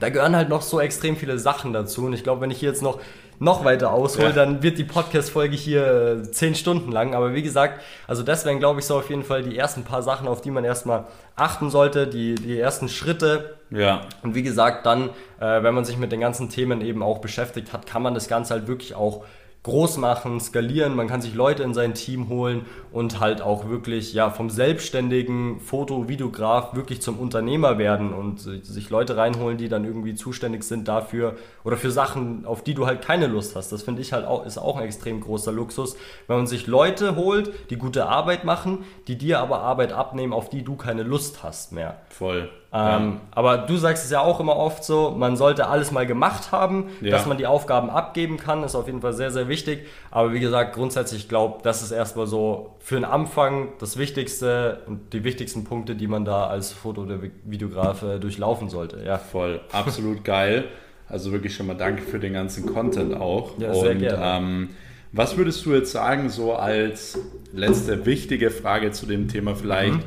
da 0.00 0.08
gehören 0.08 0.34
halt 0.34 0.48
noch 0.48 0.62
so 0.62 0.80
extrem 0.80 1.16
viele 1.16 1.38
Sachen 1.38 1.72
dazu. 1.72 2.06
Und 2.06 2.12
ich 2.12 2.24
glaube, 2.24 2.40
wenn 2.40 2.50
ich 2.50 2.58
hier 2.58 2.70
jetzt 2.70 2.82
noch 2.82 3.00
noch 3.40 3.64
weiter 3.64 3.92
aushole, 3.92 4.28
ja. 4.28 4.34
dann 4.34 4.62
wird 4.62 4.76
die 4.76 4.84
Podcast-Folge 4.84 5.56
hier 5.56 6.20
äh, 6.20 6.30
zehn 6.30 6.54
Stunden 6.54 6.92
lang. 6.92 7.14
Aber 7.14 7.34
wie 7.34 7.42
gesagt, 7.42 7.80
also 8.06 8.22
das 8.22 8.44
wären, 8.44 8.58
glaube 8.58 8.80
ich, 8.80 8.86
so 8.86 8.98
auf 8.98 9.08
jeden 9.08 9.24
Fall 9.24 9.42
die 9.42 9.56
ersten 9.56 9.82
paar 9.82 10.02
Sachen, 10.02 10.28
auf 10.28 10.42
die 10.42 10.50
man 10.50 10.62
erstmal 10.62 11.06
achten 11.36 11.70
sollte, 11.70 12.06
die, 12.06 12.34
die 12.34 12.60
ersten 12.60 12.90
Schritte. 12.90 13.56
Ja. 13.70 14.02
Und 14.22 14.34
wie 14.34 14.42
gesagt, 14.42 14.84
dann, 14.84 15.08
äh, 15.40 15.62
wenn 15.62 15.74
man 15.74 15.86
sich 15.86 15.96
mit 15.96 16.12
den 16.12 16.20
ganzen 16.20 16.50
Themen 16.50 16.82
eben 16.82 17.02
auch 17.02 17.18
beschäftigt 17.18 17.72
hat, 17.72 17.86
kann 17.86 18.02
man 18.02 18.12
das 18.12 18.28
Ganze 18.28 18.52
halt 18.52 18.68
wirklich 18.68 18.94
auch 18.94 19.24
groß 19.62 19.98
machen, 19.98 20.40
skalieren, 20.40 20.96
man 20.96 21.06
kann 21.06 21.20
sich 21.20 21.34
Leute 21.34 21.62
in 21.62 21.74
sein 21.74 21.92
Team 21.94 22.28
holen 22.28 22.64
und 22.92 23.20
halt 23.20 23.42
auch 23.42 23.68
wirklich 23.68 24.12
ja 24.14 24.30
vom 24.30 24.50
selbstständigen 24.50 25.60
Foto, 25.60 26.08
Videograf 26.08 26.74
wirklich 26.74 27.02
zum 27.02 27.18
Unternehmer 27.18 27.78
werden 27.78 28.12
und 28.12 28.40
sich 28.40 28.90
Leute 28.90 29.16
reinholen, 29.16 29.58
die 29.58 29.68
dann 29.68 29.84
irgendwie 29.84 30.14
zuständig 30.14 30.64
sind 30.64 30.88
dafür 30.88 31.36
oder 31.64 31.76
für 31.76 31.90
Sachen, 31.90 32.44
auf 32.46 32.62
die 32.62 32.74
du 32.74 32.86
halt 32.86 33.02
keine 33.02 33.26
Lust 33.26 33.56
hast. 33.56 33.70
Das 33.72 33.82
finde 33.82 34.02
ich 34.02 34.12
halt 34.12 34.26
auch 34.26 34.44
ist 34.44 34.58
auch 34.58 34.76
ein 34.76 34.84
extrem 34.84 35.20
großer 35.20 35.52
Luxus, 35.52 35.96
wenn 36.26 36.36
man 36.36 36.46
sich 36.46 36.66
Leute 36.66 37.16
holt, 37.16 37.52
die 37.70 37.76
gute 37.76 38.06
Arbeit 38.06 38.44
machen, 38.44 38.84
die 39.06 39.16
dir 39.16 39.40
aber 39.40 39.60
Arbeit 39.60 39.92
abnehmen, 39.92 40.32
auf 40.32 40.48
die 40.48 40.62
du 40.62 40.76
keine 40.76 41.02
Lust 41.02 41.42
hast 41.42 41.72
mehr. 41.72 42.00
Voll. 42.08 42.50
Ähm, 42.72 43.14
ja. 43.14 43.20
Aber 43.32 43.58
du 43.58 43.76
sagst 43.76 44.04
es 44.04 44.10
ja 44.10 44.20
auch 44.20 44.38
immer 44.38 44.56
oft 44.56 44.84
so, 44.84 45.10
man 45.10 45.36
sollte 45.36 45.66
alles 45.66 45.90
mal 45.90 46.06
gemacht 46.06 46.52
haben, 46.52 46.88
ja. 47.00 47.10
dass 47.10 47.26
man 47.26 47.36
die 47.36 47.46
Aufgaben 47.46 47.90
abgeben 47.90 48.36
kann, 48.36 48.62
ist 48.62 48.76
auf 48.76 48.86
jeden 48.86 49.00
Fall 49.00 49.12
sehr, 49.12 49.32
sehr 49.32 49.48
wichtig. 49.48 49.86
Aber 50.10 50.32
wie 50.32 50.40
gesagt, 50.40 50.74
grundsätzlich, 50.74 51.22
ich 51.22 51.28
glaube, 51.28 51.58
das 51.62 51.82
ist 51.82 51.90
erstmal 51.90 52.26
so 52.26 52.76
für 52.80 52.94
den 52.96 53.04
Anfang 53.04 53.68
das 53.78 53.98
Wichtigste 53.98 54.82
und 54.86 55.12
die 55.12 55.22
wichtigsten 55.22 55.64
Punkte, 55.64 55.94
die 55.94 56.06
man 56.06 56.24
da 56.24 56.46
als 56.46 56.72
Foto- 56.72 57.02
oder 57.02 57.20
Videograf 57.44 58.00
durchlaufen 58.20 58.68
sollte. 58.68 59.02
Ja. 59.04 59.18
Voll, 59.18 59.60
absolut 59.70 60.24
geil. 60.24 60.64
Also 61.08 61.32
wirklich 61.32 61.54
schon 61.54 61.66
mal 61.66 61.76
danke 61.76 62.02
für 62.02 62.18
den 62.18 62.32
ganzen 62.32 62.66
Content 62.66 63.14
auch. 63.14 63.58
Ja, 63.58 63.74
sehr 63.74 63.92
und, 63.92 63.98
gerne. 63.98 64.22
Ähm, 64.22 64.68
Was 65.12 65.36
würdest 65.36 65.66
du 65.66 65.74
jetzt 65.74 65.92
sagen, 65.92 66.30
so 66.30 66.54
als 66.54 67.18
letzte 67.52 68.06
wichtige 68.06 68.50
Frage 68.50 68.92
zu 68.92 69.06
dem 69.06 69.28
Thema 69.28 69.56
vielleicht, 69.56 69.94
mhm. 69.94 70.04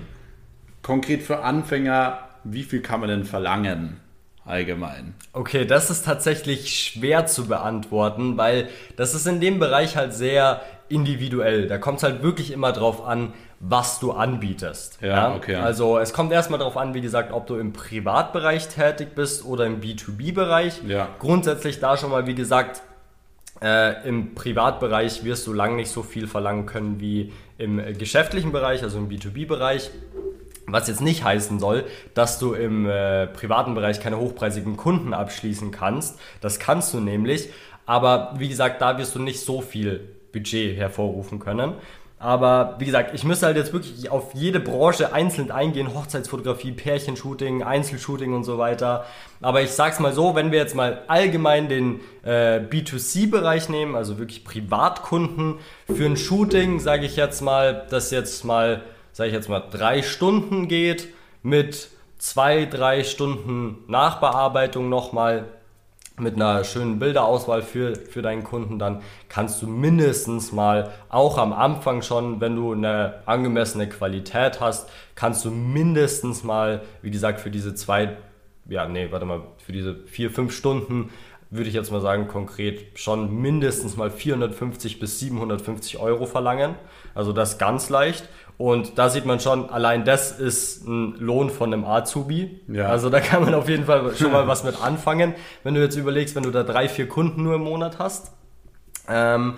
konkret 0.82 1.22
für 1.22 1.40
Anfänger, 1.44 2.20
wie 2.46 2.64
viel 2.64 2.82
kann 2.82 3.02
man 3.02 3.10
denn 3.10 3.26
verlangen? 3.26 3.98
allgemein? 4.46 5.16
Okay, 5.32 5.66
das 5.66 5.90
ist 5.90 6.06
tatsächlich 6.06 6.78
schwer 6.78 7.26
zu 7.26 7.48
beantworten, 7.48 8.38
weil 8.38 8.68
das 8.96 9.14
ist 9.14 9.26
in 9.28 9.40
dem 9.40 9.60
Bereich 9.60 9.96
halt 9.96 10.14
sehr 10.14 10.62
individuell. 10.90 11.68
Da 11.68 11.78
kommt 11.78 11.98
es 11.98 12.04
halt 12.04 12.24
wirklich 12.24 12.52
immer 12.52 12.72
drauf 12.72 13.06
an, 13.06 13.34
was 13.60 14.00
du 14.00 14.12
anbietest. 14.12 15.00
Ja, 15.02 15.08
ja? 15.08 15.36
okay. 15.36 15.56
Also 15.56 15.98
es 15.98 16.14
kommt 16.14 16.32
erstmal 16.32 16.60
darauf 16.60 16.78
an, 16.78 16.94
wie 16.94 17.02
gesagt, 17.02 17.32
ob 17.32 17.48
du 17.48 17.56
im 17.56 17.74
Privatbereich 17.74 18.68
tätig 18.68 19.16
bist 19.16 19.46
oder 19.46 19.66
im 19.66 19.82
B2B-Bereich. 19.82 20.82
Ja. 20.88 21.10
Grundsätzlich 21.20 21.80
da 21.80 21.96
schon 21.98 22.12
mal, 22.12 22.28
wie 22.28 22.36
gesagt, 22.36 22.82
äh, 23.64 24.08
Im 24.08 24.36
Privatbereich 24.36 25.24
wirst 25.24 25.48
du 25.48 25.54
lang 25.54 25.78
nicht 25.78 25.90
so 25.90 26.04
viel 26.04 26.28
verlangen 26.28 26.66
können 26.66 27.00
wie 27.00 27.32
im 27.58 27.82
geschäftlichen 27.98 28.52
Bereich, 28.52 28.84
also 28.84 28.98
im 28.98 29.10
B2B-Bereich. 29.10 29.90
Was 30.66 30.88
jetzt 30.88 31.02
nicht 31.02 31.24
heißen 31.24 31.60
soll, 31.60 31.86
dass 32.14 32.40
du 32.40 32.54
im 32.54 32.86
äh, 32.86 33.28
privaten 33.28 33.74
Bereich 33.76 34.00
keine 34.00 34.18
hochpreisigen 34.18 34.78
Kunden 34.78 35.14
abschließen 35.14 35.72
kannst. 35.72 36.20
Das 36.42 36.60
kannst 36.60 36.94
du 36.94 37.00
nämlich. 37.00 37.50
Aber 37.86 38.34
wie 38.38 38.50
gesagt, 38.50 38.82
da 38.82 38.98
wirst 38.98 39.16
du 39.16 39.20
nicht 39.20 39.42
so 39.42 39.62
viel 39.62 40.10
Budget 40.34 40.78
hervorrufen 40.78 41.40
können. 41.40 41.76
Aber 42.24 42.76
wie 42.80 42.86
gesagt, 42.86 43.14
ich 43.14 43.26
müsste 43.26 43.48
halt 43.48 43.58
jetzt 43.58 43.74
wirklich 43.74 44.10
auf 44.10 44.34
jede 44.34 44.62
Branche 44.62 45.12
einzeln 45.12 45.52
eingehen. 45.52 45.94
Hochzeitsfotografie, 45.94 46.72
Pärchenshooting, 46.72 47.64
Einzelshooting 47.64 48.34
und 48.34 48.46
so 48.46 48.58
weiter. 48.58 49.04
Aber 49.42 49.62
ich 49.62 49.72
sag's 49.72 50.00
mal 50.00 50.14
so, 50.14 50.34
wenn 50.34 50.50
wir 50.50 50.60
jetzt 50.60 50.74
mal 50.74 51.02
allgemein 51.08 51.68
den 51.68 52.00
äh, 52.24 52.60
B2C-Bereich 52.60 53.68
nehmen, 53.68 53.96
also 53.96 54.20
wirklich 54.20 54.46
Privatkunden, 54.46 55.56
für 55.94 56.06
ein 56.06 56.16
Shooting 56.16 56.80
sage 56.80 57.06
ich 57.06 57.18
jetzt 57.18 57.42
mal, 57.42 57.86
dass 57.90 58.10
jetzt 58.10 58.46
mal, 58.46 58.84
sage 59.12 59.28
ich 59.28 59.36
jetzt 59.36 59.50
mal, 59.50 59.62
drei 59.70 60.02
Stunden 60.02 60.70
geht 60.70 61.10
mit 61.42 61.90
zwei, 62.20 62.64
drei 62.64 63.04
Stunden 63.04 63.84
Nachbearbeitung 63.88 64.88
nochmal 64.88 65.50
mit 66.20 66.36
einer 66.36 66.64
schönen 66.64 67.00
Bilderauswahl 67.00 67.64
für, 67.64 67.96
für 67.96 68.22
deinen 68.22 68.44
Kunden, 68.44 68.78
dann 68.78 69.02
kannst 69.30 69.62
du 69.62 69.68
mindestens 69.68 70.52
mal 70.52 70.92
auch 71.10 71.38
am 71.38 71.54
Anfang 71.54 72.04
schon, 72.04 72.40
wenn 72.40 72.56
du 72.56 72.74
eine 72.74 73.24
angemessene 73.26 73.90
Qualität 73.90 74.62
hast, 74.62 74.90
kannst 75.16 75.44
du 75.44 75.50
mindestens 75.50 76.44
mal, 76.44 76.82
wie 77.02 77.10
gesagt, 77.10 77.40
für 77.40 77.50
diese 77.50 77.74
zwei, 77.74 78.16
ja, 78.70 78.88
nee, 78.88 79.08
warte 79.12 79.26
mal, 79.26 79.42
für 79.58 79.72
diese 79.72 79.96
vier, 80.06 80.30
fünf 80.30 80.56
Stunden 80.56 81.10
würde 81.54 81.70
ich 81.70 81.76
jetzt 81.76 81.92
mal 81.92 82.02
sagen, 82.02 82.28
konkret 82.28 82.98
schon 82.98 83.42
mindestens 83.42 83.96
mal 83.96 84.10
450 84.10 85.00
bis 85.00 85.20
750 85.20 86.00
Euro 86.00 86.26
verlangen. 86.26 86.74
Also 87.14 87.32
das 87.32 87.60
ganz 87.60 87.90
leicht. 87.90 88.28
Und 88.58 88.98
da 88.98 89.10
sieht 89.10 89.26
man 89.26 89.40
schon, 89.40 89.70
allein 89.70 90.06
das 90.06 90.40
ist 90.40 90.88
ein 90.88 91.16
Lohn 91.20 91.50
von 91.50 91.74
einem 91.74 91.86
Azubi. 91.86 92.62
Ja. 92.68 92.88
Also 92.88 93.10
da 93.10 93.20
kann 93.20 93.44
man 93.44 93.54
auf 93.56 93.68
jeden 93.68 93.86
Fall 93.86 94.16
schon 94.16 94.32
mal 94.32 94.48
was 94.48 94.64
mit 94.64 94.82
anfangen. 94.82 95.34
Wenn 95.64 95.74
du 95.74 95.82
jetzt 95.82 95.96
überlegst, 95.96 96.36
wenn 96.36 96.44
du 96.44 96.52
da 96.52 96.64
drei, 96.64 96.88
vier 96.88 97.08
Kunden 97.08 97.44
nur 97.44 97.56
im 97.56 97.64
Monat 97.64 98.00
hast. 98.00 98.32
Ähm, 99.10 99.56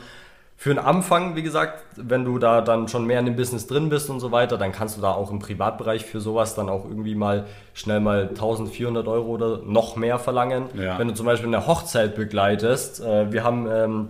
für 0.57 0.69
einen 0.69 0.79
Anfang, 0.79 1.35
wie 1.35 1.43
gesagt, 1.43 1.83
wenn 1.97 2.23
du 2.23 2.39
da 2.39 2.61
dann 2.61 2.87
schon 2.87 3.05
mehr 3.05 3.19
in 3.19 3.25
dem 3.25 3.35
Business 3.35 3.67
drin 3.67 3.89
bist 3.89 4.09
und 4.09 4.19
so 4.21 4.31
weiter, 4.31 4.57
dann 4.57 4.71
kannst 4.71 4.97
du 4.97 5.01
da 5.01 5.11
auch 5.11 5.29
im 5.29 5.39
Privatbereich 5.39 6.05
für 6.05 6.21
sowas 6.21 6.55
dann 6.55 6.69
auch 6.69 6.85
irgendwie 6.85 7.13
mal 7.13 7.45
schnell 7.73 7.99
mal 7.99 8.29
1400 8.29 9.07
Euro 9.07 9.27
oder 9.27 9.59
noch 9.63 9.97
mehr 9.97 10.17
verlangen. 10.17 10.69
Ja. 10.73 10.97
Wenn 10.97 11.09
du 11.09 11.13
zum 11.13 11.25
Beispiel 11.25 11.49
eine 11.53 11.67
Hochzeit 11.67 12.15
begleitest, 12.15 13.01
äh, 13.01 13.31
wir 13.31 13.43
haben 13.43 13.67
ähm, 13.69 14.09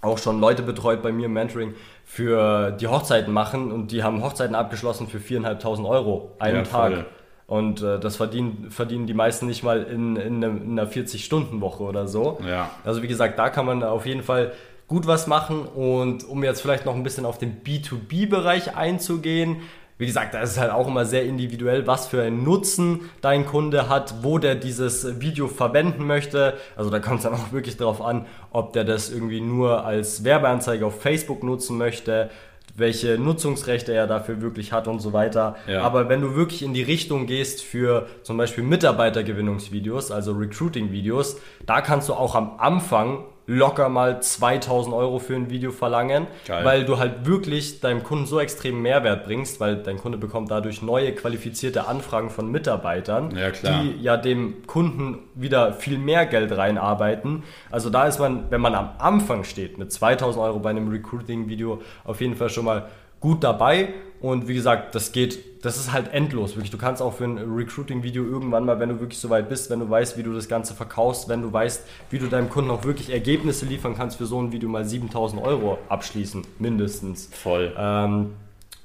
auch 0.00 0.18
schon 0.18 0.40
Leute 0.40 0.62
betreut 0.62 1.02
bei 1.02 1.12
mir 1.12 1.26
im 1.26 1.34
Mentoring, 1.34 1.74
für 2.04 2.72
die 2.72 2.86
Hochzeiten 2.86 3.32
machen 3.32 3.72
und 3.72 3.90
die 3.90 4.02
haben 4.02 4.22
Hochzeiten 4.22 4.54
abgeschlossen 4.54 5.08
für 5.08 5.18
4.500 5.18 5.88
Euro 5.88 6.32
einen 6.38 6.58
ja, 6.58 6.62
Tag. 6.62 6.92
Voll. 6.92 7.06
Und 7.46 7.82
äh, 7.82 7.98
das 7.98 8.16
verdienen, 8.16 8.70
verdienen 8.70 9.06
die 9.06 9.14
meisten 9.14 9.46
nicht 9.46 9.62
mal 9.62 9.82
in, 9.82 10.16
in, 10.16 10.42
in 10.42 10.78
einer 10.78 10.90
40-Stunden-Woche 10.90 11.82
oder 11.82 12.08
so. 12.08 12.38
Ja. 12.46 12.70
Also 12.84 13.02
wie 13.02 13.08
gesagt, 13.08 13.38
da 13.38 13.50
kann 13.50 13.66
man 13.66 13.82
auf 13.82 14.06
jeden 14.06 14.22
Fall 14.22 14.52
gut 14.88 15.06
was 15.06 15.26
machen. 15.26 15.66
Und 15.66 16.26
um 16.26 16.42
jetzt 16.42 16.62
vielleicht 16.62 16.86
noch 16.86 16.94
ein 16.94 17.02
bisschen 17.02 17.26
auf 17.26 17.38
den 17.38 17.62
B2B-Bereich 17.62 18.76
einzugehen, 18.76 19.62
wie 19.96 20.06
gesagt, 20.06 20.34
da 20.34 20.40
ist 20.40 20.52
es 20.52 20.58
halt 20.58 20.72
auch 20.72 20.88
immer 20.88 21.04
sehr 21.04 21.24
individuell, 21.24 21.86
was 21.86 22.08
für 22.08 22.22
einen 22.22 22.42
Nutzen 22.42 23.10
dein 23.20 23.46
Kunde 23.46 23.88
hat, 23.88 24.22
wo 24.22 24.38
der 24.38 24.56
dieses 24.56 25.20
Video 25.20 25.46
verwenden 25.46 26.06
möchte. 26.06 26.54
Also 26.76 26.90
da 26.90 26.98
kommt 26.98 27.18
es 27.18 27.22
dann 27.24 27.34
auch 27.34 27.52
wirklich 27.52 27.76
darauf 27.76 28.02
an, 28.02 28.26
ob 28.50 28.72
der 28.72 28.84
das 28.84 29.10
irgendwie 29.10 29.40
nur 29.40 29.84
als 29.84 30.24
Werbeanzeige 30.24 30.84
auf 30.84 31.00
Facebook 31.00 31.44
nutzen 31.44 31.78
möchte, 31.78 32.30
welche 32.76 33.18
Nutzungsrechte 33.18 33.92
er 33.92 34.08
dafür 34.08 34.40
wirklich 34.40 34.72
hat 34.72 34.88
und 34.88 34.98
so 34.98 35.12
weiter. 35.12 35.54
Ja. 35.68 35.82
Aber 35.82 36.08
wenn 36.08 36.20
du 36.20 36.34
wirklich 36.34 36.62
in 36.62 36.74
die 36.74 36.82
Richtung 36.82 37.26
gehst 37.26 37.62
für 37.62 38.08
zum 38.22 38.36
Beispiel 38.36 38.64
Mitarbeitergewinnungsvideos, 38.64 40.10
also 40.10 40.32
Recruiting-Videos, 40.32 41.36
da 41.66 41.80
kannst 41.80 42.08
du 42.08 42.14
auch 42.14 42.34
am 42.34 42.58
Anfang 42.58 43.24
locker 43.46 43.88
mal 43.88 44.22
2000 44.22 44.94
Euro 44.94 45.18
für 45.18 45.34
ein 45.34 45.50
Video 45.50 45.70
verlangen, 45.70 46.26
Geil. 46.46 46.64
weil 46.64 46.84
du 46.84 46.98
halt 46.98 47.26
wirklich 47.26 47.80
deinem 47.80 48.02
Kunden 48.02 48.26
so 48.26 48.40
extrem 48.40 48.80
Mehrwert 48.80 49.24
bringst, 49.24 49.60
weil 49.60 49.76
dein 49.76 49.98
Kunde 49.98 50.18
bekommt 50.18 50.50
dadurch 50.50 50.82
neue 50.82 51.12
qualifizierte 51.12 51.86
Anfragen 51.86 52.30
von 52.30 52.50
Mitarbeitern, 52.50 53.36
ja, 53.36 53.50
die 53.50 54.02
ja 54.02 54.16
dem 54.16 54.66
Kunden 54.66 55.18
wieder 55.34 55.74
viel 55.74 55.98
mehr 55.98 56.26
Geld 56.26 56.56
reinarbeiten. 56.56 57.42
Also 57.70 57.90
da 57.90 58.06
ist 58.06 58.18
man, 58.18 58.50
wenn 58.50 58.60
man 58.60 58.74
am 58.74 58.90
Anfang 58.98 59.44
steht 59.44 59.78
mit 59.78 59.92
2000 59.92 60.42
Euro 60.42 60.58
bei 60.60 60.70
einem 60.70 60.88
Recruiting-Video, 60.88 61.82
auf 62.04 62.20
jeden 62.20 62.36
Fall 62.36 62.48
schon 62.48 62.64
mal 62.64 62.88
gut 63.20 63.42
dabei. 63.42 63.88
Und 64.24 64.48
wie 64.48 64.54
gesagt, 64.54 64.94
das 64.94 65.12
geht, 65.12 65.62
das 65.66 65.76
ist 65.76 65.92
halt 65.92 66.14
endlos, 66.14 66.56
wirklich. 66.56 66.70
Du 66.70 66.78
kannst 66.78 67.02
auch 67.02 67.12
für 67.12 67.24
ein 67.24 67.36
Recruiting-Video 67.36 68.24
irgendwann 68.24 68.64
mal, 68.64 68.80
wenn 68.80 68.88
du 68.88 68.98
wirklich 68.98 69.20
so 69.20 69.28
weit 69.28 69.50
bist, 69.50 69.68
wenn 69.68 69.80
du 69.80 69.90
weißt, 69.90 70.16
wie 70.16 70.22
du 70.22 70.32
das 70.32 70.48
Ganze 70.48 70.72
verkaufst, 70.72 71.28
wenn 71.28 71.42
du 71.42 71.52
weißt, 71.52 71.84
wie 72.08 72.18
du 72.18 72.28
deinem 72.28 72.48
Kunden 72.48 72.70
auch 72.70 72.84
wirklich 72.84 73.12
Ergebnisse 73.12 73.66
liefern 73.66 73.94
kannst, 73.94 74.16
für 74.16 74.24
so 74.24 74.40
ein 74.40 74.50
Video 74.50 74.66
mal 74.70 74.86
7000 74.86 75.42
Euro 75.42 75.76
abschließen, 75.90 76.40
mindestens. 76.58 77.28
Voll. 77.34 77.74
Ähm, 77.76 78.30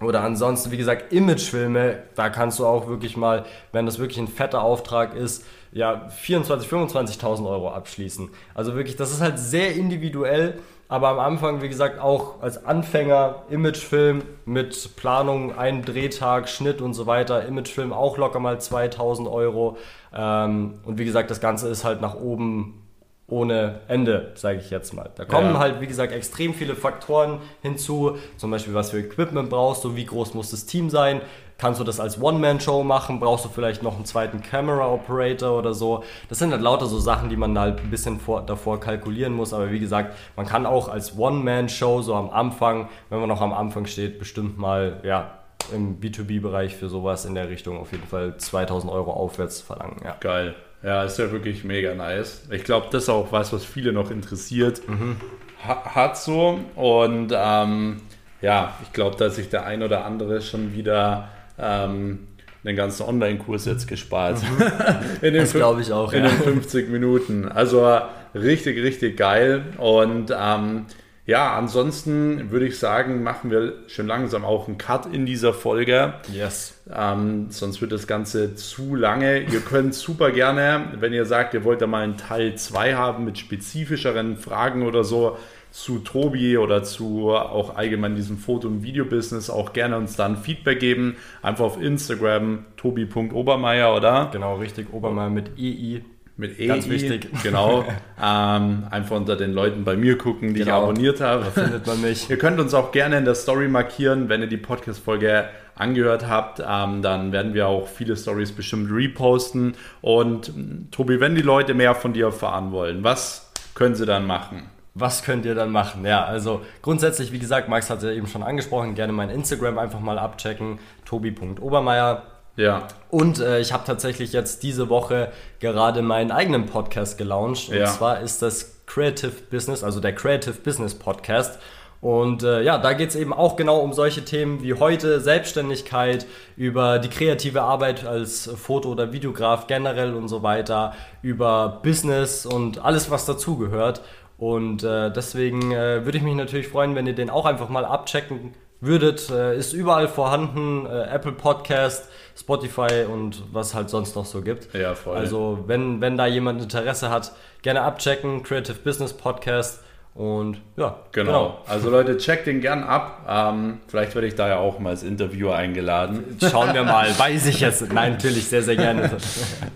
oder 0.01 0.23
ansonsten, 0.23 0.71
wie 0.71 0.77
gesagt, 0.77 1.13
Imagefilme, 1.13 1.99
da 2.15 2.29
kannst 2.29 2.59
du 2.59 2.65
auch 2.65 2.89
wirklich 2.89 3.15
mal, 3.15 3.45
wenn 3.71 3.85
das 3.85 3.97
wirklich 3.97 4.17
ein 4.17 4.27
fetter 4.27 4.61
Auftrag 4.61 5.15
ist, 5.15 5.45
ja, 5.71 6.09
24.000, 6.21 6.67
25.000 6.67 7.49
Euro 7.49 7.71
abschließen. 7.71 8.27
Also 8.53 8.75
wirklich, 8.75 8.97
das 8.97 9.13
ist 9.13 9.21
halt 9.21 9.39
sehr 9.39 9.73
individuell 9.73 10.59
aber 10.89 11.09
am 11.09 11.19
Anfang, 11.19 11.61
wie 11.61 11.69
gesagt, 11.69 11.99
auch 11.99 12.41
als 12.41 12.65
Anfänger 12.65 13.43
Imagefilm 13.51 14.23
mit 14.45 14.95
Planung, 14.95 15.55
einen 15.55 15.85
Drehtag, 15.85 16.49
Schnitt 16.49 16.81
und 16.81 16.95
so 16.95 17.05
weiter. 17.05 17.45
Imagefilm 17.45 17.93
auch 17.93 18.17
locker 18.17 18.39
mal 18.39 18.59
2000 18.59 19.27
Euro. 19.27 19.77
Ähm, 20.13 20.79
und 20.83 20.97
wie 20.97 21.05
gesagt, 21.05 21.29
das 21.29 21.39
Ganze 21.39 21.69
ist 21.69 21.85
halt 21.85 22.01
nach 22.01 22.15
oben 22.15 22.87
ohne 23.27 23.81
Ende, 23.87 24.31
sage 24.33 24.57
ich 24.57 24.71
jetzt 24.71 24.93
mal. 24.95 25.11
Da 25.15 25.25
kommen 25.25 25.53
ja. 25.53 25.59
halt, 25.59 25.79
wie 25.79 25.85
gesagt, 25.85 26.11
extrem 26.11 26.55
viele 26.55 26.75
Faktoren 26.75 27.39
hinzu. 27.61 28.17
Zum 28.37 28.49
Beispiel, 28.49 28.73
was 28.73 28.89
für 28.89 28.99
Equipment 28.99 29.51
brauchst 29.51 29.83
du, 29.83 29.95
wie 29.95 30.05
groß 30.05 30.33
muss 30.33 30.49
das 30.49 30.65
Team 30.65 30.89
sein, 30.89 31.21
Kannst 31.59 31.79
du 31.79 31.83
das 31.83 31.99
als 31.99 32.21
One-Man-Show 32.21 32.83
machen? 32.83 33.19
Brauchst 33.19 33.43
du 33.43 33.49
vielleicht 33.49 33.83
noch 33.83 33.97
einen 33.97 34.05
zweiten 34.05 34.41
Camera-Operator 34.41 35.57
oder 35.57 35.73
so? 35.73 36.03
Das 36.29 36.39
sind 36.39 36.51
halt 36.51 36.61
lauter 36.61 36.85
so 36.85 36.99
Sachen, 36.99 37.29
die 37.29 37.35
man 37.35 37.59
halt 37.59 37.81
ein 37.81 37.89
bisschen 37.89 38.19
vor, 38.19 38.41
davor 38.41 38.79
kalkulieren 38.79 39.33
muss. 39.33 39.53
Aber 39.53 39.69
wie 39.69 39.79
gesagt, 39.79 40.15
man 40.37 40.45
kann 40.45 40.65
auch 40.65 40.87
als 40.87 41.17
One-Man-Show 41.17 42.01
so 42.01 42.15
am 42.15 42.29
Anfang, 42.29 42.87
wenn 43.09 43.19
man 43.19 43.27
noch 43.27 43.41
am 43.41 43.53
Anfang 43.53 43.85
steht, 43.85 44.19
bestimmt 44.19 44.57
mal, 44.57 45.01
ja, 45.03 45.39
im 45.73 45.99
B2B-Bereich 45.99 46.75
für 46.75 46.87
sowas 46.87 47.25
in 47.25 47.35
der 47.35 47.49
Richtung 47.49 47.77
auf 47.77 47.91
jeden 47.91 48.07
Fall 48.07 48.37
2000 48.37 48.91
Euro 48.91 49.11
aufwärts 49.11 49.61
verlangen. 49.61 49.97
Ja. 50.03 50.15
Geil. 50.21 50.55
Ja, 50.81 51.03
ist 51.03 51.19
ja 51.19 51.29
wirklich 51.31 51.65
mega 51.65 51.93
nice. 51.93 52.43
Ich 52.51 52.63
glaube, 52.63 52.87
das 52.89 53.03
ist 53.03 53.09
auch 53.09 53.31
was, 53.31 53.51
was 53.51 53.65
viele 53.65 53.91
noch 53.91 54.11
interessiert. 54.11 54.87
Mhm. 54.87 55.17
Hat 55.61 56.17
so. 56.17 56.59
Und 56.75 57.33
ähm, 57.35 58.01
ja, 58.41 58.73
ich 58.81 58.93
glaube, 58.93 59.17
dass 59.17 59.35
sich 59.35 59.49
der 59.49 59.65
ein 59.65 59.83
oder 59.83 60.05
andere 60.05 60.41
schon 60.41 60.73
wieder 60.73 61.27
ähm, 61.59 62.19
den 62.63 62.75
ganzen 62.75 63.03
Online-Kurs 63.03 63.65
jetzt 63.65 63.87
gespart. 63.87 64.41
Mhm. 64.41 65.33
das 65.33 65.53
glaube 65.53 65.81
ich 65.81 65.91
auch. 65.91 66.11
In 66.13 66.23
ja. 66.23 66.29
den 66.29 66.39
50 66.39 66.89
Minuten. 66.89 67.47
Also 67.47 67.99
richtig, 68.35 68.81
richtig 68.83 69.17
geil. 69.17 69.63
Und 69.77 70.33
ähm, 70.37 70.85
ja, 71.29 71.55
ansonsten 71.55 72.49
würde 72.49 72.65
ich 72.65 72.79
sagen, 72.79 73.21
machen 73.21 73.51
wir 73.51 73.83
schon 73.85 74.07
langsam 74.07 74.43
auch 74.43 74.67
einen 74.67 74.79
Cut 74.79 75.05
in 75.13 75.27
dieser 75.27 75.53
Folge. 75.53 76.15
Yes. 76.33 76.81
Ähm, 76.91 77.51
sonst 77.51 77.81
wird 77.81 77.91
das 77.91 78.07
Ganze 78.07 78.55
zu 78.55 78.95
lange. 78.95 79.41
Ihr 79.41 79.59
könnt 79.59 79.93
super 79.93 80.31
gerne, 80.31 80.87
wenn 80.99 81.13
ihr 81.13 81.25
sagt, 81.25 81.53
ihr 81.53 81.63
wollt 81.63 81.83
da 81.83 81.87
mal 81.87 82.03
einen 82.03 82.17
Teil 82.17 82.55
2 82.55 82.95
haben 82.95 83.25
mit 83.25 83.37
spezifischeren 83.37 84.37
Fragen 84.37 84.87
oder 84.87 85.03
so, 85.03 85.37
zu 85.71 85.99
Tobi 85.99 86.57
oder 86.57 86.83
zu 86.83 87.29
auch 87.31 87.75
allgemein 87.75 88.15
diesem 88.15 88.37
Foto- 88.37 88.67
und 88.67 88.83
Videobusiness 88.83 89.49
auch 89.49 89.73
gerne 89.73 89.97
uns 89.97 90.15
dann 90.15 90.37
Feedback 90.37 90.79
geben. 90.79 91.15
Einfach 91.41 91.65
auf 91.65 91.81
Instagram 91.81 92.65
tobi.obermeier, 92.77 93.95
oder? 93.95 94.29
Genau, 94.31 94.55
richtig, 94.55 94.91
Obermeier 94.93 95.29
mit 95.29 95.51
EI. 95.59 96.01
mit 96.37 96.59
EI. 96.59 96.67
Ganz 96.67 96.89
wichtig. 96.89 97.27
Genau. 97.43 97.83
ähm, 98.21 98.83
einfach 98.89 99.15
unter 99.15 99.35
den 99.35 99.53
Leuten 99.53 99.83
bei 99.83 99.95
mir 99.95 100.17
gucken, 100.17 100.53
die 100.53 100.61
Genau. 100.61 100.77
ich 100.77 100.83
abonniert 100.83 101.21
habe. 101.21 101.43
Da 101.45 101.51
findet 101.51 101.85
man 101.85 102.01
mich. 102.01 102.29
Ihr 102.29 102.37
könnt 102.37 102.59
uns 102.59 102.73
auch 102.73 102.91
gerne 102.91 103.17
in 103.17 103.25
der 103.25 103.35
Story 103.35 103.67
markieren, 103.67 104.27
wenn 104.29 104.41
ihr 104.41 104.47
die 104.47 104.57
Podcast-Folge 104.57 105.49
angehört 105.75 106.27
habt. 106.27 106.61
Ähm, 106.67 107.01
dann 107.01 107.31
werden 107.31 107.53
wir 107.53 107.67
auch 107.67 107.87
viele 107.87 108.17
Stories 108.17 108.51
bestimmt 108.53 108.89
reposten. 108.91 109.75
Und 110.01 110.49
m, 110.49 110.87
Tobi, 110.91 111.19
wenn 111.19 111.35
die 111.35 111.41
Leute 111.41 111.73
mehr 111.73 111.93
von 111.95 112.13
dir 112.13 112.25
erfahren 112.25 112.71
wollen, 112.71 113.03
was 113.03 113.51
können 113.75 113.95
sie 113.95 114.05
dann 114.05 114.25
machen? 114.25 114.63
Was 114.99 115.23
könnt 115.23 115.45
ihr 115.45 115.55
dann 115.55 115.71
machen? 115.71 116.05
Ja, 116.05 116.25
also 116.25 116.61
grundsätzlich, 116.81 117.31
wie 117.31 117.39
gesagt, 117.39 117.69
Max 117.69 117.89
hat 117.89 117.99
es 117.99 118.03
ja 118.03 118.11
eben 118.11 118.27
schon 118.27 118.43
angesprochen, 118.43 118.95
gerne 118.95 119.13
mein 119.13 119.29
Instagram 119.29 119.77
einfach 119.77 119.99
mal 119.99 120.19
abchecken, 120.19 120.79
tobi.obermeier. 121.05 122.23
Ja, 122.55 122.87
Und 123.09 123.39
äh, 123.39 123.59
ich 123.61 123.71
habe 123.71 123.83
tatsächlich 123.85 124.33
jetzt 124.33 124.63
diese 124.63 124.89
Woche 124.89 125.31
gerade 125.61 126.01
meinen 126.01 126.31
eigenen 126.31 126.65
Podcast 126.65 127.17
gelauncht. 127.17 127.69
Und 127.69 127.77
Ja. 127.77 127.85
zwar 127.85 128.19
ist 128.19 128.41
das 128.41 128.81
Creative 128.85 129.31
Business, 129.49 129.81
also 129.83 130.01
der 130.01 130.13
Creative 130.13 130.55
Business 130.55 130.93
Podcast. 130.93 131.57
Und 132.01 132.43
äh, 132.43 132.61
ja, 132.61 132.77
da 132.77 132.93
geht 132.93 133.09
es 133.09 133.15
eben 133.15 133.33
auch 133.33 133.55
genau 133.55 133.79
um 133.79 133.93
solche 133.93 134.23
Themen 134.25 134.61
wie 134.63 134.73
heute 134.73 135.19
Selbstständigkeit, 135.19 136.25
über 136.57 136.99
die 136.99 137.09
kreative 137.09 137.61
Arbeit 137.61 138.05
als 138.05 138.49
Foto- 138.55 138.89
oder 138.89 139.11
Videograf 139.13 139.67
generell 139.67 140.13
und 140.13 140.27
so 140.27 140.43
weiter, 140.43 140.93
über 141.21 141.79
Business 141.83 142.45
und 142.45 142.79
alles, 142.83 143.09
was 143.11 143.25
dazugehört. 143.25 144.01
Und 144.39 144.83
äh, 144.83 145.11
deswegen 145.11 145.71
äh, 145.71 146.05
würde 146.05 146.17
ich 146.17 146.23
mich 146.23 146.35
natürlich 146.35 146.69
freuen, 146.69 146.95
wenn 146.95 147.05
ihr 147.05 147.13
den 147.13 147.29
auch 147.29 147.45
einfach 147.45 147.67
mal 147.67 147.83
abchecken 147.83 148.53
würdet. 148.79 149.29
Äh, 149.29 149.57
ist 149.57 149.73
überall 149.73 150.07
vorhanden, 150.07 150.85
äh, 150.85 151.03
Apple 151.13 151.33
Podcast, 151.33 152.09
Spotify 152.37 153.05
und 153.11 153.43
was 153.51 153.75
halt 153.75 153.89
sonst 153.89 154.15
noch 154.15 154.25
so 154.25 154.41
gibt. 154.41 154.73
Ja, 154.73 154.95
voll. 154.95 155.17
Also 155.17 155.65
wenn, 155.67 155.99
wenn 155.99 156.17
da 156.17 156.25
jemand 156.25 156.61
Interesse 156.61 157.09
hat, 157.09 157.33
gerne 157.61 157.81
abchecken, 157.81 158.41
Creative 158.43 158.77
Business 158.77 159.13
Podcast. 159.13 159.83
Und 160.15 160.57
ja, 160.75 160.97
genau. 161.13 161.59
Also 161.65 161.89
Leute, 161.89 162.17
checkt 162.17 162.45
den 162.45 162.59
gern 162.59 162.83
ab. 162.83 163.25
Ähm, 163.29 163.77
vielleicht 163.87 164.15
werde 164.15 164.27
ich 164.27 164.35
da 164.35 164.49
ja 164.49 164.57
auch 164.57 164.77
mal 164.79 164.89
als 164.89 165.03
Interviewer 165.03 165.55
eingeladen. 165.55 166.37
Schauen 166.41 166.73
wir 166.73 166.83
mal, 166.83 167.07
weiß 167.17 167.45
ich 167.45 167.61
jetzt. 167.61 167.93
Nein, 167.93 168.13
natürlich, 168.13 168.47
sehr, 168.47 168.61
sehr 168.61 168.75
gerne. 168.75 169.09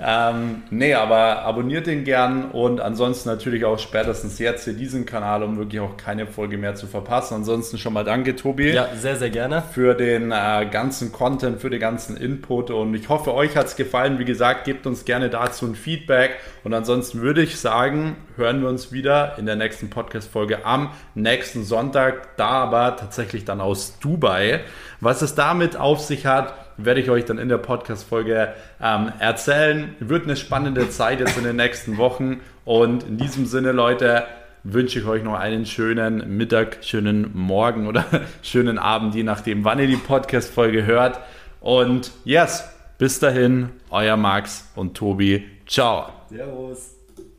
Ähm, 0.06 0.64
nee, 0.70 0.94
aber 0.94 1.44
abonniert 1.44 1.88
den 1.88 2.04
gern 2.04 2.52
und 2.52 2.82
ansonsten 2.82 3.30
natürlich 3.30 3.64
auch 3.64 3.80
spätestens 3.80 4.38
jetzt 4.38 4.66
hier 4.66 4.74
diesen 4.74 5.06
Kanal, 5.06 5.44
um 5.44 5.58
wirklich 5.58 5.80
auch 5.80 5.96
keine 5.96 6.28
Folge 6.28 6.58
mehr 6.58 6.76
zu 6.76 6.88
verpassen. 6.88 7.36
Ansonsten 7.36 7.78
schon 7.78 7.94
mal 7.94 8.04
danke, 8.04 8.36
Tobi. 8.36 8.72
Ja, 8.72 8.90
sehr, 8.96 9.16
sehr 9.16 9.30
gerne. 9.30 9.62
für 9.62 9.94
den 9.94 10.32
äh, 10.32 10.68
ganzen 10.70 11.14
Content, 11.14 11.62
für 11.62 11.70
den 11.70 11.80
ganzen 11.80 12.18
Input 12.18 12.70
und 12.70 12.94
ich 12.96 13.08
hoffe, 13.08 13.34
euch 13.34 13.56
hat 13.56 13.68
es 13.68 13.78
gefallen. 13.78 14.20
Wie 14.20 14.26
gesagt, 14.26 14.66
gebt 14.66 14.86
uns 14.86 15.06
gerne 15.06 15.30
dazu 15.30 15.68
ein 15.68 15.76
Feedback 15.76 16.32
und 16.66 16.74
ansonsten 16.74 17.22
würde 17.22 17.42
ich 17.42 17.58
sagen, 17.58 18.18
hören 18.36 18.62
wir 18.62 18.68
uns 18.68 18.92
wieder 18.92 19.38
in 19.38 19.46
der 19.46 19.56
nächsten 19.56 19.90
Podcast-Folge 20.24 20.65
am 20.65 20.89
nächsten 21.15 21.63
Sonntag, 21.63 22.38
da 22.38 22.47
aber 22.47 22.95
tatsächlich 22.95 23.45
dann 23.45 23.61
aus 23.61 23.99
Dubai. 23.99 24.61
Was 24.99 25.21
es 25.21 25.36
damit 25.36 25.76
auf 25.76 25.99
sich 25.99 26.26
hat, 26.26 26.53
werde 26.78 27.01
ich 27.01 27.09
euch 27.09 27.26
dann 27.26 27.38
in 27.38 27.49
der 27.49 27.57
Podcast-Folge 27.57 28.53
ähm, 28.82 29.11
erzählen. 29.19 29.95
Wird 29.99 30.24
eine 30.24 30.36
spannende 30.36 30.89
Zeit 30.89 31.19
jetzt 31.19 31.38
in 31.38 31.43
den 31.43 31.55
nächsten 31.55 31.97
Wochen 31.97 32.41
und 32.65 33.03
in 33.03 33.17
diesem 33.17 33.45
Sinne, 33.45 33.71
Leute, 33.71 34.24
wünsche 34.63 34.99
ich 34.99 35.05
euch 35.05 35.24
noch 35.24 35.38
einen 35.38 35.65
schönen 35.65 36.38
Mittag, 36.38 36.78
schönen 36.82 37.32
Morgen 37.34 37.88
oder 37.88 38.05
schönen 38.41 38.80
Abend, 38.80 39.13
je 39.15 39.24
nachdem, 39.24 39.65
wann 39.65 39.80
ihr 39.80 39.88
die 39.88 39.97
Podcast-Folge 39.97 40.86
hört. 40.86 41.19
Und 41.59 42.11
yes, 42.24 42.67
bis 42.97 43.19
dahin, 43.19 43.69
euer 43.89 44.17
Max 44.17 44.69
und 44.76 44.95
Tobi. 44.95 45.45
Ciao. 45.67 46.09
Servus. 46.30 46.93